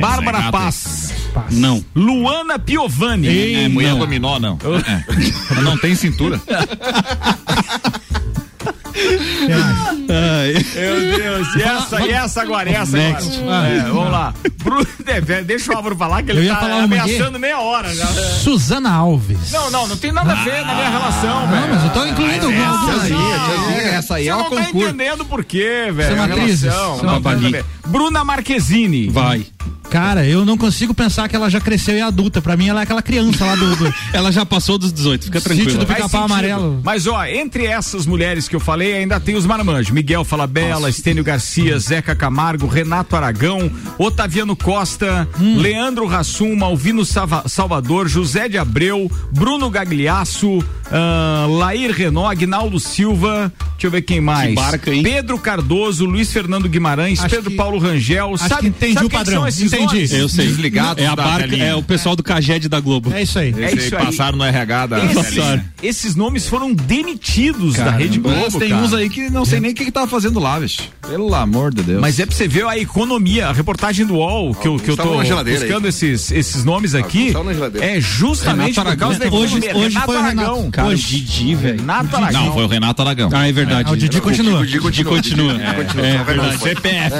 Bárbara 0.00 0.38
é 0.38 0.40
gata. 0.42 0.52
Paz. 0.52 1.12
Não. 1.50 1.84
Luana 1.94 2.58
Piovani. 2.58 3.64
É, 3.64 3.68
mulher 3.68 3.92
Não. 3.92 3.98
dominó, 3.98 4.38
não. 4.38 4.58
É. 4.86 5.60
Não 5.62 5.76
tem 5.76 5.94
cintura. 5.94 6.40
Meu 10.74 11.18
Deus, 11.18 11.54
e 11.54 11.62
essa, 11.62 12.00
e 12.02 12.10
essa 12.10 12.42
agora, 12.42 12.70
e 12.70 12.74
essa 12.74 12.96
Next. 12.96 13.38
agora. 13.40 13.68
É, 13.68 13.80
vamos 13.82 14.12
lá. 14.12 14.34
Bruno, 14.62 14.86
é, 15.06 15.42
deixa 15.42 15.72
o 15.72 15.76
Álvaro 15.76 15.96
falar 15.96 16.22
que 16.22 16.30
ele 16.32 16.48
tá 16.48 16.66
uma 16.66 16.82
ameaçando 16.84 17.38
meia 17.38 17.58
hora 17.60 17.94
já. 17.94 18.06
Suzana 18.06 18.92
Alves. 18.92 19.50
Não, 19.52 19.70
não, 19.70 19.86
não 19.86 19.96
tem 19.96 20.12
nada 20.12 20.32
a 20.32 20.44
ver 20.44 20.64
na 20.64 20.74
minha 20.74 20.90
relação, 20.90 21.40
Não, 21.46 21.48
velho. 21.48 21.74
mas 21.74 21.84
eu 21.84 21.90
tô 21.90 22.06
incluindo 22.06 22.46
algumas 22.46 23.02
aí. 23.02 23.08
tiazinha, 23.08 23.88
essa 23.92 24.14
aí 24.16 24.24
Você 24.24 24.28
é 24.30 24.32
não 24.32 24.40
o 24.40 24.44
tá 24.44 24.50
concurso. 24.64 24.88
entendendo 24.88 25.24
por 25.24 25.44
quê, 25.44 25.90
velho. 25.92 26.16
São 26.16 26.24
atrizes, 26.24 26.62
relação, 26.62 27.02
não. 27.02 27.20
Bruna 27.86 28.24
Marquezine. 28.24 29.08
Vai. 29.08 29.44
Cara, 29.90 30.24
eu 30.24 30.44
não 30.44 30.56
consigo 30.56 30.94
pensar 30.94 31.28
que 31.28 31.34
ela 31.34 31.50
já 31.50 31.60
cresceu 31.60 31.96
e 31.96 31.98
é 31.98 32.02
adulta. 32.02 32.40
Pra 32.40 32.56
mim, 32.56 32.68
ela 32.68 32.80
é 32.80 32.82
aquela 32.84 33.02
criança 33.02 33.44
lá 33.44 33.56
do, 33.56 33.74
do 33.76 33.94
Ela 34.14 34.30
já 34.30 34.46
passou 34.46 34.78
dos 34.78 34.92
18, 34.92 35.24
fica 35.24 35.40
sítio 35.40 35.54
tranquilo. 35.56 35.78
do 35.80 35.86
Faz 35.86 35.98
pica-pau 35.98 36.24
amarelo. 36.24 36.80
Mas 36.84 37.06
ó, 37.08 37.24
entre 37.26 37.66
essas 37.66 38.06
mulheres 38.06 38.46
que 38.48 38.54
eu 38.54 38.60
falei, 38.60 38.94
ainda 38.94 39.18
tem 39.18 39.34
os 39.34 39.44
marmanjos. 39.46 39.90
Miguel 39.90 40.24
Falabella, 40.24 40.88
Estênio 40.88 41.24
Garcia, 41.24 41.76
Zeca 41.78 42.14
Camargo, 42.14 42.66
Renato 42.68 43.16
Aragão, 43.16 43.70
Otaviano 43.98 44.54
Costa, 44.54 45.28
Hum. 45.40 45.58
Leandro 45.58 46.06
Rassum, 46.06 46.54
Malvino 46.54 47.04
Sava- 47.04 47.44
Salvador, 47.48 48.08
José 48.08 48.48
de 48.48 48.58
Abreu, 48.58 49.10
Bruno 49.32 49.68
Gagliasso, 49.70 50.64
ah, 50.90 51.46
Lair 51.48 51.90
Renault, 51.92 52.30
Agnaldo 52.30 52.78
Silva, 52.78 53.52
deixa 53.72 53.86
eu 53.86 53.90
ver 53.90 54.02
quem 54.02 54.20
mais. 54.20 54.54
barca, 54.54 54.92
hein? 54.94 55.02
Pedro 55.02 55.36
Cardoso, 55.38 56.04
Luiz 56.04 56.32
Fernando 56.32 56.68
Guimarães, 56.68 57.18
Acho 57.20 57.34
Pedro 57.34 57.50
que- 57.50 57.56
Paulo 57.56 57.78
Rangel. 57.78 58.34
acho 58.34 58.48
sabe, 58.48 58.60
que 58.62 58.66
entendi 58.68 58.94
sabe 58.94 59.06
o 59.06 59.10
quem 59.10 59.18
padrão. 59.18 59.38
São 59.40 59.48
esses 59.48 59.62
Entendi. 59.64 59.79
Nomes? 59.86 60.12
Eu 60.12 60.28
sei. 60.28 60.46
Desligados 60.46 61.02
É 61.02 61.06
a 61.06 61.16
barca, 61.16 61.56
é 61.56 61.74
o 61.74 61.82
pessoal 61.82 62.14
do 62.16 62.22
Caged 62.22 62.68
da 62.68 62.80
Globo. 62.80 63.12
É 63.12 63.22
isso 63.22 63.38
aí. 63.38 63.54
É 63.58 63.74
isso 63.74 63.96
aí 63.96 64.04
passaram 64.04 64.36
no 64.38 64.44
RH 64.44 64.86
da. 64.86 64.98
Esses, 65.04 65.36
esses 65.82 66.14
nomes 66.16 66.46
foram 66.48 66.72
demitidos 66.74 67.74
da 67.74 67.90
Rede 67.90 68.18
Globo. 68.18 68.38
Mas 68.40 68.54
tem 68.54 68.70
cara. 68.70 68.82
uns 68.82 68.92
aí 68.94 69.08
que 69.08 69.28
não 69.30 69.44
sei 69.44 69.60
nem 69.60 69.70
o 69.72 69.74
que, 69.74 69.84
que 69.84 69.90
tava 69.92 70.06
fazendo 70.06 70.38
lá, 70.40 70.58
bicho. 70.60 70.82
Pelo 71.08 71.34
amor 71.34 71.74
de 71.74 71.82
Deus. 71.82 72.00
Mas 72.00 72.18
é 72.20 72.26
pra 72.26 72.34
você 72.34 72.46
ver 72.46 72.64
a 72.66 72.78
economia, 72.78 73.48
a 73.48 73.52
reportagem 73.52 74.06
do 74.06 74.14
UOL, 74.14 74.54
que 74.54 74.68
eu, 74.68 74.76
que 74.78 74.88
eu 74.90 74.94
estavam 74.94 75.24
tô 75.24 75.44
buscando 75.44 75.88
esses, 75.88 76.30
esses 76.30 76.64
nomes 76.64 76.94
aqui, 76.94 77.30
geladeira. 77.32 77.84
é 77.86 78.00
justamente 78.00 78.76
Renato 78.78 78.90
por 78.90 78.96
causa 78.98 79.18
da 79.18 79.26
economia. 79.26 79.56
Hoje- 79.58 79.74
hoje 79.74 79.88
Renato 79.88 80.06
foi 80.06 80.16
o 80.16 80.18
Aragão. 80.20 80.54
Renato. 80.56 80.70
Cara, 80.70 80.88
Hoje. 80.88 81.06
Didi, 81.20 81.54
velho. 81.54 81.78
Renato 81.80 82.16
Aragão. 82.16 82.44
Não, 82.46 82.52
foi 82.52 82.64
o 82.64 82.66
Renato 82.68 83.02
Aragão. 83.02 83.30
Ah, 83.32 83.48
é 83.48 83.52
verdade. 83.52 83.88
Ah, 83.88 83.92
o 83.92 83.96
Didi 83.96 84.20
continua. 84.20 84.60
O 84.60 84.66
Didi 84.66 84.78
continua. 84.80 85.14
continua. 85.16 85.52
o 85.54 85.56
Didi 85.58 85.74
continua. 85.84 86.06
É, 86.06 86.12
Tá 86.18 86.22
vendo? 86.22 86.42
verdade. 86.42 86.58
CPF. 86.62 87.16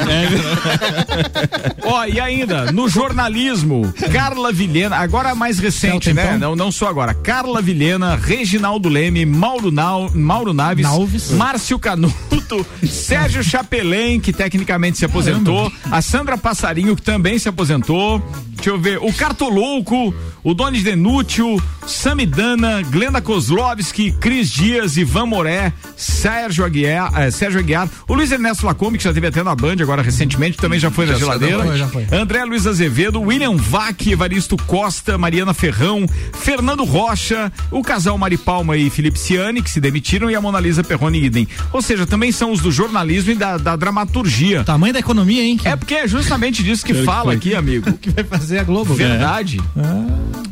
Ó, 1.84 2.04
e 2.04 2.20
ainda, 2.20 2.49
no 2.72 2.88
jornalismo, 2.88 3.92
Carla 4.12 4.52
Vilhena, 4.52 4.96
agora 4.96 5.34
mais 5.34 5.58
recente, 5.58 6.12
né? 6.12 6.36
Não, 6.38 6.54
não 6.54 6.70
só 6.70 6.88
agora. 6.88 7.14
Carla 7.14 7.60
Vilhena, 7.62 8.16
Reginaldo 8.16 8.88
Leme, 8.88 9.24
Mauro, 9.24 9.70
Nau, 9.70 10.10
Mauro 10.14 10.52
Naves, 10.52 10.84
Naves. 10.84 11.30
Márcio 11.32 11.78
Canuto, 11.78 12.66
Sérgio 12.86 13.42
Chapelém, 13.42 14.20
que 14.20 14.32
tecnicamente 14.32 14.98
se 14.98 15.04
aposentou, 15.04 15.70
a 15.90 16.02
Sandra 16.02 16.36
Passarinho, 16.36 16.96
que 16.96 17.02
também 17.02 17.38
se 17.38 17.48
aposentou, 17.48 18.22
Deixa 18.60 18.70
eu 18.70 18.78
ver. 18.78 18.98
O 18.98 19.10
Cartolouco, 19.10 20.14
o 20.44 20.52
Donis 20.52 20.82
Denútil, 20.82 21.60
Samidana, 21.86 22.82
Glenda 22.82 23.22
Kozlovski, 23.22 24.12
Cris 24.12 24.50
Dias, 24.50 24.98
Ivan 24.98 25.24
Moré, 25.24 25.72
Sérgio 25.96 26.62
Aguiar, 26.62 27.10
eh, 27.18 27.30
Sérgio 27.30 27.58
Aguiar, 27.58 27.88
o 28.06 28.12
Luiz 28.12 28.30
Ernesto 28.30 28.66
Lacombe, 28.66 28.98
que 28.98 29.04
já 29.04 29.14
teve 29.14 29.28
até 29.28 29.42
na 29.42 29.54
Band 29.54 29.76
agora 29.80 30.02
recentemente, 30.02 30.58
também 30.58 30.78
já 30.78 30.90
foi 30.90 31.06
Já 31.06 31.14
na 31.14 31.18
geladeira. 31.18 31.64
Band. 31.64 31.76
Já 31.78 31.88
foi. 31.88 32.06
André 32.12 32.39
Luiz 32.44 32.66
Azevedo, 32.66 33.20
William 33.20 33.56
Vac, 33.56 34.06
Evaristo 34.06 34.56
Costa, 34.56 35.16
Mariana 35.16 35.54
Ferrão, 35.54 36.06
Fernando 36.34 36.84
Rocha, 36.84 37.50
o 37.70 37.82
casal 37.82 38.18
Mari 38.18 38.36
Palma 38.36 38.76
e 38.76 38.90
Felipe 38.90 39.18
Ciani, 39.18 39.62
que 39.62 39.70
se 39.70 39.80
demitiram, 39.80 40.30
e 40.30 40.34
a 40.34 40.40
Mona 40.40 40.60
Lisa 40.60 40.84
Perrone 40.84 41.24
Idem. 41.24 41.48
Ou 41.72 41.80
seja, 41.80 42.06
também 42.06 42.30
são 42.30 42.52
os 42.52 42.60
do 42.60 42.70
jornalismo 42.70 43.32
e 43.32 43.34
da, 43.34 43.56
da 43.56 43.76
dramaturgia. 43.76 44.64
Tamanho 44.64 44.92
da 44.92 45.00
economia, 45.00 45.42
hein? 45.42 45.58
É 45.64 45.74
porque 45.76 45.94
é 45.94 46.06
justamente 46.08 46.62
disso 46.62 46.84
que 46.84 46.90
que 46.94 47.04
fala 47.04 47.24
foi. 47.24 47.36
aqui, 47.36 47.54
amigo. 47.54 47.92
que 47.98 48.10
vai 48.10 48.24
fazer 48.24 48.58
a 48.58 48.64
Globo. 48.64 48.94
Verdade. 48.94 49.60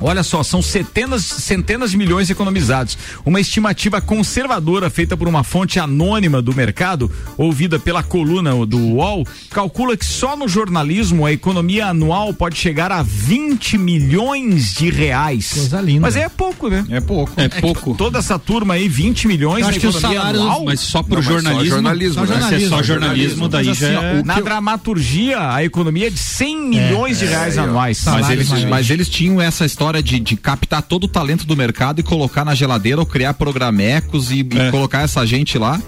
Olha 0.00 0.22
só, 0.22 0.42
são 0.42 0.62
centenas, 0.62 1.24
centenas 1.24 1.90
de 1.90 1.96
milhões 1.96 2.30
economizados. 2.30 2.96
Uma 3.26 3.40
estimativa 3.40 4.00
conservadora 4.00 4.88
feita 4.88 5.16
por 5.16 5.26
uma 5.26 5.42
fonte 5.42 5.80
anônima 5.80 6.40
do 6.40 6.54
mercado, 6.54 7.10
ouvida 7.36 7.78
pela 7.78 8.02
coluna 8.02 8.54
do 8.64 8.78
UOL, 8.78 9.26
calcula 9.50 9.96
que 9.96 10.04
só 10.04 10.36
no 10.36 10.46
jornalismo 10.46 11.26
a 11.26 11.32
economia 11.32 11.77
anual 11.80 12.32
pode 12.34 12.56
chegar 12.56 12.90
a 12.92 13.02
20 13.02 13.76
milhões 13.78 14.74
de 14.74 14.90
reais. 14.90 15.52
Coisa 15.52 15.80
linda. 15.80 16.00
Mas 16.00 16.16
é 16.16 16.28
pouco, 16.28 16.68
né? 16.68 16.84
É 16.90 17.00
pouco. 17.00 17.32
É 17.36 17.48
que 17.48 17.60
pouco. 17.60 17.94
toda 17.94 18.18
essa 18.18 18.38
turma 18.38 18.74
aí, 18.74 18.88
20 18.88 19.26
milhões 19.28 19.62
Eu 19.62 19.68
acho 19.68 19.78
na 19.78 19.80
que 19.80 19.86
economia 19.96 20.18
salários- 20.20 20.42
anual? 20.42 20.64
Mas 20.64 20.80
só 20.80 21.02
pro 21.02 21.10
Não, 21.10 21.16
mas 21.18 21.24
só 21.26 21.32
jornalismo. 21.32 21.70
jornalismo, 21.74 22.14
Só 22.14 22.20
né? 22.20 22.26
Se 22.26 22.32
é 22.32 22.40
jornalismo. 22.40 22.68
só 22.76 22.82
jornalismo, 22.82 23.48
daí 23.48 23.64
já 23.66 23.72
assim, 23.72 23.94
ó, 23.96 24.02
é. 24.02 24.22
na 24.22 24.40
dramaturgia, 24.40 25.52
a 25.52 25.64
economia 25.64 26.06
é 26.06 26.10
de 26.10 26.18
100 26.18 26.68
milhões 26.68 27.18
de 27.18 27.26
reais 27.26 27.56
é, 27.56 27.60
ó. 27.60 27.64
anuais. 27.64 28.02
Mas 28.04 28.14
Salários 28.22 28.50
eles, 28.52 28.64
mas 28.64 28.90
eles 28.90 29.08
tinham 29.08 29.40
essa 29.40 29.64
história 29.64 30.02
de, 30.02 30.20
de 30.20 30.36
captar 30.36 30.82
todo 30.82 31.04
o 31.04 31.08
talento 31.08 31.46
do 31.46 31.56
mercado 31.56 32.00
e 32.00 32.02
colocar 32.02 32.44
na 32.44 32.54
geladeira 32.54 33.00
ou 33.00 33.06
criar 33.06 33.34
programecos 33.34 34.30
e, 34.30 34.46
e 34.52 34.58
É. 34.58 34.70
colocar 34.70 35.02
essa 35.02 35.24
gente 35.26 35.58
lá 35.58 35.80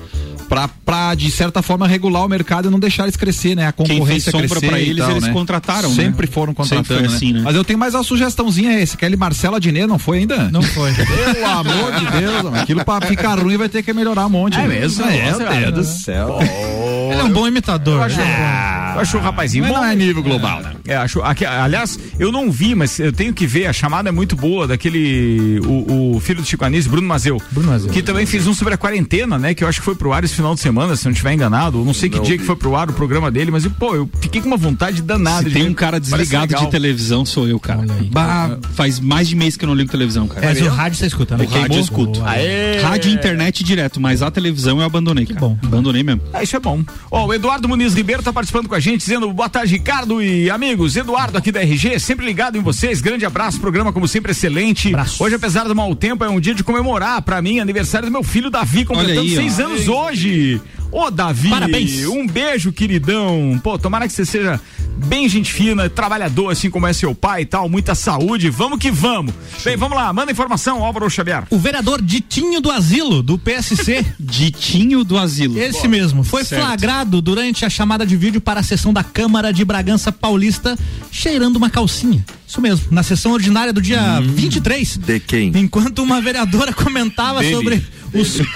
pra, 0.50 0.68
pra, 0.84 1.14
de 1.14 1.30
certa 1.30 1.62
forma, 1.62 1.86
regular 1.86 2.24
o 2.24 2.28
mercado 2.28 2.66
e 2.66 2.70
não 2.72 2.80
deixar 2.80 3.04
eles 3.04 3.16
crescer, 3.16 3.54
né? 3.54 3.68
A 3.68 3.72
Quem 3.72 3.86
fez 3.86 3.98
concorrência 4.00 4.32
crescer 4.32 4.66
pra 4.66 4.80
e 4.80 4.90
eles, 4.90 4.98
tal, 4.98 5.10
eles 5.12 5.22
né? 5.22 5.32
contrataram, 5.32 5.88
né? 5.88 5.94
Sempre 5.94 6.26
foram 6.26 6.52
contratando, 6.52 6.88
Sempre 6.88 7.06
assim, 7.06 7.32
né? 7.32 7.42
Mas 7.44 7.54
eu 7.54 7.62
tenho 7.62 7.78
mais 7.78 7.94
uma 7.94 8.02
sugestãozinha 8.02 8.80
esse, 8.80 8.96
Kelly 8.96 9.16
Marcela 9.16 9.60
Diné, 9.60 9.86
não 9.86 9.96
foi 9.96 10.18
ainda? 10.18 10.50
Não 10.50 10.60
foi. 10.60 10.92
Pelo 11.32 11.46
amor 11.46 11.92
de 11.92 12.18
Deus, 12.18 12.54
aquilo 12.54 12.84
pra 12.84 13.00
ficar 13.02 13.38
ruim 13.38 13.56
vai 13.56 13.68
ter 13.68 13.84
que 13.84 13.92
melhorar 13.92 14.26
um 14.26 14.30
monte. 14.30 14.58
É 14.58 14.62
né? 14.62 14.80
mesmo? 14.80 15.06
Meu 15.06 15.38
Nossa, 15.38 15.44
Deus 15.44 15.72
do 15.72 15.84
céu. 15.84 16.38
Ele 16.42 17.20
é 17.20 17.24
um 17.24 17.30
bom 17.30 17.46
imitador. 17.46 17.98
Eu 17.98 18.02
acho, 18.02 18.16
né? 18.18 18.89
Eu 18.94 19.00
acho 19.00 19.16
o 19.16 19.20
rapazinho 19.20 19.64
Mas 19.64 19.72
bom. 19.72 19.78
não 19.78 19.84
é 19.84 19.94
nível 19.96 20.22
global, 20.22 20.60
né? 20.60 20.74
É, 20.86 20.96
acho, 20.96 21.20
aqui, 21.22 21.44
aliás, 21.44 21.98
eu 22.18 22.30
não 22.32 22.50
vi, 22.50 22.74
mas 22.74 22.98
eu 22.98 23.12
tenho 23.12 23.32
que 23.32 23.46
ver. 23.46 23.66
A 23.66 23.72
chamada 23.72 24.08
é 24.08 24.12
muito 24.12 24.36
boa 24.36 24.66
daquele. 24.66 25.60
O, 25.66 26.16
o 26.16 26.20
filho 26.20 26.40
do 26.42 26.46
Chico 26.46 26.64
Anísio, 26.64 26.90
Bruno 26.90 27.06
Mazeu. 27.06 27.40
Bruno 27.50 27.68
Mazeu. 27.70 27.90
Que 27.90 28.02
também 28.02 28.26
fez 28.26 28.46
um 28.46 28.54
sobre 28.54 28.74
a 28.74 28.76
quarentena, 28.76 29.38
né? 29.38 29.54
Que 29.54 29.64
eu 29.64 29.68
acho 29.68 29.78
que 29.80 29.84
foi 29.84 29.94
pro 29.94 30.12
ar 30.12 30.24
esse 30.24 30.34
final 30.34 30.54
de 30.54 30.60
semana, 30.60 30.96
se 30.96 31.04
não 31.04 31.12
estiver 31.12 31.32
enganado. 31.32 31.78
Eu 31.78 31.84
não 31.84 31.94
sei 31.94 32.08
que 32.08 32.16
Não 32.16 32.24
dia 32.24 32.34
vi. 32.34 32.38
que 32.40 32.44
foi 32.46 32.56
pro 32.56 32.74
ar 32.76 32.88
o 32.90 32.92
programa 32.92 33.30
dele, 33.30 33.50
mas, 33.50 33.66
pô, 33.66 33.94
eu 33.94 34.08
fiquei 34.20 34.40
com 34.40 34.48
uma 34.48 34.56
vontade 34.56 35.02
danada. 35.02 35.48
Se 35.48 35.54
tem 35.54 35.68
um 35.68 35.74
cara 35.74 36.00
desligado 36.00 36.54
de 36.54 36.70
televisão, 36.70 37.24
sou 37.24 37.46
eu, 37.48 37.58
cara. 37.60 37.84
Bah, 38.10 38.58
faz 38.74 38.98
mais 39.00 39.28
de 39.28 39.36
mês 39.36 39.56
que 39.56 39.64
eu 39.64 39.68
não 39.68 39.74
ligo 39.74 39.90
televisão, 39.90 40.26
cara. 40.26 40.46
Mas 40.46 40.60
o 40.60 40.68
rádio 40.68 40.98
você 40.98 41.06
escuta, 41.06 41.36
né? 41.36 41.44
O 41.44 41.48
rádio 41.48 41.76
eu 41.76 41.80
escuto. 41.80 42.22
Aê! 42.24 42.80
Rádio 42.80 43.10
e 43.10 43.14
internet 43.14 43.62
direto, 43.62 44.00
mas 44.00 44.22
a 44.22 44.30
televisão 44.30 44.78
eu 44.78 44.84
abandonei, 44.84 45.26
cara. 45.26 45.40
bom. 45.40 45.58
Abandonei 45.62 46.02
mesmo. 46.02 46.22
Ah, 46.32 46.42
isso 46.42 46.56
é 46.56 46.60
bom. 46.60 46.82
Ó, 47.10 47.26
o 47.26 47.34
Eduardo 47.34 47.68
Muniz 47.68 47.94
Ribeiro 47.94 48.22
tá 48.22 48.32
participando 48.32 48.68
com 48.68 48.74
a 48.74 48.79
gente, 48.80 48.98
dizendo 48.98 49.32
boa 49.32 49.48
tarde, 49.48 49.72
Ricardo 49.72 50.22
e 50.22 50.50
amigos. 50.50 50.96
Eduardo 50.96 51.36
aqui 51.38 51.52
da 51.52 51.60
RG, 51.60 51.98
sempre 52.00 52.26
ligado 52.26 52.56
em 52.56 52.62
vocês. 52.62 53.00
Grande 53.00 53.24
abraço, 53.24 53.60
programa 53.60 53.92
como 53.92 54.08
sempre 54.08 54.32
excelente. 54.32 54.88
Abraço. 54.88 55.22
Hoje, 55.22 55.34
apesar 55.34 55.64
do 55.64 55.74
mau 55.74 55.94
tempo, 55.94 56.24
é 56.24 56.28
um 56.28 56.40
dia 56.40 56.54
de 56.54 56.64
comemorar 56.64 57.22
pra 57.22 57.40
mim, 57.40 57.60
aniversário 57.60 58.08
do 58.08 58.12
meu 58.12 58.22
filho 58.22 58.50
Davi, 58.50 58.84
completando 58.84 59.20
aí, 59.20 59.32
ó. 59.32 59.36
seis 59.36 59.60
anos 59.60 59.88
hoje. 59.88 60.60
Ô, 60.92 61.10
Davi, 61.10 61.48
Parabéns. 61.50 62.04
um 62.06 62.26
beijo, 62.26 62.72
queridão. 62.72 63.60
Pô, 63.62 63.78
tomara 63.78 64.06
que 64.08 64.12
você 64.12 64.24
seja 64.26 64.60
bem 64.96 65.28
gente 65.28 65.52
fina, 65.52 65.88
trabalhador, 65.88 66.50
assim 66.50 66.68
como 66.68 66.86
é 66.86 66.92
seu 66.92 67.14
pai 67.14 67.42
e 67.42 67.46
tal, 67.46 67.68
muita 67.68 67.94
saúde. 67.94 68.50
Vamos 68.50 68.78
que 68.78 68.90
vamos. 68.90 69.32
Bem, 69.64 69.76
vamos 69.76 69.96
lá, 69.96 70.12
manda 70.12 70.32
informação, 70.32 70.84
Álvaro 70.84 71.08
Xavier. 71.08 71.44
O 71.48 71.58
vereador 71.58 72.02
Ditinho 72.02 72.60
do 72.60 72.70
Asilo, 72.70 73.22
do 73.22 73.38
PSC, 73.38 74.04
Ditinho 74.18 75.04
do 75.04 75.16
Asilo. 75.16 75.56
esse 75.58 75.86
mesmo, 75.86 76.24
foi 76.24 76.44
Certo. 76.44 76.62
flagrado 76.62 77.22
durante 77.22 77.64
a 77.64 77.70
chamada 77.70 78.04
de 78.04 78.16
vídeo 78.16 78.40
para 78.40 78.60
a 78.60 78.62
sessão 78.62 78.92
da 78.92 79.04
Câmara 79.04 79.52
de 79.52 79.64
Bragança 79.64 80.10
Paulista, 80.10 80.76
cheirando 81.10 81.56
uma 81.56 81.70
calcinha. 81.70 82.24
Isso 82.46 82.60
mesmo, 82.60 82.86
na 82.90 83.04
sessão 83.04 83.30
ordinária 83.32 83.72
do 83.72 83.80
dia 83.80 84.00
Hum. 84.20 84.22
23. 84.34 84.96
De 84.96 85.20
quem? 85.20 85.52
Enquanto 85.54 86.00
uma 86.02 86.20
vereadora 86.20 86.72
comentava 86.72 87.44
sobre 87.44 87.80
os. 88.12 88.38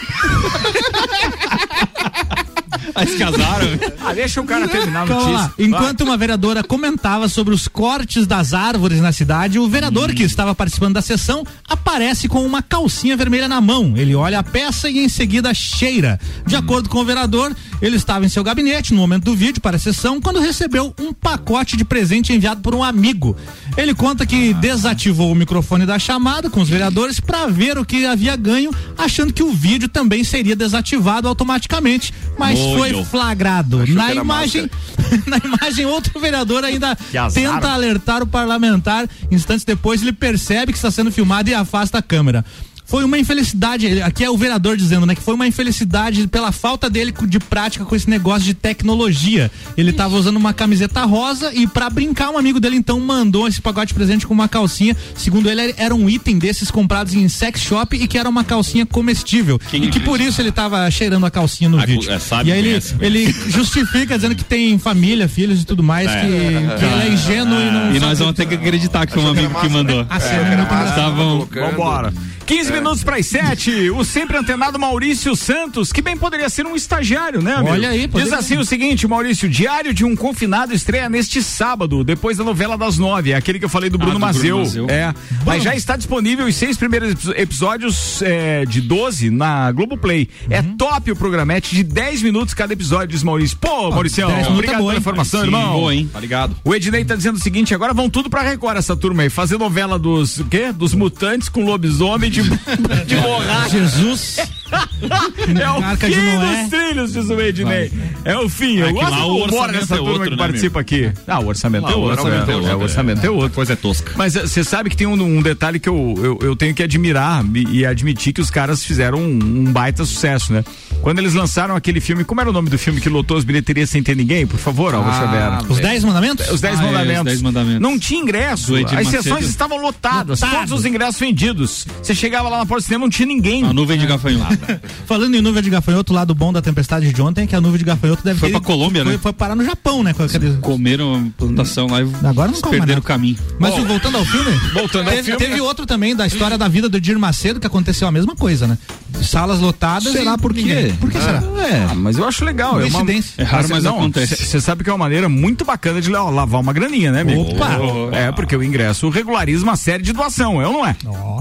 Eles 2.96 3.18
casaram. 3.18 3.66
Ah, 4.04 4.12
deixa 4.12 4.40
o 4.40 4.44
cara 4.44 4.68
terminar 4.68 5.04
a 5.04 5.06
Calma 5.06 5.22
notícia. 5.22 5.46
lá. 5.46 5.54
Enquanto 5.58 6.02
uma 6.02 6.16
vereadora 6.16 6.62
comentava 6.62 7.28
sobre 7.28 7.54
os 7.54 7.66
cortes 7.68 8.26
das 8.26 8.52
árvores 8.54 9.00
na 9.00 9.12
cidade, 9.12 9.58
o 9.58 9.68
vereador 9.68 10.12
que 10.12 10.22
estava 10.22 10.54
participando 10.54 10.94
da 10.94 11.02
sessão 11.02 11.44
aparece 11.68 12.28
com 12.28 12.44
uma 12.44 12.62
calcinha 12.62 13.16
vermelha 13.16 13.48
na 13.48 13.60
mão. 13.60 13.94
Ele 13.96 14.14
olha 14.14 14.38
a 14.38 14.42
peça 14.42 14.88
e 14.88 14.98
em 14.98 15.08
seguida 15.08 15.52
cheira. 15.54 16.20
De 16.46 16.54
acordo 16.56 16.88
com 16.88 16.98
o 16.98 17.04
vereador, 17.04 17.54
ele 17.80 17.96
estava 17.96 18.24
em 18.24 18.28
seu 18.28 18.44
gabinete 18.44 18.92
no 18.94 19.00
momento 19.00 19.24
do 19.24 19.34
vídeo 19.34 19.60
para 19.60 19.76
a 19.76 19.80
sessão 19.80 20.20
quando 20.20 20.40
recebeu 20.40 20.94
um 21.00 21.12
pacote 21.12 21.76
de 21.76 21.84
presente 21.84 22.32
enviado 22.32 22.60
por 22.60 22.74
um 22.74 22.82
amigo. 22.84 23.36
Ele 23.76 23.94
conta 23.94 24.24
que 24.26 24.54
desativou 24.54 25.32
o 25.32 25.34
microfone 25.34 25.84
da 25.86 25.98
chamada 25.98 26.48
com 26.50 26.60
os 26.60 26.68
vereadores 26.68 27.18
para 27.20 27.46
ver 27.46 27.78
o 27.78 27.84
que 27.84 28.06
havia 28.06 28.36
ganho, 28.36 28.70
achando 28.96 29.32
que 29.32 29.42
o 29.42 29.52
vídeo 29.52 29.88
também 29.88 30.22
seria 30.22 30.54
desativado 30.54 31.26
automaticamente, 31.28 32.12
mas 32.38 32.58
Olho. 32.58 32.78
foi 32.78 32.83
flagrado. 33.04 33.82
Achou 33.82 33.94
Na 33.94 34.14
imagem, 34.14 34.70
na 35.26 35.38
imagem, 35.38 35.86
outro 35.86 36.18
vereador 36.20 36.64
ainda 36.64 36.96
tenta 37.32 37.68
alertar 37.68 38.22
o 38.22 38.26
parlamentar. 38.26 39.08
Instantes 39.30 39.64
depois, 39.64 40.02
ele 40.02 40.12
percebe 40.12 40.72
que 40.72 40.78
está 40.78 40.90
sendo 40.90 41.10
filmado 41.12 41.48
e 41.48 41.54
afasta 41.54 41.98
a 41.98 42.02
câmera. 42.02 42.44
Foi 42.86 43.02
uma 43.02 43.18
infelicidade, 43.18 44.02
aqui 44.02 44.22
é 44.22 44.30
o 44.30 44.36
vereador 44.36 44.76
dizendo, 44.76 45.06
né, 45.06 45.14
que 45.14 45.22
foi 45.22 45.34
uma 45.34 45.46
infelicidade 45.46 46.26
pela 46.28 46.52
falta 46.52 46.90
dele 46.90 47.14
de 47.26 47.38
prática 47.40 47.84
com 47.84 47.96
esse 47.96 48.08
negócio 48.08 48.42
de 48.44 48.52
tecnologia. 48.54 49.50
Ele 49.76 49.90
estava 49.90 50.14
usando 50.16 50.36
uma 50.36 50.52
camiseta 50.52 51.02
rosa 51.04 51.50
e 51.54 51.66
pra 51.66 51.88
brincar 51.88 52.30
um 52.30 52.36
amigo 52.38 52.60
dele 52.60 52.76
então 52.76 53.00
mandou 53.00 53.48
esse 53.48 53.60
pacote 53.60 53.88
de 53.88 53.94
presente 53.94 54.26
com 54.26 54.34
uma 54.34 54.48
calcinha. 54.48 54.94
Segundo 55.16 55.48
ele, 55.50 55.74
era 55.78 55.94
um 55.94 56.08
item 56.10 56.38
desses 56.38 56.70
comprados 56.70 57.14
em 57.14 57.26
sex 57.28 57.60
shop 57.62 57.96
e 57.96 58.06
que 58.06 58.18
era 58.18 58.28
uma 58.28 58.44
calcinha 58.44 58.84
comestível. 58.84 59.58
e 59.72 59.88
que 59.88 60.00
por 60.00 60.20
isso 60.20 60.40
ele 60.42 60.50
estava 60.50 60.88
cheirando 60.90 61.24
a 61.24 61.30
calcinha 61.30 61.70
no 61.70 61.80
Ah, 61.80 61.86
vídeo. 61.86 62.10
é, 62.10 62.18
sabe 62.18 62.50
e 62.50 62.52
aí 62.52 62.58
ele, 62.58 62.68
conhece, 62.68 62.94
ele 63.00 63.32
justifica 63.48 64.16
dizendo 64.16 64.34
que 64.34 64.44
tem 64.44 64.78
família, 64.78 65.26
filhos 65.26 65.62
e 65.62 65.64
tudo 65.64 65.82
mais, 65.82 66.10
que, 66.10 66.16
que 66.20 66.84
ele 66.84 67.02
é 67.02 67.08
ingênuo 67.12 67.60
e 67.60 67.70
não 67.70 67.94
E 67.96 68.00
nós 68.00 68.18
vamos 68.18 68.34
ter 68.34 68.46
que 68.46 68.54
acreditar 68.54 69.06
que 69.06 69.14
foi 69.14 69.22
um 69.22 69.28
amigo 69.28 69.58
que 69.60 69.68
mandou. 69.68 70.06
Ah, 70.10 70.20
sim, 70.20 70.34
é 70.34 70.42
engraçado. 70.52 70.94
Tá 70.94 71.10
bom. 71.10 71.48
Vambora. 71.50 72.12
15 72.46 72.72
minutos 72.72 73.02
para 73.02 73.16
as 73.16 73.26
7. 73.26 73.90
O 73.90 74.04
sempre 74.04 74.36
antenado 74.36 74.78
Maurício 74.78 75.34
Santos, 75.34 75.90
que 75.92 76.02
bem 76.02 76.16
poderia 76.16 76.48
ser 76.48 76.66
um 76.66 76.76
estagiário, 76.76 77.40
né, 77.42 77.54
amigo? 77.54 77.72
Olha 77.72 77.88
aí, 77.90 78.06
Diz 78.06 78.32
assim 78.32 78.58
o 78.58 78.64
seguinte, 78.64 79.06
Maurício: 79.08 79.48
Diário 79.48 79.94
de 79.94 80.04
um 80.04 80.14
confinado 80.14 80.74
estreia 80.74 81.08
neste 81.08 81.42
sábado, 81.42 82.04
depois 82.04 82.36
da 82.36 82.44
novela 82.44 82.76
das 82.76 82.98
nove. 82.98 83.32
É 83.32 83.36
aquele 83.36 83.58
que 83.58 83.64
eu 83.64 83.68
falei 83.68 83.88
do 83.88 83.96
Bruno, 83.96 84.14
do 84.14 84.18
Bruno 84.18 84.26
Mazeu. 84.32 84.58
Mazeu. 84.58 84.86
É. 84.90 85.14
Mas 85.46 85.62
já 85.62 85.74
está 85.74 85.96
disponível 85.96 86.46
os 86.46 86.54
seis 86.54 86.76
primeiros 86.76 87.12
epi- 87.12 87.40
episódios 87.40 88.20
é, 88.22 88.64
de 88.66 88.80
12 88.82 89.30
na 89.30 89.72
Globoplay. 89.72 90.28
É 90.50 90.60
Uhum. 90.60 90.76
top 90.76 91.10
o 91.12 91.16
programete 91.16 91.74
de 91.74 91.82
10 91.82 92.22
minutos 92.22 92.52
cada 92.54 92.72
episódio, 92.72 93.08
diz 93.08 93.22
Maurício. 93.22 93.56
Pô, 93.58 93.90
10 93.90 94.16
minutos 94.18 94.48
obrigado 94.48 94.74
é 94.74 94.78
boa, 94.78 94.90
pela 94.92 94.98
informação, 95.00 95.40
Sim, 95.40 95.46
irmão. 95.46 95.72
boa, 95.72 95.94
hein? 95.94 96.08
Tá 96.12 96.20
ligado? 96.20 96.56
O 96.64 96.74
Ednei 96.74 97.04
tá 97.04 97.14
dizendo 97.16 97.36
o 97.36 97.40
seguinte, 97.40 97.74
agora 97.74 97.92
vão 97.94 98.10
tudo 98.10 98.28
pra 98.28 98.42
Record 98.42 98.76
essa 98.76 98.94
turma 98.96 99.22
aí, 99.22 99.30
fazer 99.30 99.56
novela 99.58 99.98
dos, 99.98 100.42
quê? 100.50 100.72
Dos 100.72 100.94
mutantes 100.94 101.48
com 101.48 101.64
lobisomem 101.64 102.30
de, 102.42 103.04
de 103.04 103.16
borracha. 103.16 103.68
Jesus. 103.68 104.40
É 105.60 105.70
o 105.70 105.84
Arca 105.84 106.06
fim 106.06 106.14
dos 106.14 106.70
trilhos, 106.70 107.12
diz 107.12 107.28
o 107.28 107.40
Ednei. 107.40 107.92
É 108.24 108.36
o 108.38 108.48
fim. 108.48 108.76
Eu 108.78 108.86
que 108.88 108.92
gosto 108.94 109.10
lá 109.10 109.18
do 109.18 109.26
o 109.26 109.42
orçamento 109.42 109.72
dessa 109.80 109.94
é 109.94 109.96
turma 109.98 110.10
outro, 110.12 110.24
que 110.24 110.30
né, 110.30 110.36
participa 110.36 110.80
aqui. 110.80 111.12
Ah, 111.26 111.40
o 111.40 111.46
orçamento 111.46 111.84
Lá, 111.84 111.90
é 111.92 111.94
o 111.94 111.98
outro. 112.00 112.24
orçamento 112.24 112.50
é, 112.50 112.52
é 112.52 112.56
outro, 112.56 112.70
é, 112.70 112.74
o 112.74 112.80
orçamento 112.80 113.26
é 113.26 113.30
outro. 113.30 113.50
Coisa 113.54 113.72
é 113.74 113.76
tosca. 113.76 114.12
Mas 114.16 114.34
você 114.34 114.64
sabe 114.64 114.88
que 114.90 114.96
tem 114.96 115.06
um, 115.06 115.12
um 115.22 115.42
detalhe 115.42 115.78
que 115.78 115.88
eu, 115.88 116.14
eu, 116.18 116.38
eu 116.48 116.56
tenho 116.56 116.74
que 116.74 116.82
admirar 116.82 117.44
e, 117.54 117.80
e 117.80 117.86
admitir 117.86 118.32
que 118.32 118.40
os 118.40 118.50
caras 118.50 118.82
fizeram 118.84 119.18
um, 119.18 119.38
um 119.44 119.64
baita 119.72 120.04
sucesso, 120.04 120.52
né? 120.52 120.64
Quando 121.02 121.18
eles 121.18 121.34
lançaram 121.34 121.76
aquele 121.76 122.00
filme, 122.00 122.24
como 122.24 122.40
era 122.40 122.48
o 122.48 122.52
nome 122.52 122.70
do 122.70 122.78
filme 122.78 123.00
que 123.00 123.08
lotou 123.08 123.36
as 123.36 123.44
bilheterias 123.44 123.90
sem 123.90 124.02
ter 124.02 124.16
ninguém? 124.16 124.46
Por 124.46 124.58
favor, 124.58 124.94
Álvaro 124.94 125.14
Ah, 125.14 125.20
Xavier. 125.60 125.70
Os 125.70 125.78
10 125.80 126.04
mandamentos? 126.04 126.50
Os 126.50 126.60
10 126.60 126.78
Ah, 126.78 126.82
é, 126.82 126.86
mandamentos. 126.86 127.18
os 127.20 127.24
Dez 127.24 127.42
Mandamentos. 127.42 127.80
Não 127.80 127.98
tinha 127.98 128.20
ingresso. 128.20 128.72
As 128.76 129.08
sessões 129.08 129.46
estavam 129.48 129.78
lotadas, 129.78 130.40
Lotado. 130.40 130.58
todos 130.60 130.72
os 130.72 130.84
ingressos 130.86 131.20
vendidos. 131.20 131.86
Você 132.02 132.14
chegava 132.14 132.48
lá 132.48 132.58
na 132.58 132.66
porta 132.66 132.82
do 132.82 132.86
cinema, 132.86 133.04
não 133.04 133.10
tinha 133.10 133.26
ninguém. 133.26 133.64
A 133.64 133.72
nuvem 133.72 133.98
de 133.98 134.06
gafanhoto. 134.06 134.56
Falando 135.06 135.34
em 135.34 135.40
nuvem 135.40 135.62
de 135.62 135.70
gafanhoto, 135.70 136.12
lá 136.12 136.24
do 136.24 136.34
bom 136.34 136.52
da 136.52 136.60
tempestade 136.62 137.12
de 137.12 137.22
ontem, 137.22 137.42
é 137.42 137.46
que 137.46 137.54
a 137.56 137.60
nuvem 137.60 137.78
de 137.78 137.84
gafanhoto 137.84 138.22
deve 138.24 138.38
Foi 138.40 138.48
ter. 138.50 138.52
pra 138.58 138.60
Colômbia, 138.66 139.02
foi, 139.04 139.12
né? 139.12 139.18
Foi 139.18 139.32
parar 139.32 139.54
no 139.54 139.64
Japão, 139.64 140.02
né? 140.02 140.12
Com 140.14 140.22
aqueles... 140.22 140.56
Comeram 140.60 141.32
plantação 141.36 141.86
lá 141.88 142.02
e 142.02 142.08
Agora 142.24 142.50
não 142.52 142.60
perderam 142.60 143.00
o 143.00 143.02
caminho. 143.02 143.36
Mas 143.58 143.74
voltando 143.84 144.18
ao 144.18 144.24
filme, 144.24 144.50
Voltando 144.72 145.08
ao 145.08 145.14
teve, 145.14 145.22
filme. 145.24 145.38
teve 145.38 145.60
outro 145.60 145.86
também 145.86 146.14
da 146.16 146.26
história 146.26 146.56
da 146.58 146.68
vida 146.68 146.88
do 146.88 146.96
Edir 146.96 147.18
Macedo 147.18 147.60
que 147.60 147.66
aconteceu 147.66 148.06
a 148.08 148.12
mesma 148.12 148.34
coisa, 148.36 148.66
né? 148.66 148.78
Salas 149.22 149.60
lotadas. 149.60 150.12
Será 150.12 150.34
e 150.34 150.38
por 150.38 150.52
quê? 150.52 150.60
ninguém. 150.62 150.94
Por 150.94 151.10
que 151.10 151.18
será? 151.20 151.42
É, 151.58 151.86
ah, 151.90 151.94
mas 151.94 152.18
eu 152.18 152.26
acho 152.26 152.44
legal. 152.44 152.80
É 152.80 152.84
uma 152.84 152.90
Coincidência. 153.00 153.34
É 153.38 153.44
raro, 153.44 153.68
mas 153.70 153.84
não, 153.84 153.96
acontece. 153.96 154.36
Você 154.36 154.60
sabe 154.60 154.82
que 154.84 154.90
é 154.90 154.92
uma 154.92 154.98
maneira 154.98 155.28
muito 155.28 155.64
bacana 155.64 156.00
de 156.00 156.10
la- 156.10 156.28
lavar 156.30 156.60
uma 156.60 156.72
graninha, 156.72 157.12
né, 157.12 157.20
amigo? 157.20 157.42
Opa! 157.42 157.78
É, 158.12 158.32
porque 158.32 158.56
o 158.56 158.62
ingresso 158.62 159.08
regulariza 159.08 159.62
uma 159.62 159.76
série 159.76 160.02
de 160.02 160.12
doação, 160.12 160.60
é 160.60 160.66
ou 160.66 160.72
não 160.72 160.86
é? 160.86 160.96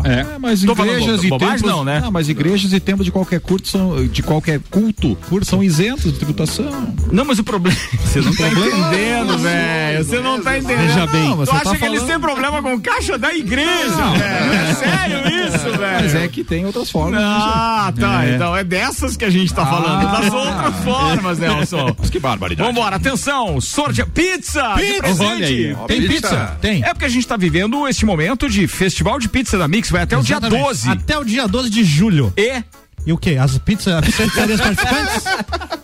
É, 0.06 0.26
mas 0.40 0.62
Tô 0.64 0.76
falando 0.76 0.98
igrejas 1.00 1.20
bo- 1.22 1.26
e 1.26 1.30
bobagem, 1.30 1.56
templos, 1.56 1.72
não, 1.72 1.84
né? 1.84 2.04
mas 2.12 2.30
igrejas 2.30 2.72
e 2.74 2.80
templos 2.80 3.06
de 3.06 3.12
qualquer 3.14 3.40
culto 3.40 3.68
são, 3.68 4.06
de 4.08 4.22
qualquer 4.24 4.60
culto, 4.70 5.16
são 5.44 5.64
isentos 5.64 6.12
de 6.12 6.14
tributação. 6.14 6.94
Não, 7.12 7.24
mas 7.24 7.40
o 7.40 7.44
problema. 7.44 7.78
Você 8.04 8.20
não 8.20 8.36
tá 8.36 8.48
entendendo, 8.50 9.38
velho. 9.38 10.04
Você 10.04 10.20
não 10.20 10.42
tá 10.42 10.58
entendendo. 10.58 10.88
Veja 10.88 11.08
bem, 11.08 11.30
Não, 11.30 11.36
você 11.38 11.52
tu 11.52 11.56
acha 11.56 11.64
tá 11.66 11.76
que 11.78 11.86
eles 11.86 12.00
falando- 12.00 12.08
têm 12.12 12.20
problema 12.20 12.62
com 12.62 12.82
caixa 12.82 13.18
da 13.18 13.34
igreja, 13.34 14.10
velho? 14.18 14.54
É 14.54 14.74
sério 14.74 15.48
isso, 15.48 15.78
velho? 15.78 16.02
Mas 16.04 16.16
é 16.16 16.28
que 16.28 16.44
tem 16.44 16.66
outras 16.66 16.90
formas. 16.90 17.22
Ah, 17.24 17.94
tá. 17.98 18.26
É. 18.26 18.36
Então 18.36 18.56
é 18.58 18.64
dessas 18.64 19.16
que 19.16 19.24
a 19.24 19.30
gente 19.30 19.54
tá 19.54 19.66
falando. 19.66 20.08
Ah. 20.08 20.20
Das 20.20 20.34
outras 20.34 20.76
formas, 20.84 21.40
Nelson. 21.40 21.94
Que 22.12 22.20
barbaridade. 22.20 22.68
Vambora, 22.68 22.96
atenção, 22.96 23.62
sorte 23.62 24.04
pizza! 24.06 24.74
Pizza! 24.76 25.24
Olha 25.24 25.46
aí, 25.46 25.76
Tem 25.88 26.02
Pizza. 26.02 26.14
pizza? 26.14 26.58
Tem. 26.62 26.84
É 26.84 26.94
porque 26.94 27.06
a 27.06 27.10
gente 27.10 27.28
tá 27.28 27.38
vivendo 27.38 27.88
este 27.88 28.06
momento 28.06 28.50
de 28.50 28.68
festival 28.68 29.20
de 29.20 29.30
pizza 29.30 29.58
da 29.58 29.68
Mix, 29.68 29.90
vai 29.92 30.02
até 30.02 30.18
o 30.18 30.22
dia 30.24 30.38
Exatamente. 30.38 30.64
12. 30.64 30.90
Até 30.90 31.18
o 31.18 31.24
dia 31.24 31.48
12 31.48 31.70
de 31.70 31.84
julho. 31.84 32.34
E 32.38 32.64
E 33.06 33.12
o 33.12 33.18
quê? 33.18 33.38
As 33.40 33.58
pizzas, 33.58 33.94
as 33.96 34.06
pizzarias 34.16 34.62
participantes? 34.62 35.24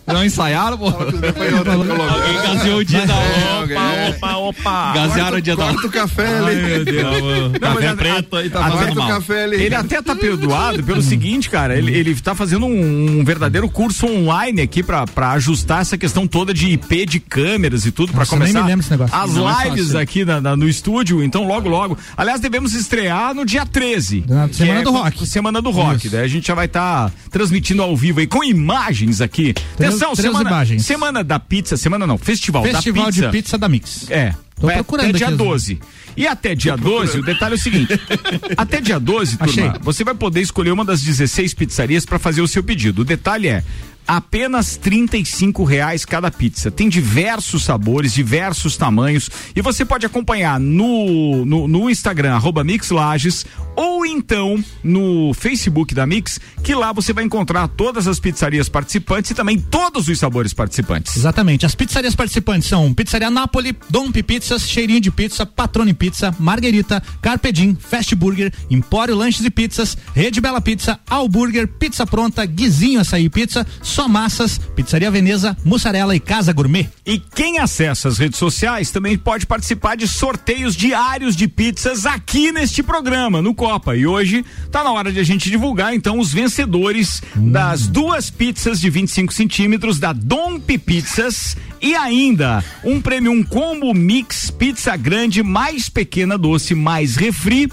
Não 0.10 0.24
ensaiaram, 0.24 0.76
pô? 0.76 0.86
Alguém 0.88 2.42
gaseou 2.42 2.78
o 2.80 2.84
dia 2.84 3.06
da 3.06 3.14
Opa, 3.14 4.08
opa, 4.08 4.36
opa. 4.36 4.92
Gasearam 4.92 5.38
o 5.38 5.40
dia 5.40 5.54
da 5.54 5.66
Corta 5.66 5.86
o 5.86 5.90
café 5.90 6.38
ali. 6.38 6.56
Meu 6.56 6.84
Deus. 6.84 7.52
Não, 7.52 7.60
Café 7.60 7.88
a- 7.88 7.96
preto 7.96 8.36
aí 8.36 8.50
tá 8.50 8.70
fazendo 8.70 8.94
mal. 8.96 9.08
café 9.08 9.44
ali. 9.44 9.62
Ele 9.62 9.74
até 9.74 10.02
tá 10.02 10.16
perdoado 10.16 10.82
pelo 10.82 11.00
seguinte, 11.02 11.48
cara, 11.48 11.76
ele, 11.78 11.92
ele 11.94 12.14
tá 12.16 12.34
fazendo 12.34 12.66
um, 12.66 13.20
um 13.20 13.24
verdadeiro 13.24 13.68
curso 13.70 14.06
online 14.06 14.60
aqui 14.62 14.82
pra, 14.82 15.06
pra 15.06 15.30
ajustar 15.32 15.82
essa 15.82 15.96
questão 15.96 16.26
toda 16.26 16.52
de 16.52 16.70
IP 16.70 17.06
de 17.06 17.20
câmeras 17.20 17.86
e 17.86 17.92
tudo 17.92 18.10
pra 18.10 18.20
Nossa, 18.20 18.32
nem 18.36 18.40
começar 18.48 18.62
me 18.62 18.66
lembro 18.68 18.78
desse 18.82 18.90
negócio. 18.90 19.14
as 19.16 19.34
Não 19.34 19.48
é 19.48 19.64
lives 19.68 19.84
fácil. 19.86 19.98
aqui 20.00 20.24
na- 20.24 20.40
na- 20.40 20.56
no 20.56 20.68
estúdio, 20.68 21.22
então 21.22 21.46
logo 21.46 21.68
logo. 21.68 21.96
Aliás, 22.16 22.40
devemos 22.40 22.74
estrear 22.74 23.32
no 23.34 23.44
dia 23.44 23.64
13. 23.64 24.24
Na 24.28 24.48
Semana 24.52 24.80
é 24.80 24.82
do 24.82 24.90
Rock. 24.90 25.26
Semana 25.26 25.62
do 25.62 25.70
Rock, 25.70 26.06
Isso. 26.06 26.10
daí 26.16 26.24
a 26.24 26.28
gente 26.28 26.48
já 26.48 26.54
vai 26.54 26.66
estar 26.66 27.09
transmitindo 27.30 27.82
ao 27.82 27.96
vivo 27.96 28.20
aí 28.20 28.26
com 28.26 28.42
imagens 28.44 29.20
aqui. 29.20 29.52
Três- 29.76 29.90
Atenção, 29.94 30.12
três 30.14 30.30
semana, 30.32 30.50
imagens. 30.50 30.84
semana 30.84 31.24
da 31.24 31.38
pizza, 31.38 31.76
semana 31.76 32.06
não, 32.06 32.18
festival, 32.18 32.62
Festival 32.62 33.04
da 33.04 33.10
pizza. 33.12 33.26
de 33.26 33.32
pizza 33.32 33.58
da 33.58 33.68
Mix. 33.68 34.10
É. 34.10 34.34
Tô 34.60 34.66
vai 34.66 34.74
procurando 34.76 35.06
até 35.08 35.16
dia 35.18 35.26
aqui 35.28 35.34
as- 35.34 35.38
12. 35.38 35.80
E 36.16 36.26
até 36.26 36.54
dia 36.54 36.76
12, 36.76 37.18
o 37.20 37.22
detalhe 37.24 37.54
é 37.54 37.56
o 37.56 37.60
seguinte: 37.60 37.98
até 38.58 38.80
dia 38.80 39.00
12, 39.00 39.38
turma, 39.38 39.50
Achei. 39.52 39.72
você 39.80 40.04
vai 40.04 40.14
poder 40.14 40.40
escolher 40.42 40.70
uma 40.70 40.84
das 40.84 41.00
16 41.02 41.54
pizzarias 41.54 42.04
para 42.04 42.18
fazer 42.18 42.42
o 42.42 42.48
seu 42.48 42.62
pedido. 42.62 43.00
O 43.02 43.04
detalhe 43.04 43.48
é 43.48 43.62
apenas 44.06 44.76
35 44.76 45.64
reais 45.64 46.04
cada 46.04 46.30
pizza. 46.30 46.70
Tem 46.70 46.88
diversos 46.88 47.64
sabores, 47.64 48.12
diversos 48.12 48.76
tamanhos 48.76 49.30
e 49.54 49.62
você 49.62 49.84
pode 49.84 50.06
acompanhar 50.06 50.58
no, 50.58 51.44
no, 51.44 51.68
no 51.68 51.90
Instagram, 51.90 52.34
arroba 52.34 52.64
Mix 52.64 52.90
Lages, 52.90 53.46
ou 53.76 54.04
então 54.04 54.62
no 54.82 55.32
Facebook 55.34 55.94
da 55.94 56.06
Mix, 56.06 56.40
que 56.62 56.74
lá 56.74 56.92
você 56.92 57.12
vai 57.12 57.24
encontrar 57.24 57.68
todas 57.68 58.06
as 58.06 58.20
pizzarias 58.20 58.68
participantes 58.68 59.30
e 59.30 59.34
também 59.34 59.58
todos 59.58 60.08
os 60.08 60.18
sabores 60.18 60.52
participantes. 60.52 61.16
Exatamente. 61.16 61.64
As 61.64 61.74
pizzarias 61.74 62.14
participantes 62.14 62.68
são 62.68 62.92
Pizzaria 62.92 63.30
Napoli, 63.30 63.76
Domp 63.88 64.16
Pizzas, 64.22 64.68
Cheirinho 64.68 65.00
de 65.00 65.10
Pizza, 65.10 65.46
Patrone 65.46 65.94
Pizza, 65.94 66.34
Marguerita, 66.38 67.02
Carpedim, 67.22 67.76
Fast 67.80 68.14
Burger, 68.14 68.52
Empório 68.70 69.14
Lanches 69.14 69.44
e 69.44 69.50
Pizzas, 69.50 69.96
Rede 70.14 70.40
Bela 70.40 70.60
Pizza, 70.60 71.00
Alburger, 71.08 71.66
Pizza 71.66 72.06
Pronta, 72.06 72.44
Guizinho 72.44 73.00
Açaí 73.00 73.28
Pizza, 73.28 73.66
Só 73.90 74.06
Massas, 74.06 74.56
Pizzaria 74.76 75.10
Veneza, 75.10 75.56
Mussarela 75.64 76.14
e 76.14 76.20
Casa 76.20 76.52
Gourmet. 76.52 76.88
E 77.04 77.18
quem 77.18 77.58
acessa 77.58 78.08
as 78.08 78.18
redes 78.18 78.38
sociais 78.38 78.92
também 78.92 79.18
pode 79.18 79.46
participar 79.46 79.96
de 79.96 80.06
sorteios 80.06 80.76
diários 80.76 81.34
de 81.34 81.48
pizzas 81.48 82.06
aqui 82.06 82.52
neste 82.52 82.84
programa, 82.84 83.42
no 83.42 83.52
Copa. 83.52 83.96
E 83.96 84.06
hoje 84.06 84.44
tá 84.70 84.84
na 84.84 84.92
hora 84.92 85.12
de 85.12 85.18
a 85.18 85.24
gente 85.24 85.50
divulgar 85.50 85.92
então 85.92 86.20
os 86.20 86.32
vencedores 86.32 87.20
das 87.34 87.88
duas 87.88 88.30
pizzas 88.30 88.80
de 88.80 88.88
25 88.88 89.34
centímetros 89.34 89.98
da 89.98 90.12
Domp 90.12 90.70
Pizzas 90.78 91.56
e 91.82 91.96
ainda 91.96 92.64
um 92.84 93.00
prêmio 93.00 93.32
um 93.32 93.42
combo 93.42 93.92
mix 93.92 94.50
pizza 94.50 94.96
grande 94.96 95.42
mais 95.42 95.88
pequena 95.88 96.38
doce 96.38 96.74
mais 96.74 97.16
refri 97.16 97.70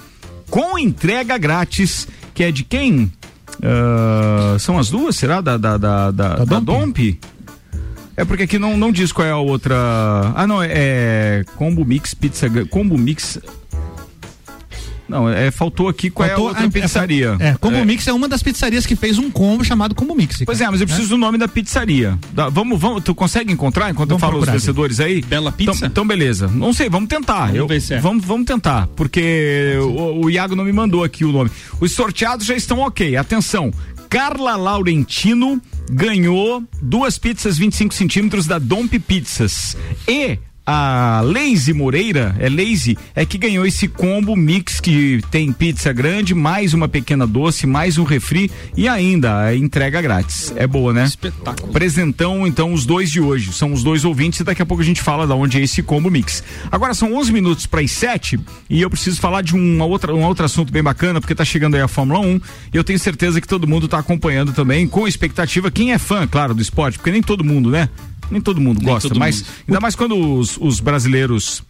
com 0.50 0.80
entrega 0.80 1.38
grátis 1.38 2.08
que 2.38 2.44
é 2.44 2.52
de 2.52 2.64
quem? 2.64 3.12
Ah, 3.64 4.58
são 4.60 4.78
as 4.78 4.90
duas, 4.90 5.16
será? 5.16 5.42
Da, 5.42 5.58
da, 5.58 5.78
da, 5.78 6.12
da, 6.12 6.36
da 6.46 6.60
Domp? 6.60 6.98
É 8.16 8.26
porque 8.26 8.44
aqui 8.44 8.58
não, 8.58 8.76
não 8.76 8.92
diz 8.92 9.12
qual 9.12 9.28
é 9.28 9.32
a 9.32 9.38
outra. 9.38 9.76
Ah, 10.36 10.48
não, 10.48 10.62
é, 10.62 10.70
é 10.74 11.44
Combo 11.56 11.86
Mix 11.86 12.14
Pizza. 12.14 12.48
Combo 12.70 12.98
Mix. 12.98 13.40
Não, 15.08 15.30
é, 15.30 15.50
faltou 15.52 15.88
aqui 15.88 16.10
qual 16.10 16.28
Faltou 16.28 16.46
é 16.46 16.48
a 16.48 16.50
outra 16.52 16.66
a- 16.66 16.70
pizzaria. 16.82 17.36
É, 17.40 17.54
Combo 17.54 17.84
Mix 17.86 18.06
é 18.08 18.14
uma 18.14 18.28
das 18.28 18.44
pizzarias 18.44 18.86
que 18.86 18.96
fez 18.96 19.18
um 19.18 19.32
combo 19.32 19.64
chamado 19.64 19.96
Combo 19.96 20.14
Mix. 20.16 20.44
Pois 20.46 20.60
é, 20.60 20.70
mas 20.70 20.82
eu 20.82 20.88
preciso 20.88 21.10
do 21.10 21.18
nome 21.18 21.38
da 21.38 21.48
pizzaria. 21.48 22.18
Da- 22.34 22.50
vamos, 22.50 22.80
vamos, 22.80 23.04
tu 23.04 23.16
consegue 23.16 23.52
encontrar 23.54 23.90
enquanto 23.90 24.12
eu 24.12 24.18
Vamos 24.18 24.34
falo 24.36 24.44
os 24.44 24.50
vencedores 24.52 25.00
aí? 25.00 25.22
Bela 25.22 25.52
Pizza? 25.52 25.72
Então, 25.72 25.88
então 25.88 26.08
beleza. 26.08 26.48
Não 26.48 26.74
sei, 26.74 26.90
vamos 26.90 27.08
tentar. 27.10 27.46
Vamos 27.48 27.56
Eu- 27.56 27.68
ver 27.68 27.82
se 27.82 27.94
é. 27.94 28.00
vamos, 28.00 28.26
vamos 28.26 28.46
tentar, 28.46 28.88
porque 28.96 29.76
o, 29.82 30.26
o 30.26 30.30
Iago 30.30 30.56
não 30.56 30.64
me 30.66 30.74
mandou 30.74 31.04
aqui 31.04 31.24
o 31.24 31.32
nome. 31.32 31.50
Os 31.80 31.92
sorteados 31.94 32.46
já 32.46 32.56
estão 32.56 32.80
ok. 32.80 33.16
Atenção. 33.16 33.72
Carla 34.10 34.56
Laurentino 34.56 35.62
ganhou 35.90 36.64
duas 36.82 37.18
pizzas 37.18 37.58
25 37.58 37.94
centímetros 37.94 38.46
da 38.46 38.58
Domp 38.60 38.94
Pizzas. 39.00 39.76
E 40.08 40.38
a 40.70 41.22
Lazy 41.24 41.72
Moreira, 41.72 42.36
é 42.38 42.50
Lazy, 42.50 42.98
é 43.16 43.26
que 43.26 43.38
ganhou 43.38 43.66
esse 43.66 43.88
combo 43.88 44.36
mix 44.36 44.82
que 44.82 45.22
tem 45.32 45.54
pizza 45.54 45.94
grande, 45.94 46.36
mais 46.36 46.74
uma 46.74 46.90
pequena 46.90 47.26
doce, 47.26 47.66
mais 47.66 47.98
um 47.98 48.04
refri 48.04 48.52
e 48.76 48.86
ainda 48.86 49.46
a 49.46 49.56
entrega 49.56 50.02
grátis. 50.02 50.54
É 50.58 50.68
boa, 50.68 50.92
né? 50.92 51.06
Espetáculo. 51.06 51.72
Presentão, 51.72 52.46
então, 52.46 52.74
os 52.74 52.86
dois 52.86 53.10
de 53.10 53.22
hoje. 53.22 53.54
São 53.54 53.72
os 53.72 53.82
dois 53.82 54.04
ouvintes 54.04 54.42
e 54.42 54.44
daqui 54.44 54.62
a 54.62 54.66
pouco 54.66 54.84
a 54.84 54.86
gente 54.86 55.02
fala 55.02 55.26
da 55.26 55.36
onde 55.36 55.58
é 55.58 55.64
esse 55.64 55.82
combo 55.82 56.12
mix. 56.12 56.44
Agora 56.70 56.94
são 56.94 57.16
11 57.16 57.32
minutos 57.32 57.66
para 57.66 57.80
as 57.80 57.92
7 57.92 58.38
e 58.70 58.82
eu 58.82 58.90
preciso 58.90 59.22
falar 59.22 59.44
de 59.44 59.56
uma 59.56 59.86
outra, 59.86 60.14
um 60.14 60.26
outro 60.26 60.44
assunto 60.44 60.74
bem 60.74 60.84
bacana, 60.84 61.22
porque 61.22 61.34
tá 61.34 61.46
chegando 61.46 61.76
aí 61.76 61.82
a 61.82 61.88
Fórmula 61.88 62.20
1 62.20 62.42
e 62.74 62.78
eu 62.78 62.84
tenho 62.84 63.00
certeza 63.00 63.40
que 63.40 63.48
todo 63.48 63.66
mundo 63.66 63.88
tá 63.88 64.00
acompanhando 64.00 64.52
também, 64.52 64.86
com 64.86 65.08
expectativa. 65.08 65.72
Quem 65.72 65.94
é 65.94 65.98
fã, 65.98 66.28
claro, 66.28 66.54
do 66.54 66.62
esporte, 66.62 66.98
porque 66.98 67.12
nem 67.12 67.22
todo 67.22 67.42
mundo, 67.42 67.72
né? 67.72 67.88
Nem 68.32 68.42
todo 68.42 68.60
mundo 68.62 68.78
Nem 68.80 68.88
gosta, 68.88 69.10
todo 69.10 69.20
mas 69.20 69.42
mundo. 69.42 69.48
ainda 69.68 69.80
mais 69.80 69.96
quando 69.96 70.16
os, 70.18 70.58
os 70.60 70.80
brasileiros 70.80 71.64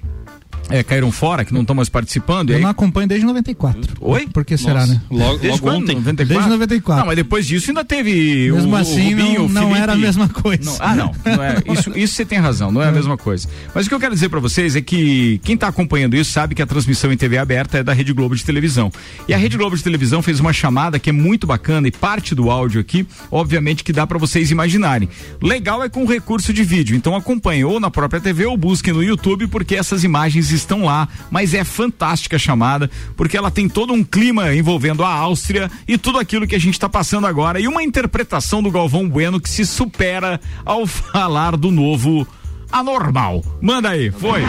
é, 0.70 0.84
caíram 0.84 1.14
fora, 1.14 1.45
que 1.45 1.53
não 1.53 1.62
estão 1.62 1.74
mais 1.74 1.88
participando. 1.88 2.49
e 2.49 2.53
Eu 2.53 2.58
aí- 2.58 2.64
não 2.64 2.70
acompanho 2.70 3.08
desde 3.08 3.26
94. 3.26 3.82
Oi? 4.01 4.28
Por 4.28 4.43
que 4.43 4.58
será, 4.58 4.82
Nossa, 4.82 4.93
né? 4.95 5.01
Logo, 5.10 5.38
Desde 5.38 5.47
logo 5.47 5.62
quando? 5.62 5.84
ontem. 5.84 5.95
94? 5.95 6.26
Desde 6.28 6.49
94. 6.49 6.99
Não, 6.99 7.05
mas 7.08 7.16
depois 7.16 7.47
disso 7.47 7.70
ainda 7.72 7.86
teve 7.86 8.51
Mesmo 8.51 8.74
o, 8.74 8.76
assim, 8.76 9.14
o 9.14 9.18
Rubinho, 9.18 9.41
não, 9.43 9.47
não 9.49 9.62
Felipe. 9.62 9.80
era 9.82 9.93
a 9.93 9.95
mesma 9.95 10.28
coisa. 10.28 10.64
Não, 10.66 10.76
ah, 10.82 10.93
não. 10.95 11.16
não 11.26 11.41
é, 11.43 11.55
isso, 11.72 11.97
isso 11.97 12.14
você 12.16 12.26
tem 12.26 12.38
razão, 12.39 12.70
não 12.70 12.82
é 12.82 12.89
a 12.89 12.91
mesma 12.91 13.18
coisa. 13.18 13.47
Mas 13.74 13.86
o 13.86 13.89
que 13.89 13.95
eu 13.95 13.99
quero 13.99 14.14
dizer 14.14 14.28
pra 14.28 14.41
vocês 14.41 14.76
é 14.76 14.82
que 14.82 15.39
quem 15.41 15.55
tá 15.55 15.70
acompanhando 15.70 16.18
isso 16.18 16.34
sabe 16.34 16.53
que 16.53 16.62
a 16.62 16.66
transmissão 16.68 17.14
em 17.14 17.18
TV 17.18 17.38
aberta 17.38 17.78
é 17.78 17.84
da 17.84 17.93
Rede 17.93 18.12
Globo 18.12 18.36
de 18.36 18.43
televisão. 18.43 18.91
E 19.26 19.34
a 19.34 19.38
Rede 19.38 19.55
Globo 19.55 19.78
de 19.78 19.82
televisão 19.84 20.22
fez 20.22 20.41
uma 20.41 20.51
chamada 20.51 20.99
que 20.99 21.10
é 21.10 21.14
muito 21.14 21.47
bacana 21.47 21.88
e 21.88 21.91
parte 21.91 22.36
do 22.36 22.51
áudio 22.51 22.82
aqui, 22.82 23.08
obviamente 23.32 23.86
que 23.86 23.93
dá 23.93 24.05
pra 24.05 24.18
vocês 24.18 24.51
imaginarem. 24.51 25.08
Legal 25.41 25.82
é 25.82 25.88
com 25.88 26.03
recurso 26.05 26.47
de 26.54 26.64
vídeo, 26.64 26.95
então 26.95 27.16
acompanhe 27.16 27.64
ou 27.64 27.80
na 27.80 27.89
própria 27.89 28.22
TV 28.22 28.45
ou 28.45 28.58
busque 28.58 28.91
no 28.91 29.04
YouTube 29.04 29.48
porque 29.48 29.76
essas 29.76 30.04
imagens 30.04 30.52
estão 30.52 30.86
lá, 30.86 31.08
mas 31.30 31.54
é 31.54 31.64
fantástica 31.64 32.36
a 32.36 32.39
chamada 32.39 32.89
porque 33.16 33.38
ela 33.38 33.52
tem 33.52 33.68
todo 33.68 33.93
um 33.93 34.04
clima 34.04 34.54
envolvendo 34.54 35.04
a 35.04 35.10
Áustria 35.10 35.70
e 35.88 35.98
tudo 35.98 36.20
aquilo 36.20 36.48
que 36.48 36.56
a 36.56 36.60
gente 36.60 36.74
está 36.74 36.89
passando 36.89 37.28
agora 37.28 37.60
e 37.60 37.68
uma 37.68 37.84
interpretação 37.84 38.62
do 38.62 38.72
Galvão 38.72 39.08
Bueno 39.08 39.39
que 39.39 39.50
se 39.50 39.66
supera 39.66 40.39
ao 40.66 40.86
falar 40.88 41.56
do 41.58 41.72
novo 41.72 42.28
anormal. 42.72 43.43
Manda 43.62 43.89
aí, 43.89 44.12
foi. 44.12 44.41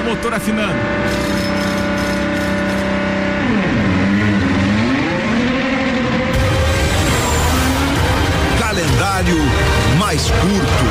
O 0.00 0.04
motor 0.08 0.34
afinando. 0.34 1.31
Calendário 9.22 9.38
mais 9.98 10.22
curto. 10.22 10.84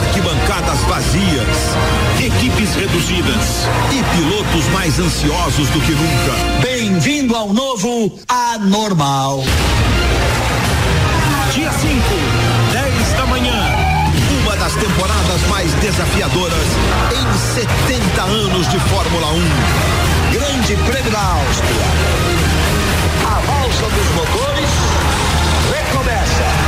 Arquibancadas 0.00 0.80
vazias. 0.82 1.76
equipes 2.18 2.74
reduzidas 2.74 3.68
e 3.92 4.02
pilotos 4.16 4.66
mais 4.72 4.98
ansiosos 4.98 5.68
do 5.70 5.80
que 5.80 5.92
nunca. 5.92 6.60
Bem-vindo 6.60 7.36
ao 7.36 7.52
novo 7.52 8.12
Anormal. 8.28 9.44
Dia 11.52 11.70
5, 11.70 12.02
10 12.72 13.12
da 13.12 13.26
manhã. 13.26 13.76
Uma 14.42 14.56
das 14.56 14.74
temporadas 14.74 15.46
mais 15.48 15.72
desafiadoras 15.74 16.66
em 17.12 17.38
70 17.54 18.22
anos 18.22 18.68
de 18.68 18.80
Fórmula 18.80 19.32
1. 19.32 20.32
Grande 20.32 20.76
Prêmio 20.90 21.10
da 21.12 21.20
Áustria. 21.20 21.86
A 23.26 23.40
valsa 23.40 23.84
dos 23.84 24.14
motores 24.16 24.70
recomeça. 25.70 26.67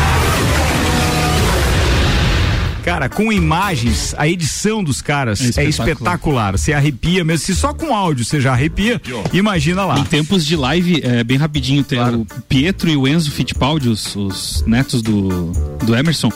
Cara, 2.85 3.09
com 3.09 3.33
imagens, 3.33 4.15
a 4.17 4.27
edição 4.27 4.83
dos 4.83 5.03
caras 5.03 5.41
é 5.41 5.45
espetacular. 5.65 5.89
espetacular. 5.93 6.53
Você 6.59 6.73
arrepia 6.73 7.23
mesmo. 7.25 7.45
Se 7.45 7.55
só 7.55 7.73
com 7.75 7.95
áudio 7.95 8.25
você 8.25 8.41
já 8.41 8.53
arrepia, 8.53 9.01
imagina 9.33 9.85
lá. 9.85 9.99
Em 9.99 10.05
tempos 10.05 10.45
de 10.47 10.57
live, 10.57 11.01
é, 11.05 11.23
bem 11.23 11.37
rapidinho, 11.37 11.85
tem 11.85 12.01
o 12.01 12.27
Pietro 12.49 12.89
e 12.91 12.97
o 12.97 13.07
Enzo 13.07 13.31
Fittipaldi, 13.31 13.89
os, 13.89 14.17
os 14.17 14.65
netos 14.67 15.03
do, 15.03 15.53
do 15.85 15.95
Emerson. 15.95 16.31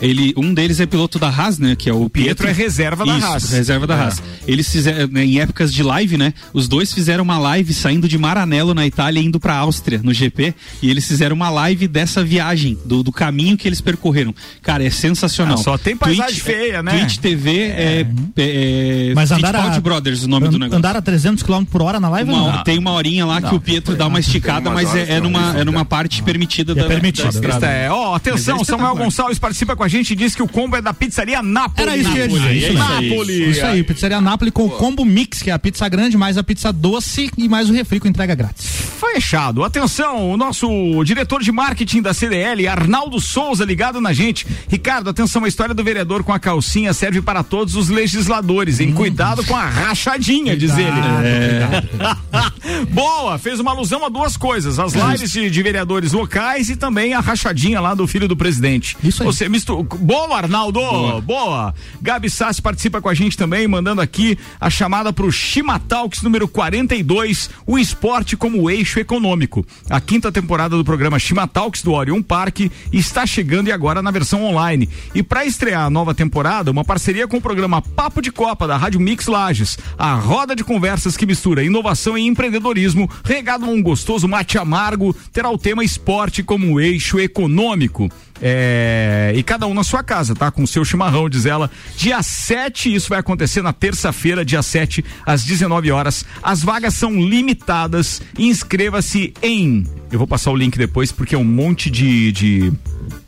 Ele, 0.00 0.32
um 0.36 0.52
deles 0.52 0.80
é 0.80 0.86
piloto 0.86 1.18
da 1.18 1.28
Haas, 1.28 1.58
né? 1.58 1.76
Que 1.76 1.88
é 1.90 1.92
o 1.92 2.08
Pietro 2.08 2.46
Pietro. 2.46 2.48
é 2.48 2.52
reserva 2.52 3.04
da 3.04 3.16
Isso, 3.18 3.26
Haas. 3.26 3.50
reserva 3.50 3.86
da 3.86 3.94
É. 3.94 3.98
Haas. 3.98 4.22
Eles 4.46 4.68
fizeram, 4.70 5.06
né, 5.08 5.24
em 5.24 5.40
épocas 5.40 5.72
de 5.72 5.82
live, 5.82 6.16
né? 6.16 6.32
Os 6.52 6.66
dois 6.68 6.92
fizeram 6.92 7.22
uma 7.22 7.38
live 7.38 7.72
saindo 7.74 8.08
de 8.08 8.16
Maranello, 8.18 8.74
na 8.74 8.86
Itália, 8.86 9.20
e 9.20 9.24
indo 9.24 9.38
pra 9.38 9.54
Áustria, 9.56 10.00
no 10.02 10.12
GP. 10.12 10.54
E 10.82 10.90
eles 10.90 11.06
fizeram 11.06 11.36
uma 11.36 11.50
live 11.50 11.86
dessa 11.86 12.24
viagem, 12.24 12.76
do, 12.84 13.02
do 13.02 13.12
caminho 13.12 13.56
que 13.56 13.68
eles 13.68 13.80
percorreram. 13.80 14.34
Cara, 14.62 14.84
é 14.84 14.90
sensacional. 14.90 15.54
Ah, 15.54 15.62
só 15.62 15.78
tem 15.82 15.96
paisagem 15.96 16.40
feia, 16.40 16.82
né? 16.82 16.92
Twitch 16.98 17.16
TV 17.18 17.50
é, 17.58 18.06
é, 18.36 19.12
Mas 19.14 19.30
andar 19.30 19.48
Fittipaldi 19.48 19.78
a, 19.78 19.80
Brothers, 19.80 20.22
o 20.24 20.28
nome 20.28 20.48
do 20.48 20.56
an- 20.56 20.58
negócio. 20.60 20.78
Andar 20.78 20.96
a 20.96 21.02
300 21.02 21.42
km 21.42 21.64
por 21.64 21.82
hora 21.82 21.98
na 22.00 22.08
live 22.08 22.30
Uma 22.30 22.38
não? 22.38 22.46
hora- 22.46 22.64
tem 22.64 22.78
uma 22.78 22.92
horinha 22.92 23.26
lá 23.26 23.40
que 23.40 23.46
Não. 23.48 23.54
o 23.56 23.60
Pietro 23.60 23.96
dá 23.96 24.06
uma 24.06 24.20
esticada, 24.20 24.70
mas 24.70 24.94
é, 24.94 25.02
é 25.02 25.06
que 25.14 25.20
numa, 25.20 25.58
é 25.58 25.64
numa 25.64 25.84
parte 25.84 26.22
permitida 26.22 26.74
da, 26.74 26.84
permitida. 26.84 27.24
da 27.30 27.34
estrada. 27.34 27.66
É, 27.66 27.90
ó, 27.90 28.14
atenção, 28.14 28.58
Mas 28.58 28.68
é 28.68 28.72
Samuel. 28.72 28.96
Gonçalves 28.96 29.38
participa 29.38 29.74
com 29.76 29.82
a 29.82 29.88
gente 29.88 30.12
e 30.12 30.16
diz 30.16 30.34
que 30.34 30.42
o 30.42 30.48
combo 30.48 30.76
é 30.76 30.82
da 30.82 30.94
pizzaria 30.94 31.42
Nápoles. 31.42 31.80
Era 31.88 31.96
isso 31.96 32.10
que 32.12 32.18
eu 32.18 32.22
ia 32.22 32.28
dizer. 32.28 32.52
Isso, 32.56 32.66
aí. 32.82 33.08
Nápoles. 33.10 33.56
Isso 33.56 33.66
aí, 33.66 33.82
pizzaria 33.82 34.20
Nápoles 34.20 34.52
com 34.52 34.64
o 34.66 34.70
combo 34.70 35.04
mix, 35.04 35.42
que 35.42 35.50
é 35.50 35.52
a 35.52 35.58
pizza 35.58 35.88
grande, 35.88 36.16
mais 36.16 36.38
a 36.38 36.42
pizza 36.42 36.72
doce 36.72 37.30
e 37.36 37.48
mais 37.48 37.68
o 37.68 37.72
refri 37.72 37.98
com 38.00 38.08
entrega 38.08 38.34
grátis. 38.34 38.66
Fechado. 39.12 39.62
Atenção, 39.64 40.30
o 40.30 40.36
nosso 40.36 40.68
diretor 41.04 41.42
de 41.42 41.50
marketing 41.52 42.00
da 42.02 42.14
CDL, 42.14 42.66
Arnaldo 42.68 43.20
Souza, 43.20 43.64
ligado 43.64 44.00
na 44.00 44.12
gente. 44.12 44.46
Ricardo, 44.68 45.10
atenção, 45.10 45.44
a 45.44 45.48
história 45.48 45.71
do 45.74 45.84
vereador 45.84 46.22
com 46.22 46.32
a 46.32 46.38
calcinha 46.38 46.92
serve 46.92 47.22
para 47.22 47.42
todos 47.42 47.76
os 47.76 47.88
legisladores, 47.88 48.80
hein? 48.80 48.92
Cuidado 48.92 49.44
com 49.44 49.56
a 49.56 49.64
rachadinha, 49.64 50.56
diz 50.56 50.72
ele. 50.76 50.90
Boa, 52.90 53.38
fez 53.38 53.60
uma 53.60 53.72
alusão 53.72 54.04
a 54.04 54.08
duas 54.08 54.36
coisas: 54.36 54.78
as 54.78 54.92
lives 54.92 55.32
de, 55.32 55.50
de 55.50 55.62
vereadores 55.62 56.12
locais 56.12 56.70
e 56.70 56.76
também 56.76 57.14
a 57.14 57.20
rachadinha 57.20 57.80
lá 57.80 57.94
do 57.94 58.06
filho 58.06 58.28
do 58.28 58.36
presidente. 58.36 58.96
Isso 59.02 59.22
aí. 59.22 59.26
Você 59.26 59.48
mistura. 59.48 59.82
Boa, 59.82 60.36
Arnaldo! 60.36 60.80
Boa. 61.22 61.74
Gabi 62.00 62.30
Sassi 62.30 62.60
participa 62.60 63.00
com 63.00 63.08
a 63.08 63.14
gente 63.14 63.36
também, 63.36 63.66
mandando 63.66 64.00
aqui 64.00 64.38
a 64.60 64.70
chamada 64.70 65.12
pro 65.12 65.30
Chimatalks 65.30 66.22
número 66.22 66.48
42, 66.48 67.50
o 67.66 67.78
esporte 67.78 68.36
como 68.36 68.70
eixo 68.70 68.98
econômico. 68.98 69.66
A 69.88 70.00
quinta 70.00 70.32
temporada 70.32 70.76
do 70.76 70.84
programa 70.84 71.18
Chimatalks 71.18 71.82
do 71.82 71.92
Orion 71.92 72.22
Park 72.22 72.60
está 72.92 73.26
chegando 73.26 73.68
e 73.68 73.72
agora 73.72 74.02
na 74.02 74.10
versão 74.10 74.44
online. 74.44 74.88
E 75.14 75.22
para 75.22 75.44
estrear 75.62 75.84
a 75.84 75.90
nova 75.90 76.12
temporada, 76.12 76.72
uma 76.72 76.84
parceria 76.84 77.28
com 77.28 77.36
o 77.36 77.40
programa 77.40 77.80
Papo 77.80 78.20
de 78.20 78.32
Copa 78.32 78.66
da 78.66 78.76
Rádio 78.76 78.98
Mix 78.98 79.28
Lages, 79.28 79.78
a 79.96 80.12
roda 80.12 80.56
de 80.56 80.64
conversas 80.64 81.16
que 81.16 81.24
mistura 81.24 81.62
inovação 81.62 82.18
e 82.18 82.26
empreendedorismo, 82.26 83.08
regado 83.22 83.66
a 83.66 83.68
um 83.68 83.80
gostoso 83.80 84.26
mate 84.26 84.58
amargo, 84.58 85.14
terá 85.32 85.48
o 85.48 85.56
tema 85.56 85.84
esporte 85.84 86.42
como 86.42 86.80
eixo 86.80 87.20
econômico. 87.20 88.10
É, 88.44 89.32
e 89.36 89.42
cada 89.42 89.66
um 89.68 89.74
na 89.74 89.84
sua 89.84 90.02
casa, 90.02 90.34
tá? 90.34 90.50
Com 90.50 90.64
o 90.64 90.66
seu 90.66 90.84
chimarrão, 90.84 91.28
diz 91.28 91.46
ela. 91.46 91.70
Dia 91.96 92.22
7, 92.22 92.92
isso 92.92 93.08
vai 93.08 93.20
acontecer 93.20 93.62
na 93.62 93.72
terça-feira, 93.72 94.44
dia 94.44 94.62
7, 94.62 95.04
às 95.24 95.44
19 95.44 95.90
horas. 95.92 96.24
As 96.42 96.62
vagas 96.62 96.94
são 96.94 97.12
limitadas. 97.20 98.20
Inscreva-se 98.38 99.32
em. 99.42 99.86
Eu 100.10 100.18
vou 100.18 100.26
passar 100.26 100.50
o 100.50 100.56
link 100.56 100.76
depois, 100.76 101.10
porque 101.12 101.34
é 101.34 101.38
um 101.38 101.44
monte 101.44 101.88
de. 101.88 102.32
de 102.32 102.72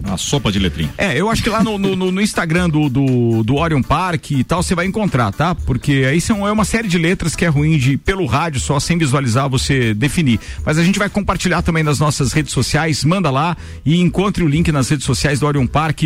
Uma 0.04 0.18
sopa 0.18 0.52
de 0.52 0.58
letrinha. 0.58 0.92
é, 0.98 1.18
eu 1.18 1.30
acho 1.30 1.42
que 1.42 1.48
lá 1.48 1.62
no, 1.62 1.78
no, 1.78 1.96
no- 1.96 2.12
no 2.12 2.20
Instagram 2.20 2.68
do, 2.68 2.88
do, 2.90 3.42
do 3.42 3.56
Orion 3.56 3.82
Park 3.82 4.32
e 4.32 4.44
tal, 4.44 4.62
você 4.62 4.74
vai 4.74 4.84
encontrar, 4.86 5.32
tá? 5.32 5.54
Porque 5.54 6.04
aí 6.08 6.20
são, 6.20 6.46
é 6.46 6.52
uma 6.52 6.64
série 6.64 6.86
de 6.88 6.98
letras 6.98 7.34
que 7.34 7.44
é 7.44 7.48
ruim 7.48 7.78
de, 7.78 7.96
pelo 7.96 8.26
rádio, 8.26 8.60
só 8.60 8.78
sem 8.78 8.98
visualizar, 8.98 9.48
você 9.48 9.94
definir. 9.94 10.38
Mas 10.64 10.76
a 10.76 10.84
gente 10.84 10.98
vai 10.98 11.08
compartilhar 11.08 11.62
também 11.62 11.82
nas 11.82 11.98
nossas 11.98 12.32
redes 12.32 12.52
sociais, 12.52 13.02
manda 13.04 13.30
lá 13.30 13.56
e 13.84 13.98
encontre 13.98 14.44
o 14.44 14.48
link 14.48 14.70
nas 14.70 14.88
redes 14.90 15.03
sociais 15.04 15.40
do 15.40 15.46
Orion 15.46 15.66
Park. 15.66 16.02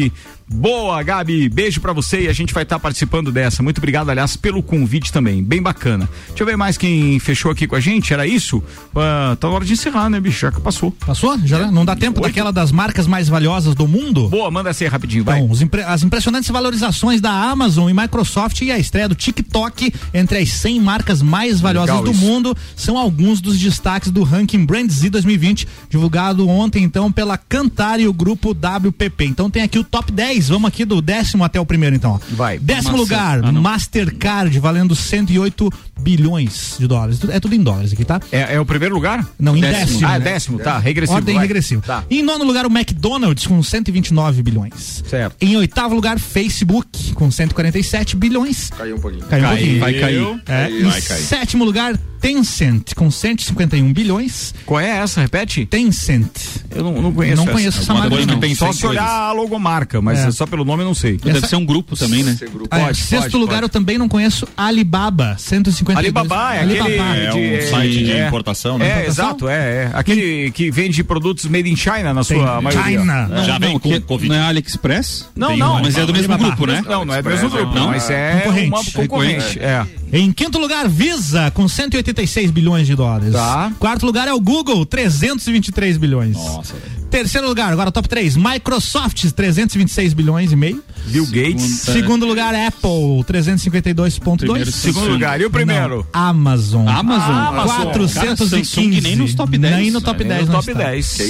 Boa, 0.50 1.02
Gabi, 1.02 1.46
beijo 1.48 1.78
pra 1.80 1.92
você 1.92 2.22
e 2.22 2.28
a 2.28 2.32
gente 2.32 2.54
vai 2.54 2.62
estar 2.62 2.78
participando 2.78 3.30
dessa. 3.30 3.62
Muito 3.62 3.78
obrigado, 3.78 4.08
aliás, 4.08 4.34
pelo 4.34 4.62
convite 4.62 5.12
também, 5.12 5.42
bem 5.44 5.60
bacana. 5.60 6.08
Deixa 6.28 6.42
eu 6.42 6.46
ver 6.46 6.56
mais 6.56 6.78
quem 6.78 7.18
fechou 7.18 7.50
aqui 7.50 7.66
com 7.66 7.76
a 7.76 7.80
gente, 7.80 8.12
era 8.14 8.26
isso? 8.26 8.62
Ah, 8.96 9.36
tá 9.38 9.46
na 9.46 9.54
hora 9.54 9.64
de 9.64 9.74
encerrar, 9.74 10.08
né, 10.08 10.18
bicho? 10.18 10.40
Já 10.40 10.50
que 10.50 10.60
passou. 10.60 10.90
Passou? 10.92 11.38
Já 11.44 11.70
não 11.70 11.84
dá 11.84 11.94
tempo 11.94 12.20
daquela 12.22 12.50
das 12.50 12.72
marcas 12.72 13.06
mais 13.06 13.28
valiosas 13.28 13.74
do 13.74 13.86
mundo? 13.86 14.28
Boa, 14.28 14.50
manda 14.50 14.70
essa 14.70 14.84
aí 14.84 14.88
rapidinho, 14.88 15.22
vai. 15.22 15.40
Então, 15.40 15.62
impre- 15.62 15.82
as 15.82 16.02
impressionantes 16.02 16.48
valorizações 16.50 17.20
da 17.20 17.30
Amazon 17.30 17.90
e 17.90 17.94
Microsoft 17.94 18.62
e 18.62 18.72
a 18.72 18.78
estreia 18.78 19.08
do 19.08 19.14
TikTok 19.14 19.92
entre 20.14 20.38
as 20.38 20.48
100 20.48 20.80
marcas 20.80 21.20
mais 21.20 21.60
valiosas 21.60 21.94
Legal 21.96 22.04
do 22.04 22.12
isso. 22.12 22.24
mundo 22.24 22.56
são 22.74 22.96
alguns 22.96 23.40
dos 23.42 23.58
destaques 23.58 24.10
do 24.10 24.22
ranking 24.22 24.64
Brand 24.64 24.90
Z 24.90 25.10
2020, 25.10 25.68
divulgado 25.90 26.48
ontem 26.48 26.82
então 26.82 27.12
pela 27.12 27.36
Cantar 27.36 28.00
e 28.00 28.08
o 28.08 28.12
grupo 28.14 28.52
WPP. 28.54 29.26
Então 29.26 29.50
tem 29.50 29.62
aqui 29.62 29.78
o 29.78 29.84
top 29.84 30.10
10, 30.10 30.37
vamos 30.46 30.68
aqui 30.68 30.84
do 30.84 31.00
décimo 31.00 31.42
até 31.42 31.58
o 31.58 31.64
primeiro 31.64 31.96
então. 31.96 32.20
Vai. 32.32 32.58
Décimo 32.58 32.96
lugar, 32.96 33.40
Ah. 33.42 33.50
Mastercard 33.50 34.58
valendo 34.60 34.94
108 34.94 35.72
bilhões 36.00 36.76
de 36.78 36.86
dólares. 36.86 37.18
É 37.30 37.40
tudo 37.40 37.54
em 37.54 37.62
dólares 37.62 37.92
aqui, 37.92 38.04
tá? 38.04 38.20
É, 38.30 38.54
é 38.54 38.60
o 38.60 38.66
primeiro 38.66 38.94
lugar? 38.94 39.26
Não, 39.40 39.56
em 39.56 39.60
Décimo. 39.60 39.86
décimo. 39.86 40.06
Ah, 40.08 40.14
é 40.14 40.18
né? 40.18 40.24
décimo, 40.24 40.58
tá, 40.58 40.78
regressivo, 40.78 41.16
Ordem 41.16 41.34
vai. 41.34 41.44
regressiva. 41.44 41.82
Tá. 41.82 42.04
Em 42.10 42.22
nono 42.22 42.44
lugar, 42.44 42.66
o 42.66 42.70
McDonald's 42.70 43.46
com 43.46 43.62
129 43.62 44.42
bilhões. 44.42 45.02
Certo. 45.08 45.34
Em 45.40 45.56
oitavo 45.56 45.94
lugar, 45.94 46.18
Facebook 46.18 47.14
com 47.14 47.30
147 47.30 48.14
bilhões. 48.16 48.70
Caiu 48.76 48.96
um 48.96 49.00
pouquinho. 49.00 49.24
Caiu 49.24 49.44
um 49.44 49.48
Caiu. 49.48 49.56
pouquinho. 49.58 49.80
Vai 49.80 49.92
cair. 49.94 50.18
É, 50.46 50.64
Caiu. 50.68 50.78
em 50.86 50.90
Vai 50.90 51.00
cair. 51.02 51.20
sétimo 51.22 51.64
lugar, 51.64 51.98
Tencent 52.20 52.94
com 52.94 53.10
151 53.10 53.92
bilhões. 53.92 54.52
Qual 54.66 54.80
é 54.80 54.88
essa? 54.98 55.20
Repete? 55.20 55.64
Tencent. 55.66 56.26
Eu 56.74 56.82
não, 56.84 57.00
não 57.02 57.12
conheço. 57.12 57.36
Não 57.36 57.46
conheço 57.52 57.80
essa 57.80 57.94
marca, 57.94 58.08
não. 58.26 58.54
Só 58.56 58.72
se 58.72 58.84
olhar 58.86 59.04
a 59.08 59.32
logomarca, 59.32 60.00
mas 60.02 60.18
É. 60.18 60.27
só 60.32 60.46
pelo 60.46 60.64
nome 60.64 60.82
eu 60.82 60.86
não 60.86 60.94
sei. 60.94 61.16
Deve 61.16 61.46
ser 61.46 61.56
um 61.56 61.64
grupo 61.64 61.96
também, 61.96 62.22
né? 62.22 62.36
Ah, 62.70 62.78
é, 62.78 62.84
Pode, 62.86 62.98
sexto 62.98 63.22
pode, 63.24 63.36
lugar, 63.36 63.54
pode. 63.56 63.64
eu 63.64 63.68
também 63.68 63.98
não 63.98 64.08
conheço 64.08 64.46
Alibaba, 64.56 65.36
152. 65.38 65.98
Alibaba 65.98 66.54
é 66.54 66.62
aquele 66.62 66.96
É 66.96 67.64
um 67.66 67.70
site 67.70 68.04
de 68.04 68.12
é. 68.12 68.26
importação, 68.26 68.78
né? 68.78 68.86
É, 68.86 68.92
Importação? 69.00 69.24
exato, 69.26 69.48
é, 69.48 69.54
é. 69.54 69.90
Aquele 69.92 70.50
que 70.50 70.70
vende 70.70 71.02
produtos 71.04 71.44
made 71.46 71.70
in 71.70 71.76
China 71.76 72.14
na 72.14 72.24
Tem. 72.24 72.38
sua 72.38 72.60
maioria. 72.60 72.98
China. 73.00 73.28
Não, 73.28 73.44
Já 73.44 73.58
vem 73.58 73.72
não, 73.72 73.80
com 73.80 74.00
Covid. 74.02 74.28
Não 74.28 74.36
é 74.36 74.40
AliExpress? 74.48 75.26
Não, 75.34 75.48
Tem 75.48 75.58
não. 75.58 75.80
Mas 75.80 75.96
é 75.96 76.04
do 76.06 76.12
mesmo 76.12 76.32
Alibaba. 76.32 76.56
grupo, 76.56 76.72
né? 76.72 76.82
Não, 76.86 77.04
não 77.04 77.14
é 77.14 77.22
do 77.22 77.28
mesmo 77.28 77.50
grupo, 77.50 77.74
Não? 77.74 77.88
mas 77.88 78.08
é 78.10 78.44
uma 78.66 78.84
concorrente. 78.92 79.58
É. 79.58 79.86
Em 80.12 80.32
quinto 80.32 80.58
lugar, 80.58 80.88
Visa, 80.88 81.50
com 81.50 81.68
186 81.68 82.50
bilhões 82.50 82.86
de 82.86 82.94
dólares. 82.94 83.32
Tá. 83.32 83.70
Quarto 83.78 84.06
lugar 84.06 84.26
é 84.26 84.32
o 84.32 84.40
Google, 84.40 84.86
323 84.86 85.96
bilhões. 85.98 86.34
Nossa. 86.36 86.74
Terceiro 87.10 87.48
lugar, 87.48 87.72
agora 87.72 87.90
top 87.90 88.06
3, 88.08 88.36
Microsoft, 88.36 89.30
326 89.32 90.12
bilhões 90.18 90.50
e 90.50 90.56
meio. 90.56 90.82
Bill 91.08 91.26
Gates. 91.26 91.62
Segundo 91.62 92.26
lugar, 92.26 92.54
Apple, 92.54 93.24
352,2. 93.26 94.38
Primeiro, 94.38 94.72
Segundo 94.72 95.08
lugar. 95.10 95.40
E 95.40 95.44
o 95.44 95.50
primeiro? 95.50 96.06
Não, 96.14 96.20
Amazon. 96.20 96.86
Amazon? 96.88 97.34
Amazon. 97.34 97.92
415. 97.92 98.14
Cara, 98.14 98.36
Samsung 98.36 99.00
nem 99.00 99.16
nos 99.16 99.34
top 99.34 99.58
10. 99.58 99.76
Nem 99.76 99.90
no 99.90 100.00
top 100.00 100.24
Nem 100.24 100.28
10. 100.28 100.40
no 100.40 100.46
não 100.52 100.60
top 100.60 100.70
está. 100.70 100.84
10. 100.84 101.20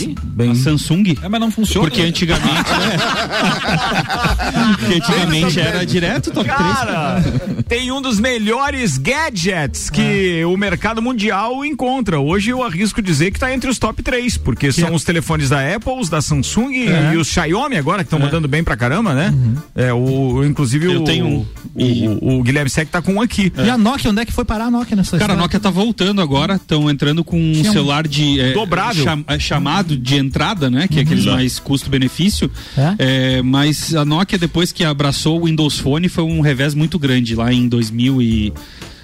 A 0.51 0.55
Samsung? 0.55 1.05
É, 1.23 1.29
mas 1.29 1.41
não 1.41 1.51
funciona. 1.51 1.89
Porque 1.89 2.03
antigamente, 2.03 2.71
né? 2.71 2.97
Porque 4.79 4.95
antigamente 4.95 5.61
era 5.61 5.85
direto 5.87 6.31
top 6.31 6.47
3. 6.49 6.59
Cara, 6.59 7.23
tem 7.67 7.91
um 7.93 8.01
dos 8.01 8.19
melhores 8.21 8.99
gadgets 8.99 9.91
que 9.91 10.45
o 10.45 10.57
mercado 10.57 11.01
mundial 11.03 11.65
encontra. 11.65 12.19
Hoje 12.19 12.51
eu 12.51 12.63
arrisco 12.63 13.01
dizer 13.03 13.31
que 13.31 13.39
tá 13.39 13.53
entre 13.53 13.69
os 13.71 13.79
top 13.79 14.03
3, 14.03 14.37
porque 14.39 14.73
são 14.73 14.89
é? 14.89 14.93
os 14.93 15.05
telefones 15.05 15.49
da 15.49 15.75
Apple, 15.75 15.93
os 15.99 16.09
da 16.09 16.21
Samsung 16.21 16.73
É. 16.89 17.15
e 17.15 17.17
os 17.17 17.29
Xiaomi 17.29 17.77
agora, 17.77 17.99
que 18.03 18.07
estão 18.07 18.19
mandando 18.19 18.49
bem 18.49 18.63
pra 18.65 18.77
caramba, 18.77 19.15
né? 19.15 19.33
É, 19.75 19.93
o, 19.93 20.45
inclusive 20.45 20.87
Eu 20.93 21.03
o, 21.03 21.05
tenho 21.05 21.27
um. 21.27 21.47
o, 21.75 22.35
o, 22.35 22.39
o 22.39 22.43
Guilherme 22.43 22.69
Sec 22.69 22.89
tá 22.91 23.01
com 23.01 23.15
um 23.15 23.21
aqui. 23.21 23.53
E 23.57 23.71
a 23.71 23.79
Nokia, 23.79 24.11
onde 24.11 24.21
é 24.23 24.25
que 24.25 24.33
foi 24.33 24.45
parar 24.45 24.65
a 24.67 24.71
Nokia 24.71 24.97
nessa 24.97 25.13
Cara, 25.13 25.23
a 25.23 25.35
história? 25.35 25.43
Nokia 25.43 25.61
tá 25.61 25.71
voltando 25.71 26.21
agora, 26.21 26.55
estão 26.57 26.91
entrando 26.91 27.23
com 27.23 27.39
um 27.41 27.53
Tinha 27.53 27.71
celular 27.73 28.07
de 28.09 28.41
é, 28.41 28.53
Dobrável. 28.53 29.05
cham- 29.05 29.25
é, 29.29 29.39
chamado 29.39 29.97
de 29.97 30.17
entrada, 30.17 30.69
né? 30.69 30.89
Que 30.89 30.99
é 30.99 31.03
aqueles 31.03 31.25
mais 31.27 31.59
custo-benefício. 31.59 32.51
É, 32.99 33.41
mas 33.43 33.95
a 33.95 34.05
Nokia 34.05 34.39
depois 34.39 34.73
que 34.73 34.83
abraçou 34.85 35.41
o 35.41 35.45
Windows 35.47 35.79
Phone 35.79 36.09
foi 36.09 36.25
um 36.25 36.41
revés 36.41 36.75
muito 36.75 36.99
grande 36.99 37.35
lá 37.37 37.53
em 37.53 37.69
2000 37.69 38.21
e 38.23 38.53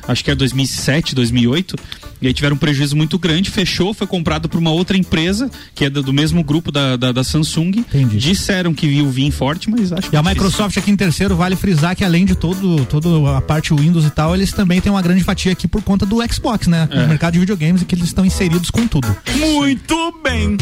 acho 0.07 0.25
que 0.25 0.31
é 0.31 0.35
2007, 0.35 1.15
2008. 1.15 1.77
E 2.23 2.27
aí 2.27 2.33
tiveram 2.33 2.57
um 2.57 2.59
prejuízo 2.59 2.97
muito 2.97 3.19
grande, 3.19 3.51
fechou, 3.51 3.93
foi 3.93 4.07
comprado 4.07 4.49
por 4.49 4.59
uma 4.59 4.71
outra 4.71 4.97
empresa 4.97 5.51
que 5.75 5.85
é 5.85 5.91
do, 5.91 6.13
mesmo 6.13 6.43
grupo 6.43 6.73
da, 6.73 6.97
da, 6.97 7.13
da 7.13 7.23
Samsung. 7.23 7.85
Disseram 8.15 8.73
que 8.73 8.89
viu 8.89 9.11
vir 9.11 9.31
forte, 9.31 9.69
mas 9.69 9.93
acho 9.93 10.09
que 10.09 10.17
E 10.17 10.17
a 10.17 10.21
é 10.21 10.23
difícil. 10.23 10.45
Microsoft 10.45 10.77
aqui 10.79 10.91
em 10.91 10.97
terceiro, 10.97 11.37
vale 11.37 11.55
frisar 11.55 11.95
que 11.95 12.05
além 12.05 12.25
de 12.25 12.35
todo, 12.35 12.85
toda 12.87 13.37
a 13.37 13.41
parte 13.43 13.75
Windows 13.75 14.07
e 14.07 14.11
tal, 14.11 14.35
eles 14.35 14.53
também 14.53 14.81
têm 14.81 14.91
uma 14.91 15.03
grande 15.03 15.23
fatia 15.23 15.53
aqui 15.53 15.69
por 15.69 15.83
conta 15.83 16.07
do 16.07 16.17
Xbox, 16.33 16.67
né? 16.67 16.89
É. 16.91 17.03
No 17.03 17.09
mercado 17.09 17.35
de 17.35 17.41
videogames 17.41 17.83
e 17.83 17.85
que 17.85 17.95
eles 17.95 18.07
estão 18.07 18.25
inseridos 18.25 18.71
com 18.71 18.87
tudo. 18.87 19.15
Muito 19.37 20.15
bem. 20.23 20.57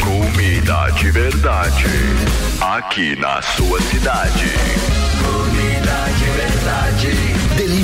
Comida 0.00 0.90
de 0.90 1.10
verdade. 1.10 1.84
Aqui 2.60 3.14
na 3.20 3.40
sua 3.42 3.80
cidade. 3.82 4.44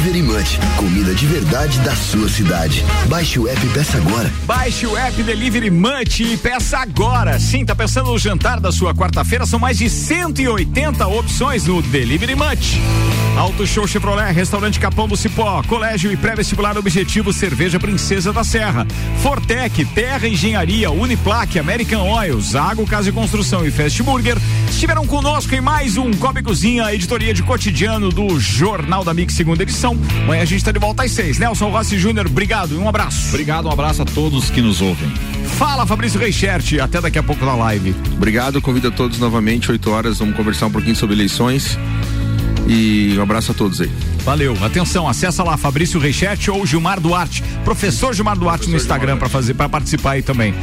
De. 0.03 0.13
Delivery 0.13 0.23
Munch, 0.23 0.59
comida 0.77 1.15
de 1.15 1.27
verdade 1.27 1.79
da 1.79 1.95
sua 1.95 2.29
cidade. 2.29 2.85
Baixe 3.09 3.39
o 3.39 3.49
app 3.49 3.65
e 3.65 3.71
peça 3.71 3.97
agora. 3.97 4.31
Baixe 4.45 4.87
o 4.87 4.95
app 4.95 5.23
Delivery 5.23 5.71
Munch 5.71 6.23
e 6.23 6.37
peça 6.37 6.79
agora. 6.79 7.39
Sim, 7.39 7.65
tá 7.65 7.75
pensando 7.75 8.11
no 8.11 8.19
jantar 8.19 8.61
da 8.61 8.71
sua 8.71 8.95
quarta-feira? 8.95 9.47
São 9.47 9.59
mais 9.59 9.79
de 9.79 9.89
180 9.89 11.07
opções 11.07 11.67
no 11.67 11.81
Delivery 11.81 12.35
Munch. 12.35 12.79
Auto 13.39 13.67
Show 13.67 13.87
Chevrolet, 13.87 14.33
Restaurante 14.33 14.79
Capão 14.79 15.09
do 15.09 15.17
Cipó, 15.17 15.63
Colégio 15.63 16.13
e 16.13 16.17
Pré-Vestibular 16.17 16.77
Objetivo 16.77 17.33
Cerveja 17.33 17.81
Princesa 17.81 18.31
da 18.33 18.45
Serra, 18.45 18.87
Fortec, 19.23 19.87
Terra 19.87 20.29
Engenharia, 20.29 20.91
Uniplaque, 20.91 21.59
American 21.59 22.07
Oil, 22.07 22.39
Zago 22.41 22.87
Casa 22.87 23.09
e 23.09 23.13
Construção 23.13 23.65
e 23.65 23.71
Fast 23.71 24.03
Burger 24.03 24.37
estiveram 24.69 25.07
conosco 25.07 25.55
em 25.55 25.61
mais 25.61 25.97
um 25.97 26.13
Cobre 26.13 26.43
Cozinha, 26.43 26.93
editoria 26.93 27.33
de 27.33 27.43
cotidiano 27.43 28.11
do 28.11 28.39
Jornal 28.39 29.05
da 29.05 29.15
Mix, 29.15 29.35
segunda 29.35 29.63
edição. 29.63 29.92
Amanhã 30.25 30.43
a 30.43 30.45
gente 30.45 30.59
está 30.59 30.73
de 30.73 30.79
volta 30.79 31.05
às 31.05 31.13
seis. 31.13 31.39
Nelson 31.39 31.71
Rossi 31.71 31.99
Júnior, 31.99 32.27
obrigado 32.27 32.75
e 32.75 32.79
um 32.79 32.89
abraço. 32.89 33.29
Obrigado, 33.29 33.69
um 33.69 33.73
abraço 33.73 34.03
a 34.03 34.05
todos 34.05 34.51
que 34.51 34.61
nos 34.61 34.81
ouvem. 34.81 35.11
Fala, 35.59 35.87
Fabrício 35.87 36.19
Reichert, 36.19 36.79
até 36.81 37.01
daqui 37.01 37.19
a 37.19 37.23
pouco 37.23 37.45
na 37.45 37.55
live. 37.55 37.95
Obrigado, 38.17 38.61
convido 38.61 38.89
a 38.89 38.91
todos 38.91 39.19
novamente, 39.19 39.71
8 39.71 39.91
horas, 39.91 40.19
vamos 40.19 40.37
conversar 40.37 40.67
um 40.67 40.71
pouquinho 40.71 40.97
sobre 40.97 41.15
eleições. 41.15 41.79
E 42.67 43.15
um 43.19 43.23
abraço 43.23 43.53
a 43.53 43.55
todos 43.55 43.81
aí. 43.81 43.91
Valeu, 44.25 44.57
atenção, 44.63 45.09
acessa 45.09 45.43
lá 45.43 45.57
Fabrício 45.57 45.99
Reichert 45.99 46.49
ou 46.49 46.65
Gilmar 46.65 47.01
Duarte, 47.01 47.43
professor 47.65 48.15
Gilmar 48.15 48.39
Duarte 48.39 48.71
no 48.71 48.77
Instagram 48.77 49.17
para 49.17 49.29
fazer 49.29 49.55
para 49.55 49.69
participar 49.69 50.13
aí 50.13 50.23
também. 50.23 50.55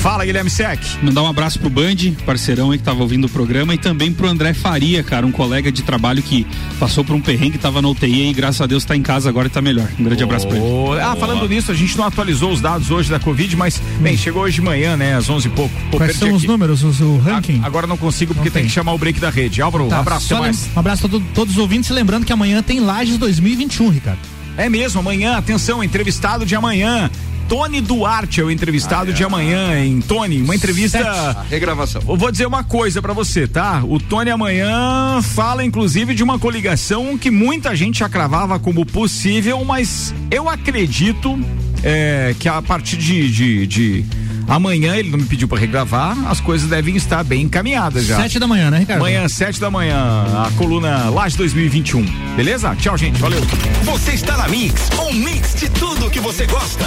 Fala 0.00 0.24
Guilherme 0.24 0.48
Sec. 0.48 0.78
Mandar 1.02 1.24
um 1.24 1.26
abraço 1.26 1.58
pro 1.58 1.68
Band, 1.68 1.96
parceirão 2.24 2.70
aí 2.70 2.78
que 2.78 2.84
tava 2.84 3.00
ouvindo 3.02 3.24
o 3.24 3.28
programa, 3.28 3.74
e 3.74 3.78
também 3.78 4.12
pro 4.12 4.28
André 4.28 4.54
Faria, 4.54 5.02
cara, 5.02 5.26
um 5.26 5.32
colega 5.32 5.72
de 5.72 5.82
trabalho 5.82 6.22
que 6.22 6.46
passou 6.78 7.04
por 7.04 7.16
um 7.16 7.20
perrengue, 7.20 7.58
tava 7.58 7.82
na 7.82 7.88
UTI 7.88 8.28
e 8.30 8.32
graças 8.32 8.60
a 8.60 8.66
Deus 8.66 8.84
tá 8.84 8.94
em 8.96 9.02
casa 9.02 9.28
agora 9.28 9.48
e 9.48 9.50
tá 9.50 9.60
melhor. 9.60 9.88
Um 9.98 10.04
grande 10.04 10.22
abraço 10.22 10.46
pra 10.46 10.56
ele. 10.56 11.00
Ah, 11.02 11.16
falando 11.18 11.48
nisso, 11.48 11.72
a 11.72 11.74
gente 11.74 11.98
não 11.98 12.04
atualizou 12.04 12.52
os 12.52 12.60
dados 12.60 12.88
hoje 12.92 13.10
da 13.10 13.18
Covid, 13.18 13.56
mas 13.56 13.82
bem, 14.00 14.16
chegou 14.16 14.42
hoje 14.42 14.54
de 14.54 14.62
manhã, 14.62 14.96
né, 14.96 15.16
às 15.16 15.28
11 15.28 15.48
e 15.48 15.50
pouco. 15.50 15.74
Pô, 15.90 15.96
Quais 15.96 16.14
são 16.16 16.30
os 16.30 16.36
aqui. 16.38 16.46
números, 16.46 16.84
os- 16.84 17.00
o 17.00 17.18
ranking? 17.18 17.60
Agora 17.64 17.86
não 17.88 17.96
consigo 17.96 18.32
porque 18.32 18.48
tem. 18.50 18.62
que 18.62 18.70
chamar 18.70 18.92
o 18.92 18.98
break 18.98 19.18
da 19.18 19.28
rede. 19.30 19.60
Álvaro, 19.60 19.88
Tá, 19.88 19.98
abraço, 19.98 20.32
até 20.32 20.40
mais. 20.40 20.68
Um 20.76 20.78
abraço 20.78 21.06
a 21.06 21.08
todo- 21.08 21.24
todos 21.34 21.54
os 21.54 21.58
ouvintes, 21.58 21.90
lembrando 21.90 22.24
que 22.24 22.32
amanhã 22.32 22.62
tem 22.62 22.78
Lages 23.08 23.18
2021, 23.18 23.88
Ricardo. 23.88 24.20
É 24.56 24.68
mesmo, 24.68 25.00
amanhã, 25.00 25.36
atenção, 25.36 25.82
entrevistado 25.82 26.44
de 26.44 26.54
amanhã. 26.54 27.10
Tony 27.48 27.80
Duarte 27.80 28.42
é 28.42 28.44
o 28.44 28.50
entrevistado 28.50 29.10
de 29.14 29.24
amanhã, 29.24 29.82
em 29.82 30.02
Tony, 30.02 30.42
uma 30.42 30.54
entrevista. 30.54 30.98
A 31.00 31.42
regravação. 31.44 32.02
Eu 32.06 32.16
vou 32.16 32.30
dizer 32.30 32.46
uma 32.46 32.62
coisa 32.62 33.00
pra 33.00 33.14
você, 33.14 33.46
tá? 33.46 33.82
O 33.82 33.98
Tony 33.98 34.30
amanhã 34.30 35.22
fala 35.22 35.64
inclusive 35.64 36.14
de 36.14 36.22
uma 36.22 36.38
coligação 36.38 37.16
que 37.16 37.30
muita 37.30 37.74
gente 37.74 38.00
já 38.00 38.08
cravava 38.08 38.58
como 38.58 38.84
possível, 38.84 39.64
mas 39.64 40.14
eu 40.30 40.46
acredito 40.46 41.38
é, 41.82 42.34
que 42.38 42.48
a 42.48 42.60
partir 42.60 42.98
de, 42.98 43.30
de, 43.30 43.66
de 43.66 44.04
amanhã, 44.48 44.96
ele 44.96 45.10
não 45.10 45.18
me 45.18 45.24
pediu 45.24 45.46
pra 45.46 45.58
regravar, 45.58 46.16
as 46.28 46.40
coisas 46.40 46.68
devem 46.68 46.96
estar 46.96 47.22
bem 47.22 47.42
encaminhadas 47.42 48.06
já. 48.06 48.16
Sete 48.16 48.38
da 48.38 48.46
manhã, 48.46 48.70
né, 48.70 48.78
Ricardo? 48.78 49.00
Amanhã, 49.00 49.28
sete 49.28 49.60
da 49.60 49.70
manhã, 49.70 49.96
a 49.96 50.50
coluna 50.56 51.10
Laje 51.10 51.36
2021. 51.36 52.04
Beleza? 52.34 52.74
Tchau, 52.76 52.96
gente. 52.96 53.20
Valeu. 53.20 53.40
Você 53.84 54.12
está 54.12 54.36
na 54.36 54.48
Mix, 54.48 54.90
um 54.98 55.12
mix 55.12 55.54
de 55.54 55.68
tudo 55.68 56.10
que 56.10 56.20
você 56.20 56.46
gosta. 56.46 56.86